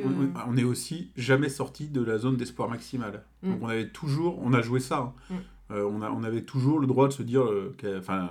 [0.49, 3.24] on- est aussi jamais sorti de la zone d'espoir maximal.
[3.41, 3.51] Mm.
[3.51, 4.97] Donc on avait toujours, on a joué ça.
[4.97, 5.13] hein.
[5.30, 5.36] Mm.
[5.72, 8.30] Euh, on, a, on avait toujours le droit de se dire, euh, enfin,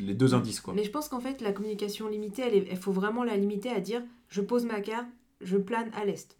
[0.00, 0.74] les deux indices quoi.
[0.74, 3.78] Mais je pense qu'en fait, la communication limitée, elle, est- faut vraiment la limiter à
[3.80, 5.06] dire je pose ma carte,
[5.42, 6.36] je plane à l'est.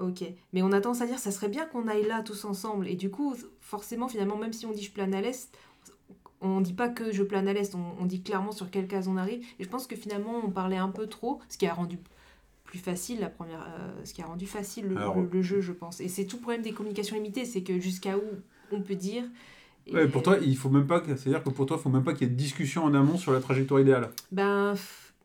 [0.00, 0.24] Ok.
[0.52, 2.88] Mais on a tendance à dire ça serait bien qu'on aille là tous ensemble.
[2.88, 5.52] Et du coup, forcément, finalement, même si on dit je plane à l'est,
[6.40, 9.08] on dit pas que je plane à l'est, on, on dit clairement sur quelle case
[9.08, 9.44] on arrive.
[9.58, 11.98] Et je pense que finalement, on parlait un peu trop, ce qui a rendu
[12.64, 15.60] plus facile la première, euh, ce qui a rendu facile le, Alors- le- le jeu,
[15.60, 16.00] je pense.
[16.00, 18.22] Et c'est tout le problème des communications limitées, c'est que jusqu'à où
[18.72, 19.24] on peut dire.
[19.86, 22.04] et- Ouais, pour toi, il faut même pas, c'est-à-dire que pour toi, il faut même
[22.04, 24.10] pas qu'il y ait de discussion en amont sur la trajectoire idéale.
[24.30, 24.74] Ben,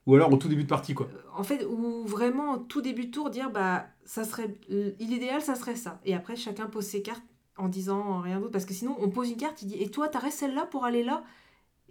[0.05, 1.07] Ou alors au tout début de partie quoi.
[1.35, 4.55] en fait, ou vraiment en tout début de tour dire bah ça serait
[4.99, 7.23] l'idéal ça serait ça et après chacun pose ses cartes
[7.57, 10.07] en disant rien d'autre parce que sinon on pose une carte il dit et toi
[10.07, 11.23] t'arrêtes celle-là pour aller là?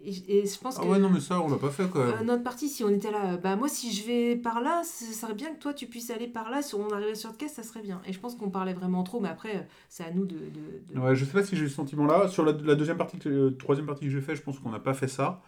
[0.03, 2.03] Et, et je pense Ah que ouais, non, mais ça, on l'a pas fait quoi.
[2.03, 5.05] euh, notre partie si on était là bah moi si je vais par là ce
[5.13, 7.55] serait bien que toi tu puisses aller par là si on arrivait sur le caisse
[7.55, 10.27] ça serait bien et je pense qu'on parlait vraiment trop mais après c'est à nous
[10.27, 12.29] de, de- de- Ouais, je sais pas si j'ai ce sentiment-là.
[12.29, 14.71] Sur la, la deuxième partie, que, euh, troisième partie que j'ai fait, je pense qu'on
[14.71, 15.43] n'a pas fait ça.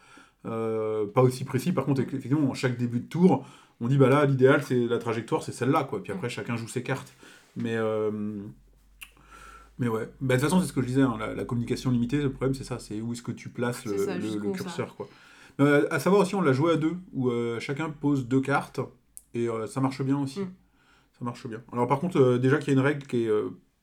[0.45, 1.72] Euh, pas aussi précis.
[1.72, 3.45] Par contre, effectivement, en chaque début de tour,
[3.80, 6.03] on dit bah là, l'idéal, c'est la trajectoire, c'est celle-là, quoi.
[6.03, 7.14] Puis après, chacun joue ses cartes.
[7.57, 8.11] Mais, euh,
[9.78, 10.09] mais ouais.
[10.20, 11.03] Bah, de toute façon, c'est ce que je disais.
[11.03, 12.78] hein, la, la communication limitée, le problème, c'est ça.
[12.78, 14.16] C'est où est-ce que tu places le, ça,
[14.55, 15.09] curseur, quoi.
[15.59, 18.80] Euh, à savoir aussi, on l'a joué à deux, où chacun pose deux cartes,
[19.34, 20.41] et ça marche bien aussi.
[20.41, 20.53] Mm.
[21.18, 21.62] Ça marche bien.
[21.72, 23.30] Alors par contre, déjà qu'il y a une règle qui est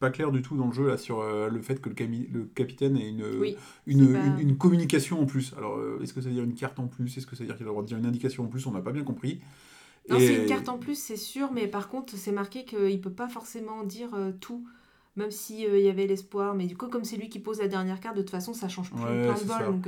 [0.04, 2.98] pas claire du tout dans le jeu, là, sur euh, le fait que le, capitaine
[2.98, 3.56] ait une, Oui,
[3.88, 5.54] une, c'est pas- une, une communication en plus.
[5.58, 7.18] Alors, euh, est-ce que ça veut dire une carte en plus?
[7.18, 8.68] Est-ce que ça veut dire qu'il a le droit de dire une indication en plus?
[8.68, 9.40] On n'a pas bien compris.
[10.10, 13.00] Non, Et- c'est une carte en plus, c'est sûr, mais par contre, c'est marqué qu'il
[13.00, 14.66] peut pas forcément dire euh, tout,
[15.16, 16.56] même s'il y avait l'espoir.
[16.56, 18.68] Mais du coup, comme c'est lui qui pose la dernière carte, de toute façon, ça
[18.68, 19.66] change plus Ouais, plein de vol.
[19.74, 19.88] Donc,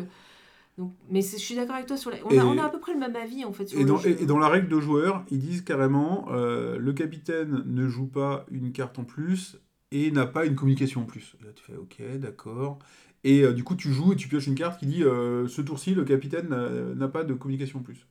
[0.77, 2.17] donc, mais je suis d'accord avec toi sur la...
[2.25, 3.83] on, Et- a, on a à peu près le même avis en fait sur Et
[3.83, 4.09] le dans, jeu.
[4.09, 8.07] et- et dans la règle de joueur, ils disent carrément euh, le capitaine ne joue
[8.07, 9.57] pas une carte en plus
[9.95, 11.35] et n'a pas une communication en plus.
[11.41, 12.79] Et là, tu fais ok, d'accord.
[13.23, 15.61] Et euh, du coup, tu joues et tu pioches une carte qui dit euh, ce
[15.61, 16.49] tour-ci, le capitaine
[16.95, 18.07] n'a pas de communication en plus.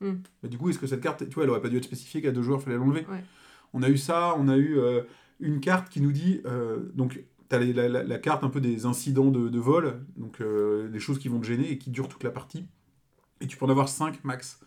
[0.00, 0.22] Hmm.
[0.42, 2.22] Mais du coup, est-ce que cette carte, tu vois, elle aurait pas dû être spécifiée
[2.22, 3.24] qu'à deux joueurs, fallait l'enlever Ouais.
[3.72, 5.02] On a eu ça, on a eu euh,
[5.40, 6.42] une carte qui nous dit
[6.94, 10.42] donc tu as la, la- la carte un peu des incidents de, de vol, donc
[10.42, 12.66] des choses qui vont te gêner et qui durent toute la partie.
[13.40, 14.60] Et tu peux en avoir 5 max.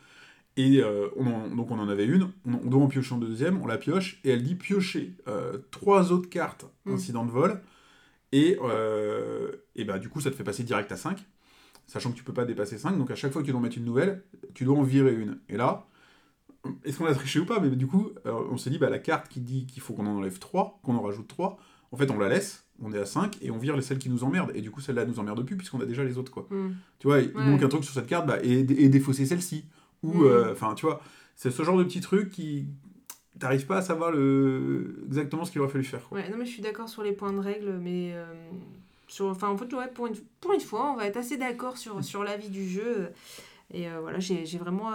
[0.56, 3.18] Et euh, on en- donc on en avait une, on, on doit en piocher en
[3.18, 6.93] deuxième, on la pioche, et elle dit piocher euh, trois autres cartes Mm.
[6.93, 7.62] incidents de vol,
[8.32, 11.26] et, euh, et bah, du coup ça te fait passer direct à 5,
[11.88, 13.64] sachant que tu peux pas dépasser 5, donc à chaque fois que tu dois en
[13.64, 14.24] mettre une nouvelle,
[14.54, 15.39] tu dois en virer une.
[15.49, 15.88] Et là,
[16.86, 17.60] est-ce qu'on a triché ou pas?
[17.60, 20.18] Mais du coup, on s'est dit, bah, la carte qui dit qu'il faut qu'on en
[20.18, 21.58] enlève 3, qu'on en rajoute 3,
[21.91, 24.10] en fait on la laisse, on est à 5, et on vire les celles qui
[24.10, 26.47] nous emmerdent, et du coup celle-là nous emmerde plus, puisqu'on a déjà les autres, quoi.
[26.49, 26.74] Hmm.
[26.99, 27.43] Tu vois, il Ouais.
[27.45, 29.66] manque un truc sur cette carte, bah, et, et défausser celle-ci.
[30.04, 30.24] Ou, Mhm.
[30.26, 31.01] euh, enfin, tu vois,
[31.36, 32.66] c'est ce genre de petit truc qui.
[33.39, 35.04] T'arrives pas à savoir le...
[35.08, 36.08] exactement ce qu'il aurait fallu faire.
[36.08, 36.20] Quoi.
[36.20, 38.26] Ouais, non, mais je suis d'accord sur les points de règle, mais euh,
[39.08, 41.78] sur, enfin, en fait, ouais, pour, une, pour une fois, on va être assez d'accord
[41.78, 43.10] sur, sur l'avis du jeu.
[43.74, 44.91] Et euh, voilà, j'ai vraiment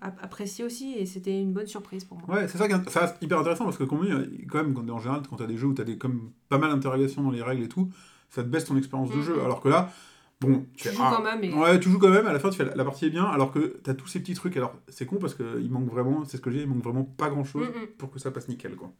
[0.00, 2.36] apprécié aussi, et c'était une bonne surprise pour moi.
[2.36, 5.36] Ouais, c'est ça qui est hyper intéressant parce que, quand même, quand, en général, quand
[5.36, 7.90] t'as des jeux où t'as des, comme, pas mal d'interrogations dans les règles et tout,
[8.30, 9.22] ça te baisse ton expérience de Mhm.
[9.22, 9.42] jeu.
[9.42, 9.90] Alors que là,
[10.44, 12.50] bon, Tu joues ah, quand même, et Ouais, tu joues quand même, à la fin
[12.50, 14.56] tu fais la, la partie est bien, alors que t'as tous ces petits trucs.
[14.56, 17.28] Alors c'est con parce qu'il manque vraiment, c'est ce que j'ai, il manque vraiment pas
[17.30, 17.86] grand chose Mm, mm.
[17.98, 18.76] pour que ça passe nickel.
[18.76, 18.92] quoi.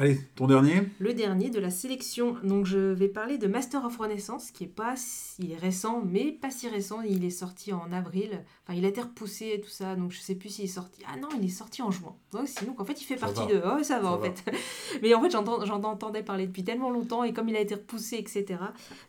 [0.00, 2.34] Allez, ton dernier le dernier de la sélection.
[2.42, 4.94] Donc je vais parler de Master of Renaissance, qui est pas,
[5.38, 7.02] il est récent, mais pas si récent.
[7.02, 8.42] Il est sorti en avril.
[8.64, 11.02] Enfin, il a été repoussé et tout ça, donc je sais plus s'il est sorti.
[11.06, 12.16] Ah non, il est sorti en juin.
[12.32, 13.60] Donc sinon, en fait, il fait Ça partie va.
[13.60, 13.62] de.
[13.62, 14.30] Oh, ça va Ça en va.
[14.30, 14.50] fait.
[15.02, 15.44] mais en fait, j'en
[15.84, 18.58] entendais parler depuis tellement longtemps et comme il a été repoussé, etc.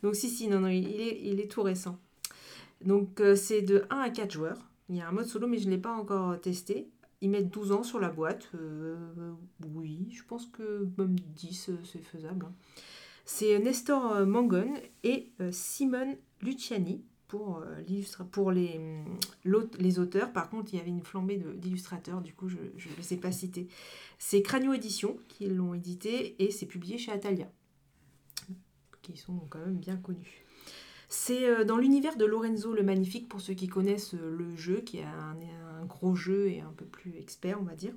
[0.04, 1.98] Donc si, si, non, non, il est, il est tout récent.
[2.84, 4.58] Donc euh, c'est de 1 à 4 joueurs.
[4.90, 6.90] Il y a un mode solo, mais je ne l'ai pas encore testé.
[7.22, 8.50] Ils mettent 12 ans sur la boîte.
[8.56, 8.98] Euh,
[9.74, 12.46] oui, je pense que même 10, euh, c'est faisable.
[12.48, 12.54] hein.
[13.26, 14.74] C'est Nestor euh, Mangon
[15.04, 17.64] et Simone Luciani pour,
[18.32, 18.82] pour les,
[19.46, 20.34] l'aute- les auteurs.
[20.34, 23.32] Par contre, il y avait une flambée d'illustrateurs, du coup, je ne les ai pas
[23.32, 23.68] cités.
[24.20, 27.50] C'est Cranio Édition qui l'ont édité et c'est publié chez Atalia,
[29.02, 30.41] qui sont quand même bien connus.
[31.14, 34.80] C'est euh, dans l'univers de Lorenzo le Magnifique, pour ceux qui connaissent euh, le jeu,
[34.80, 35.36] qui est un,
[35.86, 37.94] gros jeu et un peu plus expert, on va dire.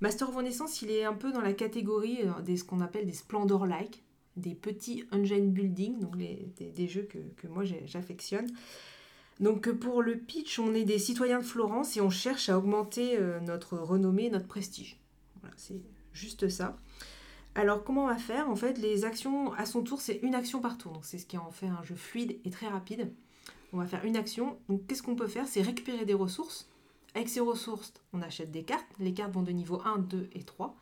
[0.00, 3.06] Master of Renaissance, il est un peu dans la catégorie euh, des ce qu'on appelle
[3.06, 4.02] des Splendor-like,
[4.36, 8.48] des petits engine building, donc des, jeux que, que moi j'affectionne.
[9.38, 13.18] Donc pour le pitch, on est des citoyens de Florence et on cherche à augmenter
[13.42, 14.98] notre renommée, notre prestige.
[15.40, 15.80] Voilà, c'est
[16.12, 16.76] juste ça.
[17.58, 18.48] Alors comment on va faire?
[18.48, 20.92] En fait, les actions à son tour, c'est une action par tour.
[20.92, 23.12] Donc c'est ce qui en fait un jeu fluide et très rapide.
[23.72, 24.60] On va faire une action.
[24.68, 25.48] Donc qu'est-ce qu'on peut faire?
[25.48, 26.68] C'est récupérer des ressources.
[27.16, 28.86] Avec ces ressources, on achète des cartes.
[29.00, 30.76] Les cartes vont de niveau 1, 2 et 3.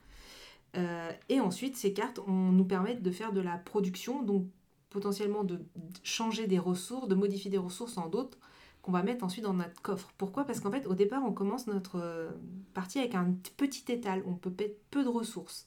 [0.77, 4.44] Euh, et ensuite, ces cartes on, nous permettent de faire de la production, donc
[4.90, 5.65] potentiellement de
[6.03, 8.36] changer des ressources, de modifier des ressources en d'autres
[8.82, 10.12] qu'on va mettre ensuite dans notre coffre.
[10.19, 10.44] Pourquoi?
[10.44, 12.31] Parce qu'en fait, au départ, on commence notre euh,
[12.74, 14.23] partie avec un petit étal.
[14.27, 15.66] On peut mettre peu de ressources.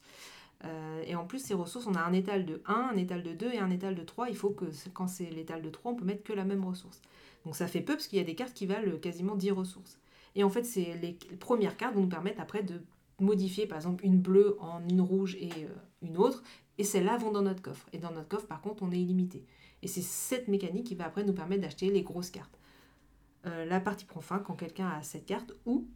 [0.66, 3.34] Euh, et en plus, ces ressources, on a un étal de 1, un étal de
[3.34, 4.30] 2 et un étal de 3.
[4.30, 7.02] Il faut que quand c'est l'étal de 3, on peut mettre que la même ressource.
[7.46, 10.00] Donc ça fait peu parce qu'il y a des cartes qui valent quasiment 10 ressources.
[10.36, 12.82] Et en fait, c'est les, premières cartes vont nous permettre après de
[13.20, 15.68] modifier par exemple une bleue en une rouge et euh,
[16.02, 16.44] une autre.
[16.78, 17.88] Et celles-là vont dans notre coffre.
[17.94, 19.46] Et dans notre coffre, par contre, on est illimité.
[19.82, 22.58] Et c'est cette mécanique qui va après nous permettre d'acheter les grosses cartes.
[23.46, 25.88] Euh, la partie prend fin quand quelqu'un a cette carte ou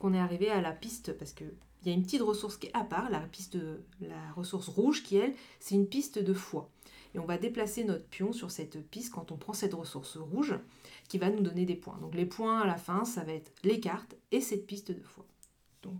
[0.00, 1.44] qu'on est arrivé à la piste parce que
[1.82, 3.56] il y a une petite ressource qui est à part, la piste,
[4.00, 6.70] la ressource rouge qui elle, c'est une piste de foi.
[7.14, 10.54] Et on va déplacer notre pion sur cette piste quand on prend cette ressource rouge
[11.08, 11.98] qui va nous donner des points.
[12.00, 15.02] Donc les points à la fin, ça va être les cartes et cette piste de
[15.02, 15.24] foi.
[15.82, 15.96] Donc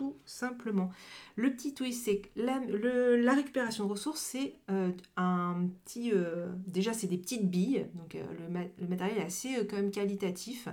[0.00, 0.90] tout simplement.
[1.36, 6.12] Le petit twist, c'est que la, récupération de ressources, c'est euh, un petit...
[6.12, 9.90] euh, déjà, c'est des petites billes, donc euh, le, le matériel est assez quand même
[9.90, 10.68] qualitatif.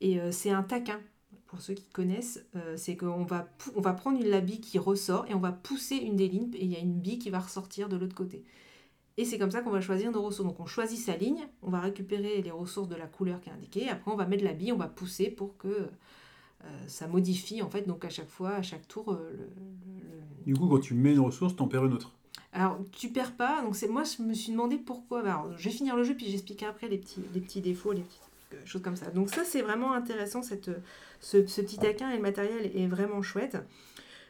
[0.00, 1.00] Et c'est un taquin.
[1.56, 4.78] Pour ceux qui connaissent, euh, c'est qu'on va, on va prendre une, la bille qui
[4.78, 7.30] ressort et on va pousser une des lignes et il y a une bille qui
[7.30, 8.44] va ressortir de l'autre côté.
[9.16, 10.46] Et c'est comme ça qu'on va choisir nos ressources.
[10.46, 13.52] Donc on choisit sa ligne, on va récupérer les ressources de la couleur qui est
[13.52, 15.88] indiquée, après on va mettre la bille, on va pousser pour que euh,
[16.88, 20.68] ça modifie en fait, donc à chaque fois, à chaque tour, euh, le- Du coup,
[20.68, 22.12] quand tu mets une ressource, t'en perds une autre.
[22.52, 23.62] alors, tu perds pas.
[23.62, 25.20] Donc, c'est moi, je me suis demandé pourquoi.
[25.20, 28.02] Alors, je vais finir le jeu, puis j'expliquerai après les petits, les petits défauts, les
[28.02, 28.25] petites
[28.64, 29.10] choses comme ça.
[29.10, 30.42] Donc, ça, c'est vraiment intéressant.
[30.42, 30.70] Cette,
[31.20, 33.56] ce, ce petit taquin et le matériel est vraiment chouette.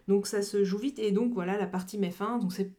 [0.09, 0.99] Donc, ça se joue vite.
[0.99, 2.39] Et donc, voilà, la partie met fin.
[2.39, 2.71] Donc, c'est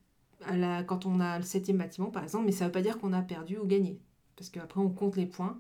[0.86, 2.46] quand on a le septième bâtiment, par exemple.
[2.46, 4.00] Mais ça veut pas dire qu'on a perdu ou gagné.
[4.36, 5.58] Parce qu'après, on compte les points.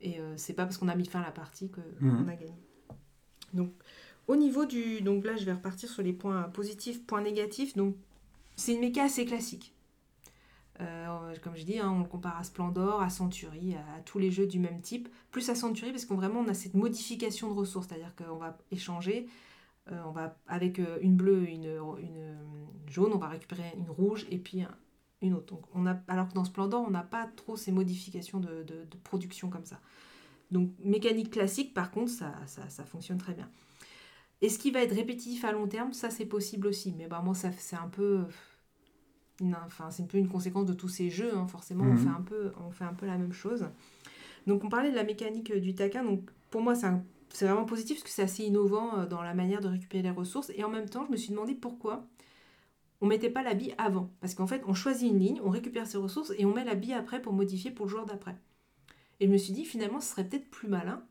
[0.00, 2.28] Et euh, c'est pas parce qu'on a mis fin à la partie qu'on Mhm.
[2.28, 2.54] a gagné.
[3.52, 3.70] Donc,
[4.26, 5.00] au niveau du.
[5.02, 7.76] Donc là, je vais repartir sur les points positifs, points négatifs.
[7.76, 7.94] Donc,
[8.56, 9.73] c'est une méca assez classique.
[10.80, 14.30] Euh, comme je dis, hein, on le compare à Splendor, à Century, à, tous les
[14.30, 15.08] jeux du même type.
[15.30, 18.58] Plus à Century parce qu'on vraiment on a cette modification de ressources, c'est-à-dire qu'on va
[18.72, 19.28] échanger,
[19.92, 22.36] euh, on va avec euh, une bleue, une, une
[22.88, 24.74] jaune, on va récupérer une rouge et puis un-
[25.22, 25.54] une autre.
[25.54, 28.86] Donc on a, alors que dans Splendor, on n'a pas trop ces modifications de, de-
[29.04, 29.80] production comme ça.
[30.50, 33.48] Donc mécanique classique, par contre, ça, ça, fonctionne très bien.
[34.42, 36.92] Et ce qui va être répétitif à long terme, ça c'est possible aussi.
[36.96, 38.24] Mais bah, moi, ça, c'est un peu.
[39.40, 41.98] Une- Enfin, c'est un peu une conséquence de tous ces jeux, hein, forcément, on, Mhm.
[41.98, 43.66] fait un peu, on fait un peu la même chose.
[44.46, 46.04] Donc, on parlait de la mécanique euh, du taquin.
[46.04, 49.22] Donc, pour moi, c'est un- c'est vraiment positif parce que c'est assez innovant euh, dans
[49.22, 50.50] la manière de récupérer les ressources.
[50.56, 52.06] Et en même temps, je me suis demandé pourquoi
[53.00, 54.10] on mettait pas la bille avant.
[54.20, 56.74] Parce qu'en fait, on choisit une ligne, on récupère ses ressources et on met la
[56.74, 58.36] bille après pour modifier pour le joueur d'après.
[59.20, 61.02] Et je me suis dit, finalement, ce serait peut-être plus malin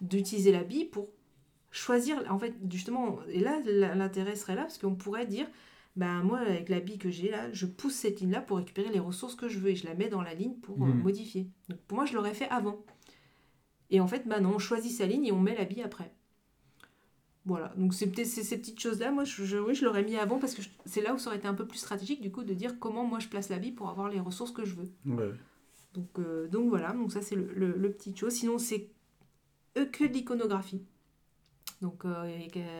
[0.00, 1.08] d'utiliser la bille pour
[1.70, 3.60] choisir, en fait, justement, et là,
[3.94, 5.46] l'intérêt serait là, parce qu'on pourrait dire,
[5.96, 8.98] ben moi, avec la bille que j'ai là, je pousse cette ligne-là pour récupérer les
[9.00, 11.02] ressources que je veux, et je la mets dans la ligne pour euh, Mhm.
[11.02, 11.48] modifier.
[11.68, 12.84] Donc pour moi, je l'aurais fait avant.
[13.90, 16.12] Et en fait, bah non, on choisit sa ligne et on met la bille après.
[17.44, 20.38] Voilà, donc c'est peut-être ces, petites choses-là, moi, je, je- oui, je l'aurais mis avant,
[20.38, 22.54] parce que c'est là où ça aurait été un peu plus stratégique, du coup, de
[22.54, 24.88] dire comment moi je place la bille pour avoir les ressources que je veux.
[25.04, 25.30] Ouais.
[25.94, 28.32] Donc, euh, donc voilà, donc ça c'est le, le, le petit chose.
[28.32, 28.90] Sinon, c'est
[29.76, 30.82] euh, que de l'iconographie.
[31.82, 32.24] Donc euh,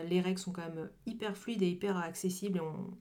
[0.09, 2.59] les règles sont quand même hyper fluides et hyper accessibles.
[2.59, 2.97] Et on...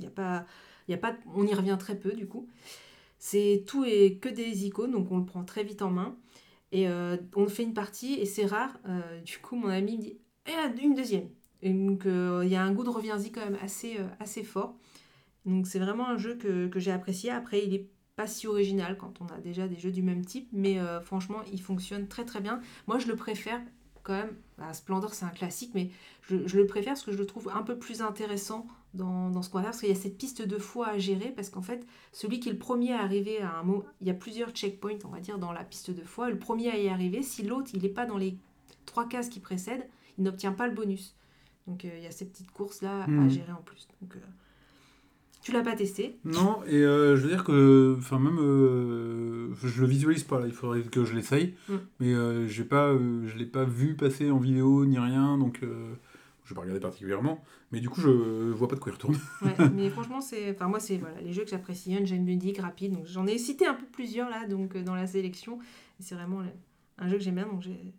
[0.00, 0.46] y a pas,
[0.88, 0.98] y
[1.34, 2.48] on y revient très peu du coup.
[3.18, 6.16] C'est tout et que des icônes, donc on le prend très vite en main.
[6.72, 8.78] Et euh, on fait une partie et c'est rare.
[8.88, 11.28] euh, du coup, mon ami me dit Eh, une deuxième.
[11.62, 14.76] Donc il y a un goût de reviens-y quand même assez, assez fort.
[15.44, 17.30] Donc c'est vraiment un jeu que, que j'ai apprécié.
[17.30, 20.48] Après, il est pas si original quand on a déjà des jeux du même type,
[20.52, 22.60] mais franchement, il fonctionne très très bien.
[22.86, 23.60] Moi, je le préfère
[24.08, 24.34] quand même.
[24.58, 25.90] bah, Splendor, c'est un classique, mais
[26.22, 29.42] je, je le préfère parce que je le trouve un peu plus intéressant dans, dans
[29.42, 31.50] ce qu'on va faire, parce qu'il y a cette piste de foi à gérer, parce
[31.50, 34.14] qu'en fait, celui qui est le premier à arriver à un mot, il y a
[34.14, 36.30] plusieurs checkpoints, on va dire, dans la piste de foi.
[36.30, 38.36] Le premier à y arriver, si l'autre, il n'est pas dans les
[38.86, 39.86] trois cases qui précèdent,
[40.16, 41.14] il n'obtient pas le bonus.
[41.66, 43.28] Donc, euh, il y a ces petites courses-là à Mhm.
[43.28, 43.86] gérer en plus.
[44.00, 44.20] Donc, euh,
[45.48, 49.80] Tu l'as pas testé Non, et euh, je veux dire que, enfin même, euh, je
[49.80, 51.74] le visualise pas là, il faudrait que je l'essaye, Mm.
[52.00, 55.60] mais euh, j'ai pas, euh, je l'ai pas vu passer en vidéo ni rien, donc
[55.62, 55.94] euh,
[56.44, 57.42] je vais pas regarder particulièrement,
[57.72, 58.10] mais du coup je
[58.52, 59.16] vois pas de quoi il retourne.
[59.42, 60.50] Ouais, mais franchement, c'est.
[60.50, 61.96] Enfin, moi, c'est voilà, les jeux que j'apprécie.
[61.98, 62.92] Engine ludique, rapide.
[62.92, 65.58] Donc, j'en ai cité un peu plusieurs là, donc dans la sélection.
[65.98, 66.42] C'est vraiment
[66.98, 67.94] un jeu que j'aime bien, donc j'ai-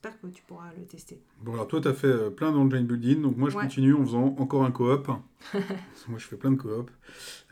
[0.00, 1.20] j'espère que tu pourras le tester.
[1.42, 3.62] Bon alors toi t'as fait euh, plein d'engine building, donc moi je Ouais.
[3.64, 5.08] continue en faisant encore un coop.
[6.08, 6.90] Moi je fais plein de coop.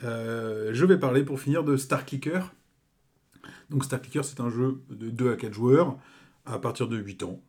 [0.05, 2.53] Euh, je vais parler pour finir de Star Clicker.
[3.71, 5.97] Donc Star Clicker c'est un jeu de 2 à 4 joueurs
[6.45, 7.41] à partir de 8 ans.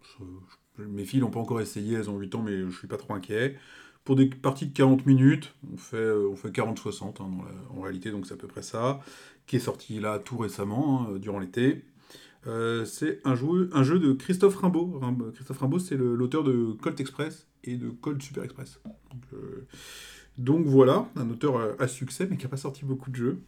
[0.79, 3.13] Mes filles l'ont pas encore essayé, elles ont 8 ans mais je suis pas trop
[3.13, 3.55] inquiet.
[4.03, 7.29] Pour des parties de 40 minutes, on fait, euh, on fait 40-60 hein,
[7.75, 9.01] en réalité, donc c'est à peu près ça,
[9.47, 11.83] qui est sorti là tout récemment, hein, durant l'été.
[12.47, 14.99] Euh, c'est un jeu, un jeu de Christophe Rimbaud.
[15.01, 18.79] Rim- Christophe Rimbaud, c'est l'auteur de Colt Express et de Colt Super Express.
[18.85, 19.67] Donc, euh,
[20.37, 23.39] donc voilà, un auteur euh, à succès, mais qui n'a pas sorti beaucoup de jeux.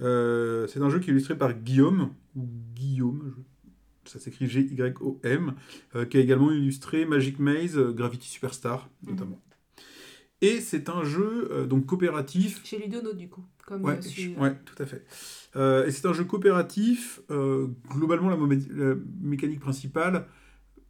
[0.00, 3.34] Euh, c'est un jeu qui est illustré par Guillaume, ou Guillaume,
[4.04, 5.54] je- ça s'écrit G-Y-O-M,
[6.10, 9.40] qui a également illustré Magic Maze, Gravity Superstar, notamment.
[10.42, 13.44] Et c'est un jeu euh, donc coopératif Chez Ludono, du coup.
[13.64, 15.06] Comme Ouais, euh, ouais, tout à fait.
[15.54, 17.20] Euh, et c'est un jeu coopératif.
[17.30, 18.36] euh, globalement, la,
[19.20, 20.26] mécanique principale,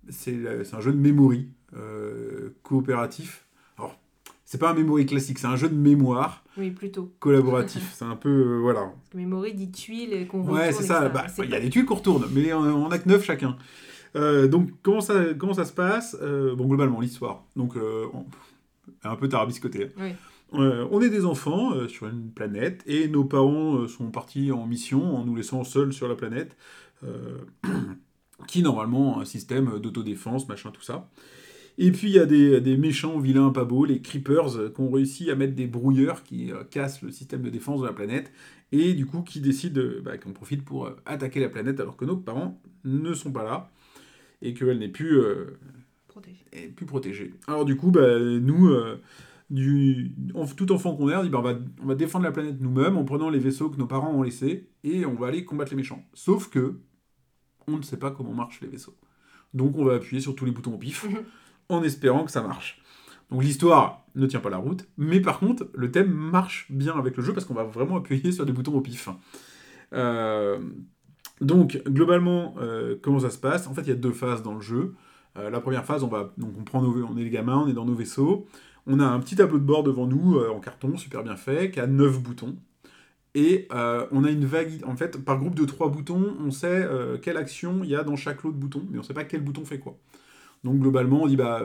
[0.09, 0.41] c'est
[0.73, 3.47] un jeu de memory euh, coopératif.
[3.77, 4.01] Alors,
[4.47, 7.13] c'est pas un memory classique, c'est un jeu de mémoire Oui, plutôt.
[7.21, 7.93] collaboratif.
[7.95, 8.57] c'est un peu.
[8.57, 8.81] voilà.
[8.87, 11.09] Parce que Memory dit tuiles qu'on Ouais, retourne, c'est ça.
[11.11, 13.57] Bah, Il y a des tuiles qu'on retourne, mais on, on a que 9 chacun.
[14.15, 16.17] Donc, comment ça, comment ça se passe?
[16.21, 17.45] Bon, globalement, l'histoire.
[17.55, 18.25] Donc, on-
[19.05, 19.89] un peu tarabiscoté.
[19.99, 20.13] Oui.
[20.55, 24.53] Euh, on est des enfants euh, sur une planète et nos parents euh, sont partis
[24.53, 26.57] en mission en nous laissant seuls sur la planète,
[28.47, 31.11] qui normalement a un système d'autodéfense, machin, tout ça.
[31.79, 34.91] Et puis il y a des, des méchants vilains pas beaux, les creepers, qui ont
[34.91, 38.31] réussi à mettre des brouilleurs qui cassent le système de défense de la planète
[38.71, 42.17] et du coup qui décident, bah, qu'on profite pour attaquer la planète alors que nos
[42.17, 43.71] parents ne sont pas là
[44.43, 45.21] et qu'elle n'est plus
[46.13, 46.45] Protégé.
[46.53, 47.35] est plus protégé.
[47.47, 49.01] Alors du coup, bah, nous, euh,
[49.51, 52.33] du, en- tout enfant qu'on est, on dit bah, on, va, on va défendre la
[52.33, 55.45] planète nous-mêmes en prenant les vaisseaux que nos parents ont laissés et on va aller
[55.45, 56.05] combattre les méchants.
[56.15, 56.79] Sauf que
[57.67, 58.97] on ne sait pas comment marchent les vaisseaux.
[59.55, 61.07] Donc on va appuyer sur tous les boutons au pif
[61.69, 62.81] en espérant que ça marche.
[63.31, 67.17] Donc l'histoire ne tient pas la route, mais par contre le thème marche bien avec
[67.17, 69.09] le jeu parce qu'on va vraiment appuyer sur des boutons au pif.
[69.93, 70.59] Euh,
[71.41, 73.67] donc globalement, euh, comment ça se passe?
[73.67, 74.95] En fait, il y a deux phases dans le jeu.
[75.37, 77.73] Euh, la première phase, on va on prend nos, on est les gamins, on est
[77.73, 78.47] dans nos vaisseaux.
[78.87, 81.71] On a un petit tableau de bord devant nous euh, en carton, super bien fait,
[81.71, 82.57] qui a 9 boutons.
[83.35, 84.83] Et euh, on a une vague.
[84.87, 86.87] En fait, par groupe de 3 boutons, on sait
[87.23, 89.43] quelle action il y a dans chaque lot de boutons, mais on sait pas quel
[89.43, 89.97] bouton fait quoi.
[90.65, 91.63] Donc globalement, on dit bah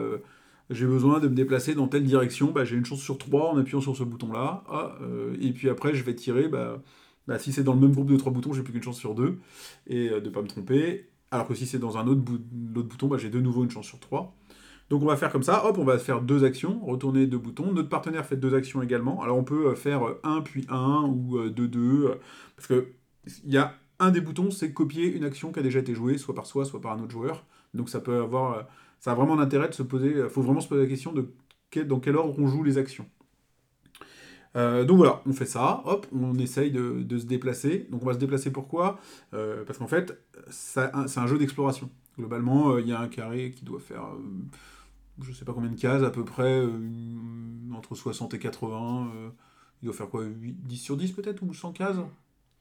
[0.69, 3.57] j'ai besoin de me déplacer dans telle direction, bah, j'ai une chance sur 3 en
[3.57, 4.63] appuyant sur ce bouton-là.
[4.69, 4.97] Ah,
[5.39, 6.81] et puis après, je vais tirer, bah,
[7.27, 9.15] bah, si c'est dans le même groupe de 3 boutons, j'ai plus qu'une chance sur
[9.15, 9.39] 2,
[9.87, 11.09] et de pas me tromper.
[11.31, 13.99] Alors que si c'est dans un autre, bouton, bah, j'ai de nouveau une chance sur
[13.99, 14.35] 3.
[14.89, 17.73] Donc on va faire comme ça, hop, on va faire deux actions, retourner deux boutons.
[17.73, 19.21] Notre partenaire fait deux actions également.
[19.21, 22.19] Alors on peut euh, faire 1 puis 1 ou 2 2
[22.55, 22.87] parce que
[23.43, 26.17] il y a un des boutons, c'est copier une action qui a déjà été jouée,
[26.17, 27.45] soit par soi, soit par un autre joueur.
[27.73, 28.61] Donc ça peut avoir, euh,
[28.99, 31.29] ça a vraiment l'intérêt de se poser, il faut vraiment se poser la question de
[31.85, 33.05] dans quel ordre on joue les actions.
[34.55, 37.87] Euh, donc voilà, on fait ça, hop, on essaye de, de se déplacer.
[37.91, 38.99] Donc on va se déplacer pourquoi?
[39.33, 40.17] Euh, Parce qu'en fait,
[40.49, 41.89] c'est un jeu d'exploration.
[42.17, 44.03] Globalement, euh, il y a un carré qui doit faire,
[45.21, 46.63] je sais pas combien de cases, à peu près
[47.75, 49.11] entre 60 et 80.
[49.15, 49.29] euh,
[49.83, 50.23] il doit faire quoi?
[50.23, 51.43] 8, 10 sur 10 peut-être?
[51.43, 51.97] Ou 100 cases?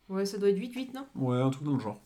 [0.09, 1.07] Ouais, ça doit être 8-8, non?
[1.17, 2.01] Ouais, un truc dans le genre.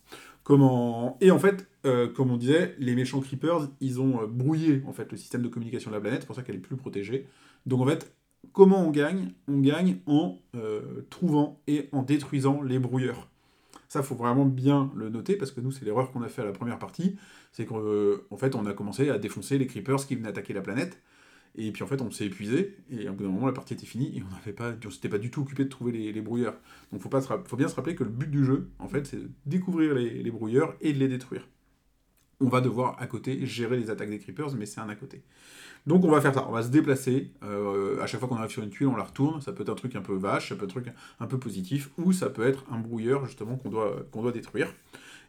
[0.45, 1.19] Comment...
[1.21, 5.11] Et en fait, euh, comme on disait, les méchants creepers, ils ont brouillé en fait
[5.13, 7.27] le système de communication de la planète, c'est pour ça qu'elle est plus protégée.
[7.67, 8.15] Donc en fait,
[8.53, 9.33] comment on gagne?
[9.49, 13.29] On gagne en euh, trouvant et en détruisant les brouilleurs.
[13.89, 16.45] Ça, faut vraiment bien le noter parce que nous, c'est l'erreur qu'on a fait à
[16.45, 17.17] la première partie,
[17.53, 21.01] c'est qu'en fait, on a commencé à défoncer les creepers qui venaient attaquer la planète.
[21.57, 23.87] Et puis en fait, on s'est épuisé, et à bout d'un moment, la partie était
[23.87, 26.55] finie, et on n'avait pas, on s'était pas du tout occupé de trouver les, brouilleurs.
[26.93, 29.17] Donc faut, pas faut bien se rappeler que le but du jeu, en fait, c'est
[29.17, 31.49] de découvrir les brouilleurs et de les détruire.
[32.41, 35.23] On va devoir à côté gérer les attaques des creepers, mais c'est un à côté.
[35.87, 37.33] Donc on va faire ça, on va se déplacer.
[37.43, 39.41] euh, à chaque fois qu'on arrive sur une tuile, on la retourne.
[39.41, 41.39] Ça peut être un truc un peu vache, ça peut être un truc un peu
[41.39, 44.75] positif, ou ça peut être un brouilleur justement qu'on doit, doit détruire.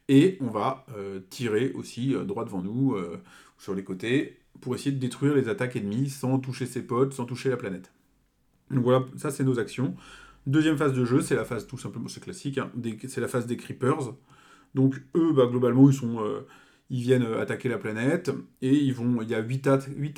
[0.10, 2.98] Et on va euh, tirer aussi euh, droit devant nous,
[3.58, 7.26] sur les côtés, pour essayer de détruire les attaques ennemies sans toucher ses potes, sans
[7.26, 7.92] toucher la planète.
[8.72, 9.96] Donc voilà, ça c'est nos actions.
[10.48, 12.72] Deuxième phase de jeu, c'est la phase tout simplement, c'est classique, hein,
[13.08, 14.16] c'est la phase des creepers.
[14.74, 16.20] Donc eux, bah, globalement, ils sont,
[16.92, 18.32] ils viennent euh, attaquer la planète,
[18.62, 19.68] et ils vont, il y a 8,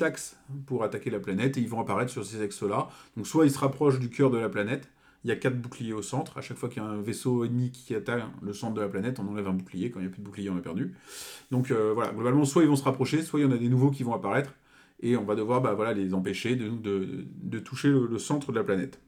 [0.02, 0.36] axes
[0.66, 2.88] pour attaquer la planète, et ils vont apparaître sur ces axes-là.
[3.16, 4.88] Donc soit ils se rapprochent du cœur de la planète,
[5.22, 7.44] il y a 4 boucliers au centre, à chaque fois qu'il y a un vaisseau
[7.44, 10.08] ennemi qui attaque le centre de la planète, on enlève un bouclier, quand il n'y
[10.08, 10.94] a plus de bouclier, on est perdu.
[11.52, 13.68] Donc euh, voilà, globalement, soit ils vont se rapprocher, soit il y en a des
[13.68, 14.52] nouveaux qui vont apparaître,
[15.00, 18.98] et on va devoir bah, les empêcher de, toucher le, centre de la planète.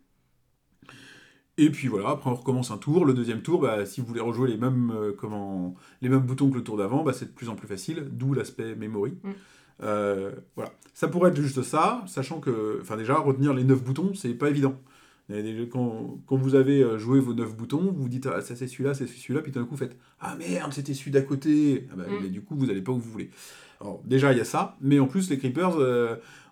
[1.59, 3.05] Et puis voilà, après on recommence un tour.
[3.05, 6.51] Le deuxième tour, bah, si vous voulez rejouer les mêmes, euh, comment, les mêmes boutons
[6.51, 9.13] que le tour d'avant, bah, c'est de plus en plus facile, d'où l'aspect memory.
[9.23, 9.31] Mm.
[9.83, 10.73] Euh, voilà.
[10.93, 14.51] Ça pourrait être juste ça, sachant que, enfin déjà, retenir les 9 boutons, c'est pas
[14.51, 14.79] évident.
[15.73, 18.69] Quand, quand, vous avez euh, joué vos 9 boutons, vous vous dites, ah, ça c'est
[18.69, 21.89] celui-là, c'est celui-là, puis tout d'un coup vous faites, ah merde, c'était celui d'à côté.
[21.91, 22.29] Ah, bah, mm.
[22.29, 23.31] du coup, vous n'allez pas où vous voulez.
[23.81, 25.77] Alors, déjà, il y a ça, mais en plus, les creepers,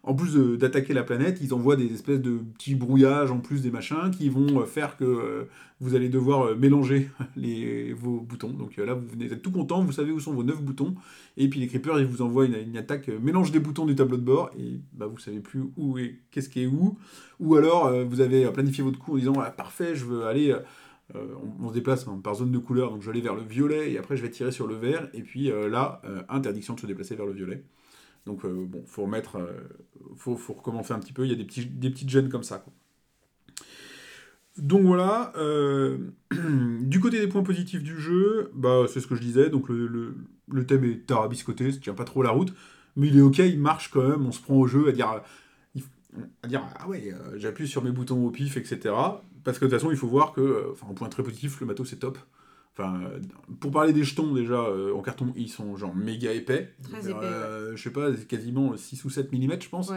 [0.06, 3.70] en plus d'attaquer la planète, ils envoient des espèces de petits brouillages, en plus des
[3.70, 5.44] machins, qui vont euh, faire que euh,
[5.80, 7.08] vous allez devoir euh, mélanger
[7.96, 8.50] vos boutons.
[8.50, 10.94] Donc là, vous venez êtes tout content, vous savez où sont vos 9 boutons,
[11.38, 14.22] et puis les creepers, ils vous envoient une, attaque mélange des boutons du tableau de
[14.22, 16.98] bord, et bah, vous savez plus où et qu'est-ce qui est où.
[17.40, 20.54] Ou alors, vous avez planifié votre coup en disant, ah, parfait, je veux aller...
[21.60, 23.92] on, se déplace hein, par zone de couleur, donc je vais aller vers le violet
[23.92, 27.16] et après je vais tirer sur le vert, et puis là, interdiction de se déplacer
[27.16, 27.64] vers le violet.
[28.26, 29.52] Donc euh, bon, faut remettre, euh,
[30.16, 31.24] faut, faut, recommencer un petit peu.
[31.24, 32.64] Il y a des, petits, des petites gênes comme ça.
[34.56, 35.32] Donc voilà.
[35.36, 35.98] Euh,
[36.80, 39.50] du côté des points positifs du jeu, bah c'est ce que je disais.
[39.50, 40.14] Donc le,
[40.48, 42.54] le, thème est tarabiscoté, ça tient pas trop la route,
[42.96, 44.26] mais il est ok, il marche quand même.
[44.26, 45.20] On se prend au jeu à dire,
[46.42, 48.94] à dire ah ouais, j'appuie sur mes boutons au pif, etc.
[49.42, 51.66] Parce que de toute façon, il faut voir que, enfin, un point très positif, le
[51.66, 52.18] matos c'est top.
[52.76, 53.00] Enfin,
[53.60, 56.74] pour parler des jetons, déjà, euh, en carton, ils sont genre méga épais.
[56.82, 57.18] Très épais.
[57.22, 59.92] Euh, je sais pas, quasiment 6 ou 7 mm, je pense.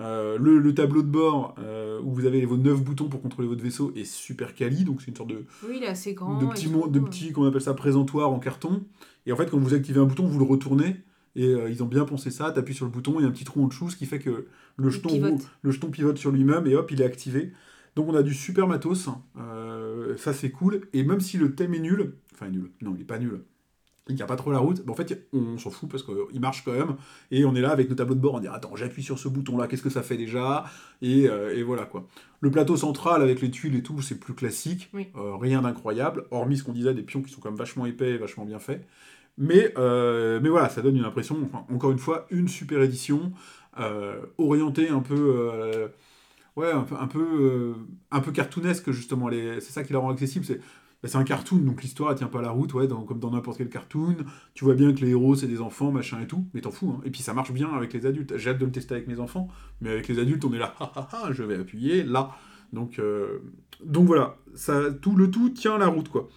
[0.00, 1.54] Euh, le, tableau de bord
[2.02, 5.08] où vous avez vos 9 boutons pour contrôler votre vaisseau est super quali, donc c'est
[5.08, 5.44] une sorte de.
[5.68, 6.38] Oui, il est assez grand.
[6.38, 8.84] De petits, de petits qu'on appelle ça présentoir en carton.
[9.26, 10.96] Et en fait, quand vous activez un bouton, vous le retournez.
[11.36, 13.44] Et ils ont bien pensé ça, t'appuies sur le bouton, il y a un petit
[13.44, 15.48] trou en dessous, ce qui fait que le, jeton, pivote.
[15.62, 17.52] le jeton pivote sur lui-même et hop, il est activé.
[17.96, 19.49] Donc on a du super matos, euh,
[20.16, 23.04] ça c'est cool, et même si le thème est nul, enfin nul, non il est
[23.04, 23.42] pas nul,
[24.08, 26.72] il tient pas trop la route, en fait on s'en fout parce qu'il marche quand
[26.72, 26.96] même,
[27.30, 29.28] et on est là avec nos tableaux de bord, on dit attends j'appuie sur ce
[29.28, 30.64] bouton là, qu'est-ce que ça fait déjà,
[31.02, 32.06] euh, et, voilà quoi.
[32.40, 36.58] Le plateau central avec les tuiles et tout, c'est plus classique, euh, rien d'incroyable, hormis
[36.58, 38.86] ce qu'on disait des pions qui sont quand même vachement épais et vachement bien faits.
[39.38, 43.32] Mais, mais voilà, ça donne une impression, encore une fois, une super édition,
[44.38, 45.90] orientée un peu
[46.60, 47.74] ouais, un peu,
[48.10, 49.28] un euh, cartoonesque, justement.
[49.30, 50.44] C'est ça qui la rend accessible.
[50.44, 50.60] C'est
[51.02, 53.58] bah, c'est un cartoon, donc l'histoire, elle tient pas la route, ouais, comme dans n'importe
[53.58, 54.16] quel cartoon.
[54.52, 56.94] Tu vois bien que les héros, c'est des enfants, machin et tout, mais t'en fous.
[56.94, 57.00] Hein.
[57.04, 58.36] Et puis ça marche bien avec les adultes.
[58.36, 59.48] J'ai hâte de le tester avec mes enfants,
[59.80, 60.74] mais avec les adultes, on est là,
[61.30, 62.36] je vais appuyer là.
[62.74, 63.38] Donc, euh,
[63.82, 66.28] donc voilà, ça, tout, le tout tient la route, quoi.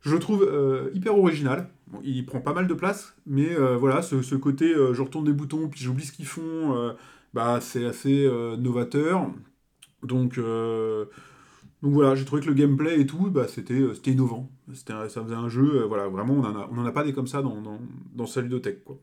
[0.00, 1.68] Je le trouve euh, hyper original.
[2.02, 5.68] il prend pas mal de place, mais voilà, ce, ce côté, je retourne des boutons,
[5.68, 6.94] puis j'oublie ce qu'ils font
[7.38, 9.30] bah, c'est assez euh, novateur.
[10.02, 11.04] Donc, euh,
[11.82, 14.50] donc voilà, j'ai trouvé que le gameplay et tout, bah, c'était, euh, innovant.
[14.74, 17.40] C'était, ça faisait un jeu, voilà, vraiment, on n'en a, a pas des comme ça
[17.40, 17.78] dans, dans,
[18.12, 18.42] dans sa.
[18.84, 18.98] Quoi.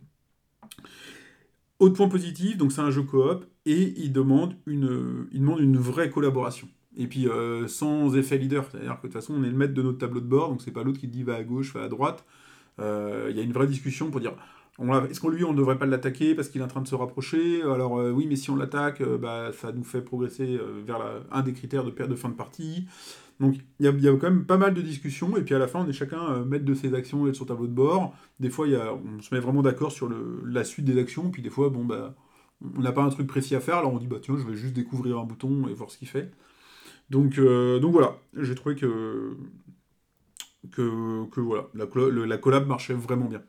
[1.79, 6.67] Autre point positif, donc c'est un jeu coop et il demande une, vraie collaboration.
[6.97, 7.27] Et puis
[7.67, 10.19] sans effet leader, c'est-à-dire que de toute façon on est le maître de notre tableau
[10.19, 12.25] de bord, donc c'est pas l'autre qui dit va à gauche, va à droite.
[12.79, 12.83] Il
[13.35, 14.33] y a une vraie discussion pour dire
[14.79, 16.95] est-ce qu'on lui, on ne devrait pas l'attaquer parce qu'il est en train de se
[16.95, 17.61] rapprocher?
[17.61, 20.99] Alors euh, oui, mais si on l'attaque, euh, bah, ça nous fait progresser euh, vers
[21.31, 22.85] un des critères de perte de fin de partie.
[23.39, 25.81] Donc il y, a, quand même pas mal de discussions, et puis à la fin,
[25.85, 28.15] on est chacun maître de ses actions et de son tableau de bord.
[28.39, 30.09] Des fois, on se met vraiment d'accord sur
[30.45, 32.15] la suite des actions, puis des fois, bon, bah,
[32.77, 34.55] on n'a pas un truc précis à faire, alors on dit, bah tiens, je vais
[34.55, 36.31] juste découvrir un bouton et voir ce qu'il fait.
[37.09, 39.35] Donc, donc voilà, j'ai trouvé que
[41.35, 41.85] voilà, la,
[42.25, 43.41] la collab marchait vraiment bien.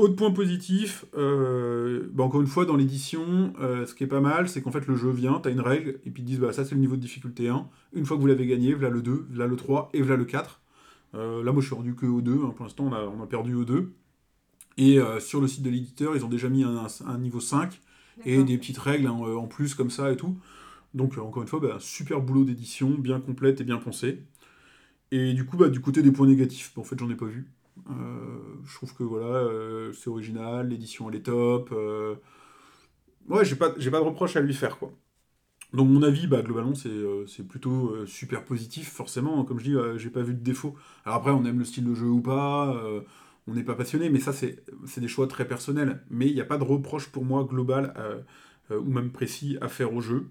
[0.00, 4.22] Autre point positif, euh, bah, encore une fois, dans l'édition, euh, ce qui est pas
[4.22, 6.38] mal, c'est qu'en fait, le jeu vient, tu as une règle, et puis ils disent,
[6.38, 7.68] bah, ça c'est le niveau de difficulté 1.
[7.92, 10.24] Une fois que vous l'avez gagné, voilà le 2, voilà le 3, et voilà le
[10.24, 10.62] 4.
[11.16, 13.22] Euh, là, moi, je suis rendu que au 2, hein, pour l'instant, on a, on
[13.22, 13.92] a, perdu au 2.
[14.78, 17.78] Et sur le site de l'éditeur, ils ont déjà mis un, niveau 5,
[18.24, 20.38] et des petites règles hein, en plus, comme ça, et tout.
[20.94, 24.22] Donc, encore une fois, bah, super boulot d'édition, bien complète et bien pensée.
[25.10, 27.50] Et du coup, bah, du côté des points négatifs, en fait, j'en ai pas vu.
[27.88, 31.70] Euh, je trouve que voilà, euh, c'est original, l'édition elle est top.
[31.72, 32.16] Euh.
[33.28, 34.92] Ouais, j'ai pas, j'ai pas de reproche à lui faire quoi.
[35.72, 39.44] Donc mon avis, bah, globalement, c'est, plutôt super positif, forcément.
[39.44, 40.74] Comme je dis, j'ai pas vu de défaut.
[41.04, 42.76] Alors après, on aime le style de jeu ou pas,
[43.46, 44.64] on n'est pas passionné, mais ça, c'est,
[44.96, 46.02] des choix très personnels.
[46.10, 47.94] Mais il n'y a pas de reproche pour moi global
[48.70, 50.26] ou même précis à faire au jeu.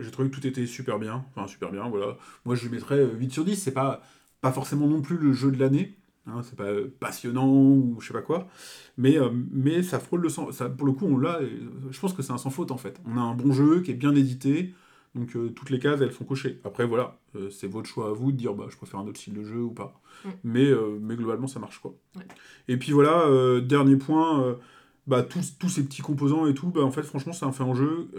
[0.00, 1.24] j'ai trouvé que tout était super bien.
[1.30, 2.18] Enfin, super bien, voilà.
[2.44, 3.54] Moi, je lui mettrais 8 sur 10.
[3.54, 4.02] C'est pas,
[4.40, 5.96] pas forcément non plus le jeu de l'année.
[6.26, 8.46] Hein, c'est pas euh, passionnant ou je sais pas quoi,
[8.98, 10.52] mais, euh, mais ça frôle le sang.
[10.52, 11.40] Ça, pour le coup, on l'a.
[11.40, 11.48] euh,
[11.90, 13.00] Je pense que c'est un sans faute en fait.
[13.06, 14.74] On a un bon jeu qui est bien édité,
[15.14, 16.60] donc euh, toutes les cases elles sont cochées.
[16.64, 19.18] Après voilà, euh, c'est votre choix à vous de dire bah je préfère un autre
[19.18, 20.00] style de jeu ou pas.
[20.24, 20.28] Mm.
[20.44, 21.94] Mais, mais globalement ça marche quoi.
[22.16, 22.26] Ouais.
[22.68, 23.26] Et puis voilà,
[23.62, 24.58] dernier point.
[25.06, 27.64] bah, tous, tous ces petits composants et tout, bah, en fait, franchement, c'est un fait
[27.64, 28.10] en jeu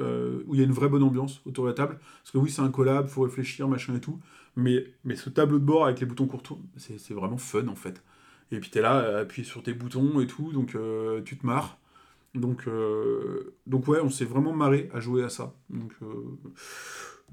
[0.47, 1.99] où il y a une vraie bonne ambiance autour de la table.
[2.23, 4.19] Parce que oui, c'est un collab, faut réfléchir, machin et tout.
[4.55, 6.43] Mais, ce tableau de bord avec les boutons courts,
[6.77, 8.03] c'est vraiment fun en fait.
[8.51, 11.45] Et puis t'es là, à appuyer sur tes boutons et tout, donc euh, tu te
[11.45, 11.77] marres.
[12.35, 15.53] Donc, euh, donc ouais, on s'est vraiment marré à jouer à ça.
[15.69, 16.37] Donc, euh,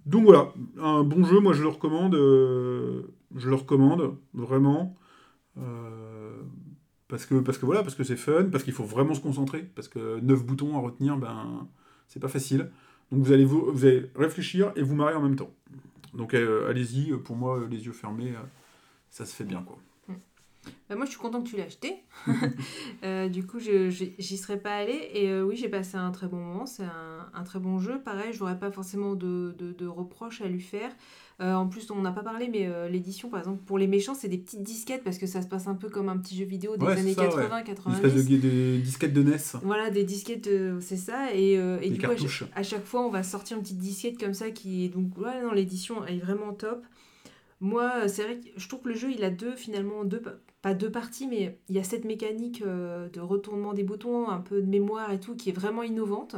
[0.07, 2.15] voilà, un bon jeu, moi je le recommande.
[2.15, 4.97] je le recommande, vraiment.
[7.09, 9.63] Parce que, parce que voilà, parce que c'est fun, parce qu'il faut vraiment se concentrer,
[9.75, 11.67] parce que 9 boutons à retenir, ben,
[12.07, 12.71] c'est pas facile.
[13.11, 15.51] Donc vous allez, vous, vous allez réfléchir et vous marrer en même temps.
[16.15, 18.43] Donc euh, allez-y, pour moi, les yeux fermés, euh,
[19.11, 19.79] ça se fait bien quoi.
[20.89, 21.97] Bah, moi, je suis contente que tu l'aies acheté.
[23.05, 25.11] Euh, du coup, j'y serais pas allée.
[25.15, 26.67] Et euh, oui, j'ai passé un très bon moment.
[26.67, 28.01] C'est un, un très bon jeu.
[28.05, 30.91] Pareil, je n'aurais pas forcément de, de, de reproches à lui faire.
[31.41, 34.29] Euh, en plus, on n'a pas parlé, mais l'édition, par exemple, pour les méchants, c'est
[34.29, 36.77] des petites disquettes parce que ça se passe un peu comme un petit jeu vidéo
[36.77, 37.29] des Ouais, années ça, ouais.
[37.29, 38.05] 80, Une 90.
[38.05, 39.37] espèce de, de disquette de NES.
[39.63, 40.51] Voilà, des disquettes,
[40.81, 41.33] c'est ça.
[41.35, 44.19] Et, et du coup, à chaque, à chaque fois, on va sortir une petite disquette
[44.19, 46.85] comme ça qui est donc ouais, non, l'édition est vraiment top.
[47.61, 50.21] Moi, c'est vrai que je trouve que le jeu, il a deux finalement deux
[50.63, 54.41] pas deux parties, mais il y a cette mécanique euh, de retournement des boutons, un
[54.41, 56.37] peu de mémoire et tout, qui est vraiment innovante.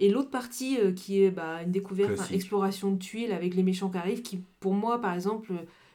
[0.00, 3.90] Et l'autre partie euh, qui est bah, une découverte, exploration de tuiles avec les méchants
[3.90, 5.52] qui arrivent, qui pour moi, par exemple,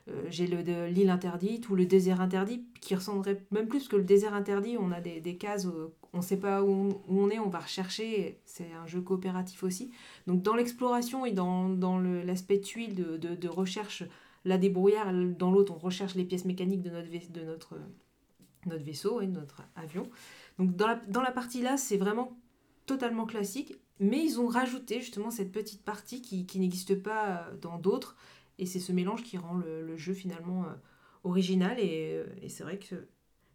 [0.09, 4.33] euh, j'ai l'île interdite ou le désert interdit, qui ressemblerait même plus que le désert
[4.33, 4.75] interdit.
[4.77, 7.39] On a des, des cases, euh, on ne sait pas où on, où on est,
[7.39, 8.39] on va rechercher.
[8.43, 9.91] C'est un jeu coopératif aussi.
[10.27, 14.03] Donc dans l'exploration et dans, dans l'aspect tuile de, de, de recherche,
[14.45, 17.77] là des brouillards, dans l'autre on recherche les pièces mécaniques de notre, vais- de notre,
[18.65, 20.09] notre vaisseau, et de notre avion.
[20.59, 22.37] Donc dans la, dans la partie là, c'est vraiment
[22.85, 27.57] totalement classique, mais ils ont rajouté justement cette petite partie qui, qui n'existe pas euh,
[27.61, 28.15] dans d'autres,
[28.59, 30.73] et c'est ce mélange qui rend le, le jeu finalement euh,
[31.23, 32.95] original, et, euh, et c'est vrai que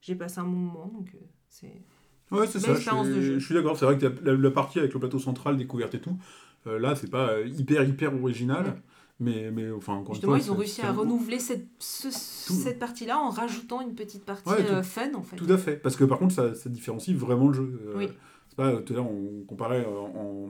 [0.00, 1.82] j'ai passé un bon moment, donc euh, c'est...
[2.30, 3.78] Ouais, c'est ça, je je suis d'accord.
[3.78, 6.18] C'est vrai que la, la partie avec le plateau central, découverte et tout,
[6.66, 8.66] euh, là, c'est pas euh, hyper, hyper original.
[8.66, 8.82] Ouais.
[9.20, 10.46] Mais, mais enfin, encore Justement, une fois.
[10.52, 14.64] ils ont réussi à renouveler cette, ce- cette partie-là en rajoutant une petite partie Ouais,
[14.64, 15.34] tout- euh, fun, en fait.
[15.36, 15.76] Tout à fait.
[15.76, 17.80] Parce que par contre, ça, ça différencie vraiment le jeu.
[17.88, 18.08] Euh, Oui.
[18.48, 20.48] C'est pas, tout à l'heure, on comparait euh,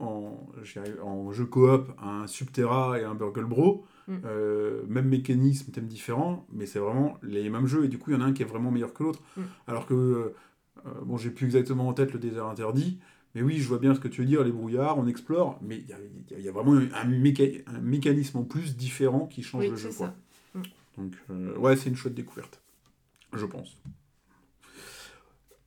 [0.00, 3.84] en, en, jeu coop un Subterra et un Burgle Bro.
[4.08, 4.14] Mm.
[4.24, 7.84] Euh, même mécanisme, thème différent, mais c'est vraiment les mêmes jeux.
[7.84, 9.20] Et du coup, il y en a un qui est vraiment meilleur que l'autre.
[9.36, 9.42] Mm.
[9.66, 10.34] Alors que, euh,
[11.04, 12.98] bon, j'ai plus exactement en tête le désert interdit.
[13.34, 15.78] Mais oui, je vois bien ce que tu veux dire, les brouillards, on explore, mais
[15.78, 19.62] il y a, y y vraiment un, méca- un mécanisme en plus différent qui change
[19.64, 19.90] Oui, le jeu.
[19.90, 20.14] quoi.
[20.54, 20.60] ça.
[20.96, 22.60] Donc, euh, ouais, c'est une chouette découverte,
[23.32, 23.76] je pense.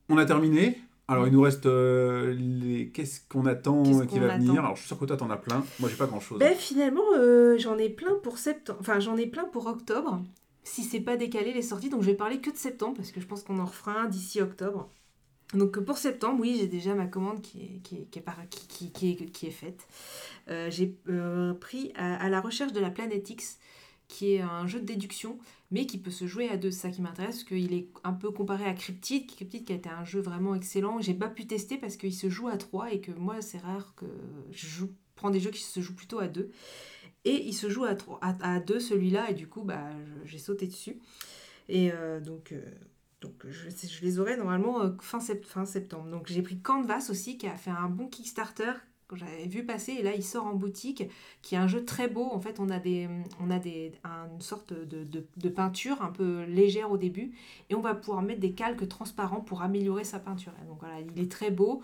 [0.09, 0.79] On a terminé.
[1.09, 2.89] Alors, il nous reste euh, les.
[2.89, 4.59] Qu'est-ce qu'on attend qui va venir?
[4.59, 5.63] Alors, je suis sûr que toi, t'en as plein.
[5.79, 6.39] Moi, j'ai pas grand-chose.
[6.39, 8.79] Ben, finalement, euh, j'en ai plein pour septembre.
[8.81, 10.21] Enfin, j'en ai plein pour octobre.
[10.63, 13.21] Si c'est pas décalé les sorties, donc je vais parler que de septembre parce que
[13.21, 14.89] je pense qu'on en refera un d'ici octobre.
[15.53, 19.87] Donc pour septembre, oui, j'ai déjà ma commande qui est, faite.
[20.49, 23.57] Euh, j'ai euh, pris à, la recherche de la planète X,
[24.09, 25.37] qui est un jeu de déduction,
[25.71, 26.71] mais qui peut se jouer à deux.
[26.71, 29.89] C'est ça qui m'intéresse, qu'il est un peu comparé à Cryptid, Cryptid qui a été
[29.89, 30.99] un jeu vraiment excellent.
[30.99, 33.93] J'ai pas pu tester parce qu'il se joue à trois et que moi, c'est rare
[33.95, 34.05] que
[34.51, 36.51] je prends des jeux qui se jouent plutôt à deux.
[37.25, 38.19] Et il se joue à, trois,
[38.65, 39.89] deux celui-là, et du coup, bah,
[40.23, 40.97] j'ai sauté dessus.
[41.67, 42.61] Et euh, donc, euh,
[43.21, 46.09] donc je, je les aurai normalement euh, fin, sept- fin septembre.
[46.09, 48.73] Donc j'ai pris Canvas aussi, qui a fait un bon Kickstarter
[49.07, 51.03] que j'avais vu passer, et là il sort en boutique,
[51.41, 52.25] qui est un jeu très beau.
[52.25, 53.07] En fait, on a, des,
[53.39, 57.31] on a des, un- une sorte de, de, de peinture un peu légère au début,
[57.69, 60.51] et on va pouvoir mettre des calques transparents pour améliorer sa peinture.
[60.67, 61.81] Donc voilà, il est très beau.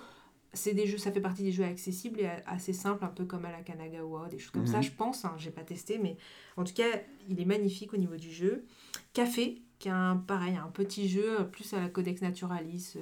[0.55, 3.45] C'est des jeux, ça fait partie des jeux accessibles et assez simples, un peu comme
[3.45, 4.83] à la Kanagawa, des choses comme ça, Mhm.
[4.83, 5.25] je pense.
[5.25, 6.15] Hein, j'ai pas testé, mais
[6.57, 6.85] en tout cas,
[7.27, 8.65] il est magnifique au niveau du jeu.
[9.13, 12.93] Café, qui est un, pareil, un petit jeu euh, plus à la Codex Naturalis.
[12.95, 12.99] euh,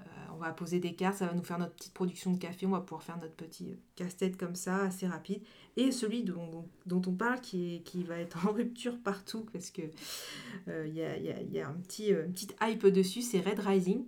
[0.00, 0.04] euh,
[0.34, 2.70] on va poser des cartes, ça va nous faire notre petite production de café, on
[2.70, 5.42] va pouvoir faire notre petit euh, casse-tête comme ça, assez rapide.
[5.76, 9.70] Et celui dont, dont on parle qui, est, qui va être en rupture partout, parce
[9.70, 9.82] que
[10.68, 12.56] euh, il y, a, il y a- il y a un petit, euh, une petite
[12.62, 14.04] hype dessus, c'est Red Rising,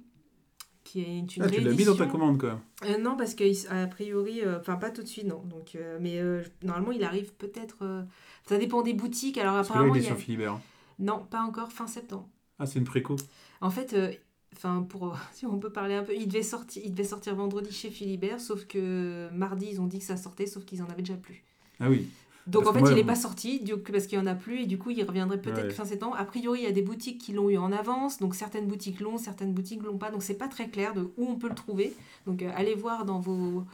[0.84, 2.42] qui est une Ah, tu l'as mis dans ta commande.
[2.84, 3.44] Euh, non, parce qu'a
[3.88, 5.42] priori, euh, enfin pas tout de suite, non.
[5.44, 7.78] Donc, euh, mais euh, normalement, il arrive peut-être.
[7.82, 8.02] euh,
[8.48, 9.38] ça dépend des boutiques.
[9.38, 10.58] Alors Parce que là, apparemment, il est il y a- sur Philibert.
[11.00, 12.28] Non, pas encore fin septembre.
[12.58, 13.16] Ah, c'est une préco.
[13.60, 14.12] En fait, euh,
[14.54, 17.72] enfin pour si on peut parler un peu, il devait sortir, il devait sortir vendredi
[17.72, 21.02] chez Philibert, sauf que mardi ils ont dit que ça sortait, sauf qu'ils en avaient
[21.02, 21.42] déjà plus.
[21.80, 22.06] Ah oui.
[22.46, 23.62] Donc Parce en fait, moi, il n'est on- pas sorti
[23.92, 25.70] parce qu'il n'y en a plus et du coup, il reviendrait peut-être Ouais.
[25.70, 26.16] fin septembre.
[26.18, 29.00] A priori, il y a des boutiques qui l'ont eu en avance, donc certaines boutiques
[29.00, 30.10] l'ont, certaines boutiques l'ont pas.
[30.10, 31.94] Donc c'est pas très clair de où on peut le trouver.
[32.26, 33.64] Donc euh, allez voir dans vos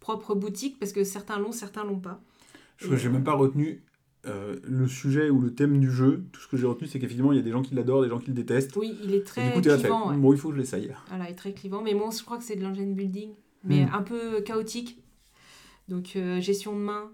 [0.00, 2.20] propres boutiques parce que certains l'ont, certains l'ont pas.
[2.78, 3.82] Je n'ai même pas retenu
[4.26, 6.24] euh, le sujet ou le thème du jeu.
[6.32, 8.08] Tout ce que j'ai retenu, c'est qu'effectivement, il y a des gens qui l'adorent, des
[8.08, 8.76] gens qui le détestent.
[8.76, 10.10] Oui, il est Et très du coup, clivant.
[10.10, 10.16] ouais.
[10.16, 10.92] bon, il faut que je l'essaye.
[11.08, 11.82] Voilà, il est très clivant.
[11.82, 13.30] Mais moi, je crois que c'est de l'engine building,
[13.64, 13.94] mais Hmm.
[13.94, 14.98] un peu chaotique.
[15.88, 17.10] Donc, euh, gestion de main.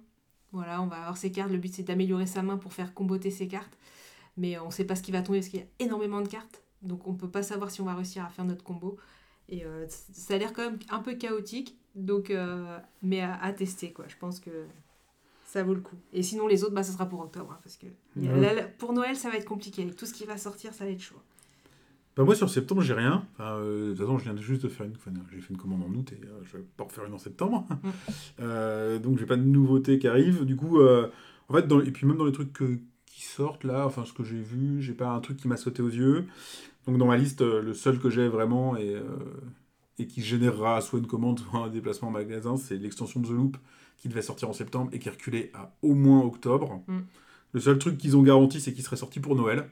[0.52, 1.50] Voilà, on va avoir ses cartes.
[1.50, 3.76] Le but, c'est d'améliorer sa main pour faire comboter ses cartes.
[4.36, 6.28] Mais on ne sait pas ce qui va tomber parce qu'il y a énormément de
[6.28, 6.62] cartes.
[6.82, 8.96] Donc, on ne peut pas savoir si on va réussir à faire notre combo.
[9.48, 11.76] Et euh, ça a l'air quand même un peu chaotique.
[11.96, 12.32] Donc,
[13.02, 14.04] mais à, à tester, quoi.
[14.08, 14.50] Je pense que
[15.52, 15.96] ça vaut le coup.
[16.12, 17.50] Et sinon, les autres, bah, ça sera pour octobre.
[17.52, 17.86] hein, parce que
[18.40, 19.82] là, pour Noël, ça va être compliqué.
[19.82, 21.16] Avec tout ce qui va sortir, ça va être chaud.
[22.16, 23.26] Bah, moi, sur septembre, j'ai rien.
[23.34, 24.92] Enfin, euh, de toute façon, je viens juste de faire une.
[24.96, 27.18] enfin, j'ai fait une commande en août et euh, je vais pas refaire une en
[27.18, 27.66] septembre.
[28.40, 30.44] Euh, donc, j'ai pas de nouveautés qui arrivent.
[30.44, 31.08] Du coup, euh,
[31.48, 31.80] en fait, dans...
[31.80, 34.80] et puis même dans les trucs que- qui sortent là, enfin, ce que j'ai vu,
[34.80, 36.24] j'ai pas un truc qui m'a sauté aux yeux.
[36.86, 38.96] Donc, dans ma liste, euh, le seul que j'ai vraiment et,
[39.98, 43.30] et qui générera soit une commande, soit un déplacement en magasin, c'est l'extension de The
[43.32, 43.56] Loop
[44.00, 46.82] qui devait sortir en septembre et qui reculé à au moins octobre.
[46.88, 46.98] Mm.
[47.52, 49.68] Le seul truc qu'ils ont garanti, c'est qu'il serait sorti pour Noël.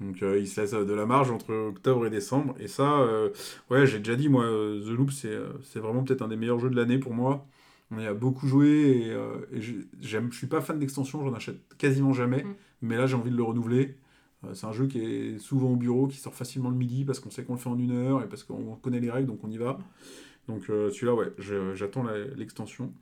[0.00, 2.54] Donc euh, il se laisse euh, de la marge entre octobre et décembre.
[2.60, 3.30] Et ça, euh,
[3.70, 6.58] ouais, j'ai déjà dit, moi, The Loop, c'est euh, c'est vraiment peut-être un des meilleurs
[6.58, 7.46] jeux de l'année pour moi.
[7.90, 11.22] On y a beaucoup joué et, euh, et j'ai- j'aime, je suis pas fan d'extension,
[11.24, 12.44] j'en achète quasiment jamais.
[12.44, 12.54] Mm.
[12.82, 13.96] Mais là, j'ai envie de le renouveler.
[14.52, 17.30] C'est un jeu qui est souvent au bureau, qui sort facilement le midi parce qu'on
[17.30, 19.50] sait qu'on le fait en une heure et parce qu'on connaît les règles, donc on
[19.50, 19.78] y va.
[20.48, 21.32] Donc euh, celui-là, ouais,
[21.74, 22.04] j'attends
[22.36, 22.92] l'extension.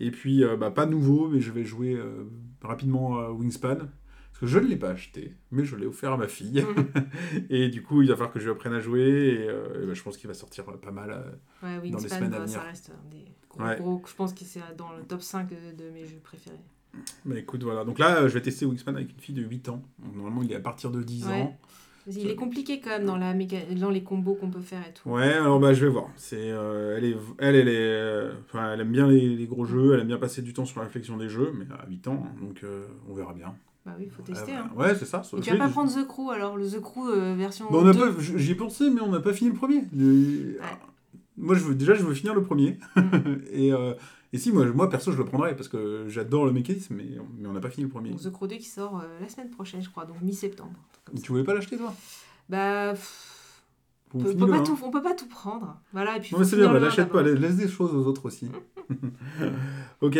[0.00, 2.24] Et puis, euh, bah, pas nouveau, mais je vais jouer euh,
[2.62, 3.76] rapidement à Wingspan.
[3.76, 6.64] Parce que je ne l'ai pas acheté, mais je l'ai offert à ma fille.
[7.50, 9.02] et du coup, il va falloir que je lui apprenne à jouer.
[9.02, 11.10] Et, euh, et bah, je pense qu'il va sortir pas mal.
[11.10, 11.30] euh.
[11.66, 12.68] Ouais, les Wingspan, semaines à bah, ça venir.
[12.70, 13.76] reste un des gros, Ouais.
[13.78, 16.56] gros- Je pense que c'est dans le top 5 de, de mes jeux préférés.
[17.24, 17.84] Mais écoute, voilà.
[17.84, 19.82] Donc là, je vais tester Wingspan avec une fille de 8 ans.
[20.00, 21.32] Donc, normalement, il est à partir de 10 Ouais.
[21.42, 21.58] ans.
[22.06, 24.92] Il est compliqué quand même dans, la méca- dans les combos qu'on peut faire et
[24.92, 25.08] tout.
[25.08, 26.08] Ouais, alors bah, je vais voir.
[26.16, 28.32] C'est, euh, elle, est, elle, elle, est, euh,
[28.72, 30.86] elle aime bien les, les gros jeux, elle aime bien passer du temps sur la
[30.86, 33.54] réflexion des jeux, mais à 8 ans, hein, donc euh, on verra bien.
[33.86, 34.52] Bah oui, il faut tester.
[34.52, 34.70] Euh, hein.
[34.76, 35.22] Ouais, c'est ça.
[35.36, 37.66] Et tu vas pas prendre The Crew alors, le The Crew version.
[37.70, 37.98] Bon, on a 2.
[37.98, 39.84] pas, j'y ai pensé, mais on n'a pas fini le premier.
[39.94, 40.58] Le-
[41.36, 42.78] Moi, je veux, déjà, je veux finir le premier.
[43.52, 43.94] et, euh,
[44.34, 47.04] et si, moi, moi, perso, je le prendrais parce que j'adore le mécanisme, mais,
[47.38, 48.10] mais on n'a pas fini le premier.
[48.10, 50.74] Donc, The Crew 2 qui sort euh, la semaine prochaine, je crois, donc mi-septembre.
[51.22, 51.94] Tu voulais pas l'acheter, toi?
[52.48, 52.94] Bah.
[52.94, 53.62] pff,
[54.12, 55.80] On peut, peut pas tout, on peut pas tout prendre.
[55.92, 56.30] Voilà, et puis.
[56.32, 58.48] Non, mais c'est bien, bah, l'achète pas, laisse des choses aux autres aussi.
[60.00, 60.18] ok.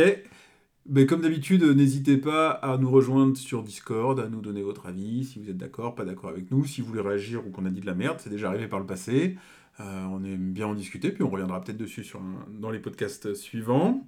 [0.86, 5.24] Ben, comme d'habitude, n'hésitez pas à nous rejoindre sur Discord, à nous donner votre avis,
[5.24, 7.70] si vous êtes d'accord, pas d'accord avec nous, si vous voulez réagir ou qu'on a
[7.70, 9.36] dit de la merde, c'est déjà arrivé par le passé.
[9.80, 12.78] Euh, on aime bien en discuter, puis on reviendra peut-être dessus sur un- dans les
[12.78, 14.06] podcasts suivants.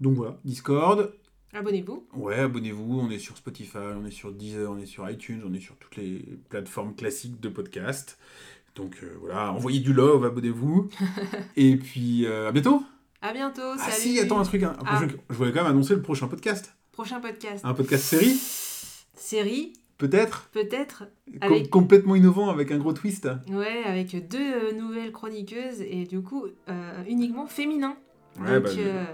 [0.00, 1.12] Donc voilà, Discord,
[1.52, 2.06] Abonnez-vous.
[2.14, 5.54] Ouais, abonnez-vous, on est sur Spotify, on est sur Deezer, on est sur iTunes, on
[5.54, 6.18] est sur toutes les
[6.50, 8.18] plateformes classiques de podcast.
[8.74, 10.88] Donc euh, voilà, envoyez du love, abonnez-vous.
[11.56, 12.82] Et puis euh, à bientôt.
[13.22, 13.62] À bientôt.
[13.62, 13.96] Ah salut.
[13.96, 14.64] si, attends un truc.
[14.64, 15.00] hein, Ah.
[15.30, 16.74] Je voulais quand même annoncer le prochain podcast.
[16.92, 17.64] Prochain podcast.
[17.64, 18.36] Un podcast série,
[19.14, 21.04] Série, peut-être, peut-être.
[21.26, 23.28] com- Avec- complètement innovant avec un gros twist.
[23.50, 27.96] Ouais, avec deux euh, nouvelles chroniqueuses et du coup euh, uniquement féminin.
[28.40, 29.04] Ouais, Donc bah, euh,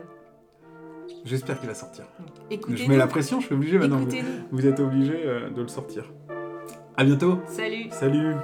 [1.25, 2.05] J'espère qu'il va sortir.
[2.51, 2.89] Je écoutez-nous.
[2.89, 3.99] mets la pression, je suis obligé maintenant.
[3.99, 4.47] Vous, Écoutez-nous.
[4.51, 6.11] vous êtes obligé euh, de le sortir.
[6.97, 7.39] À bientôt.
[7.47, 7.87] Salut.
[7.91, 8.35] Salut.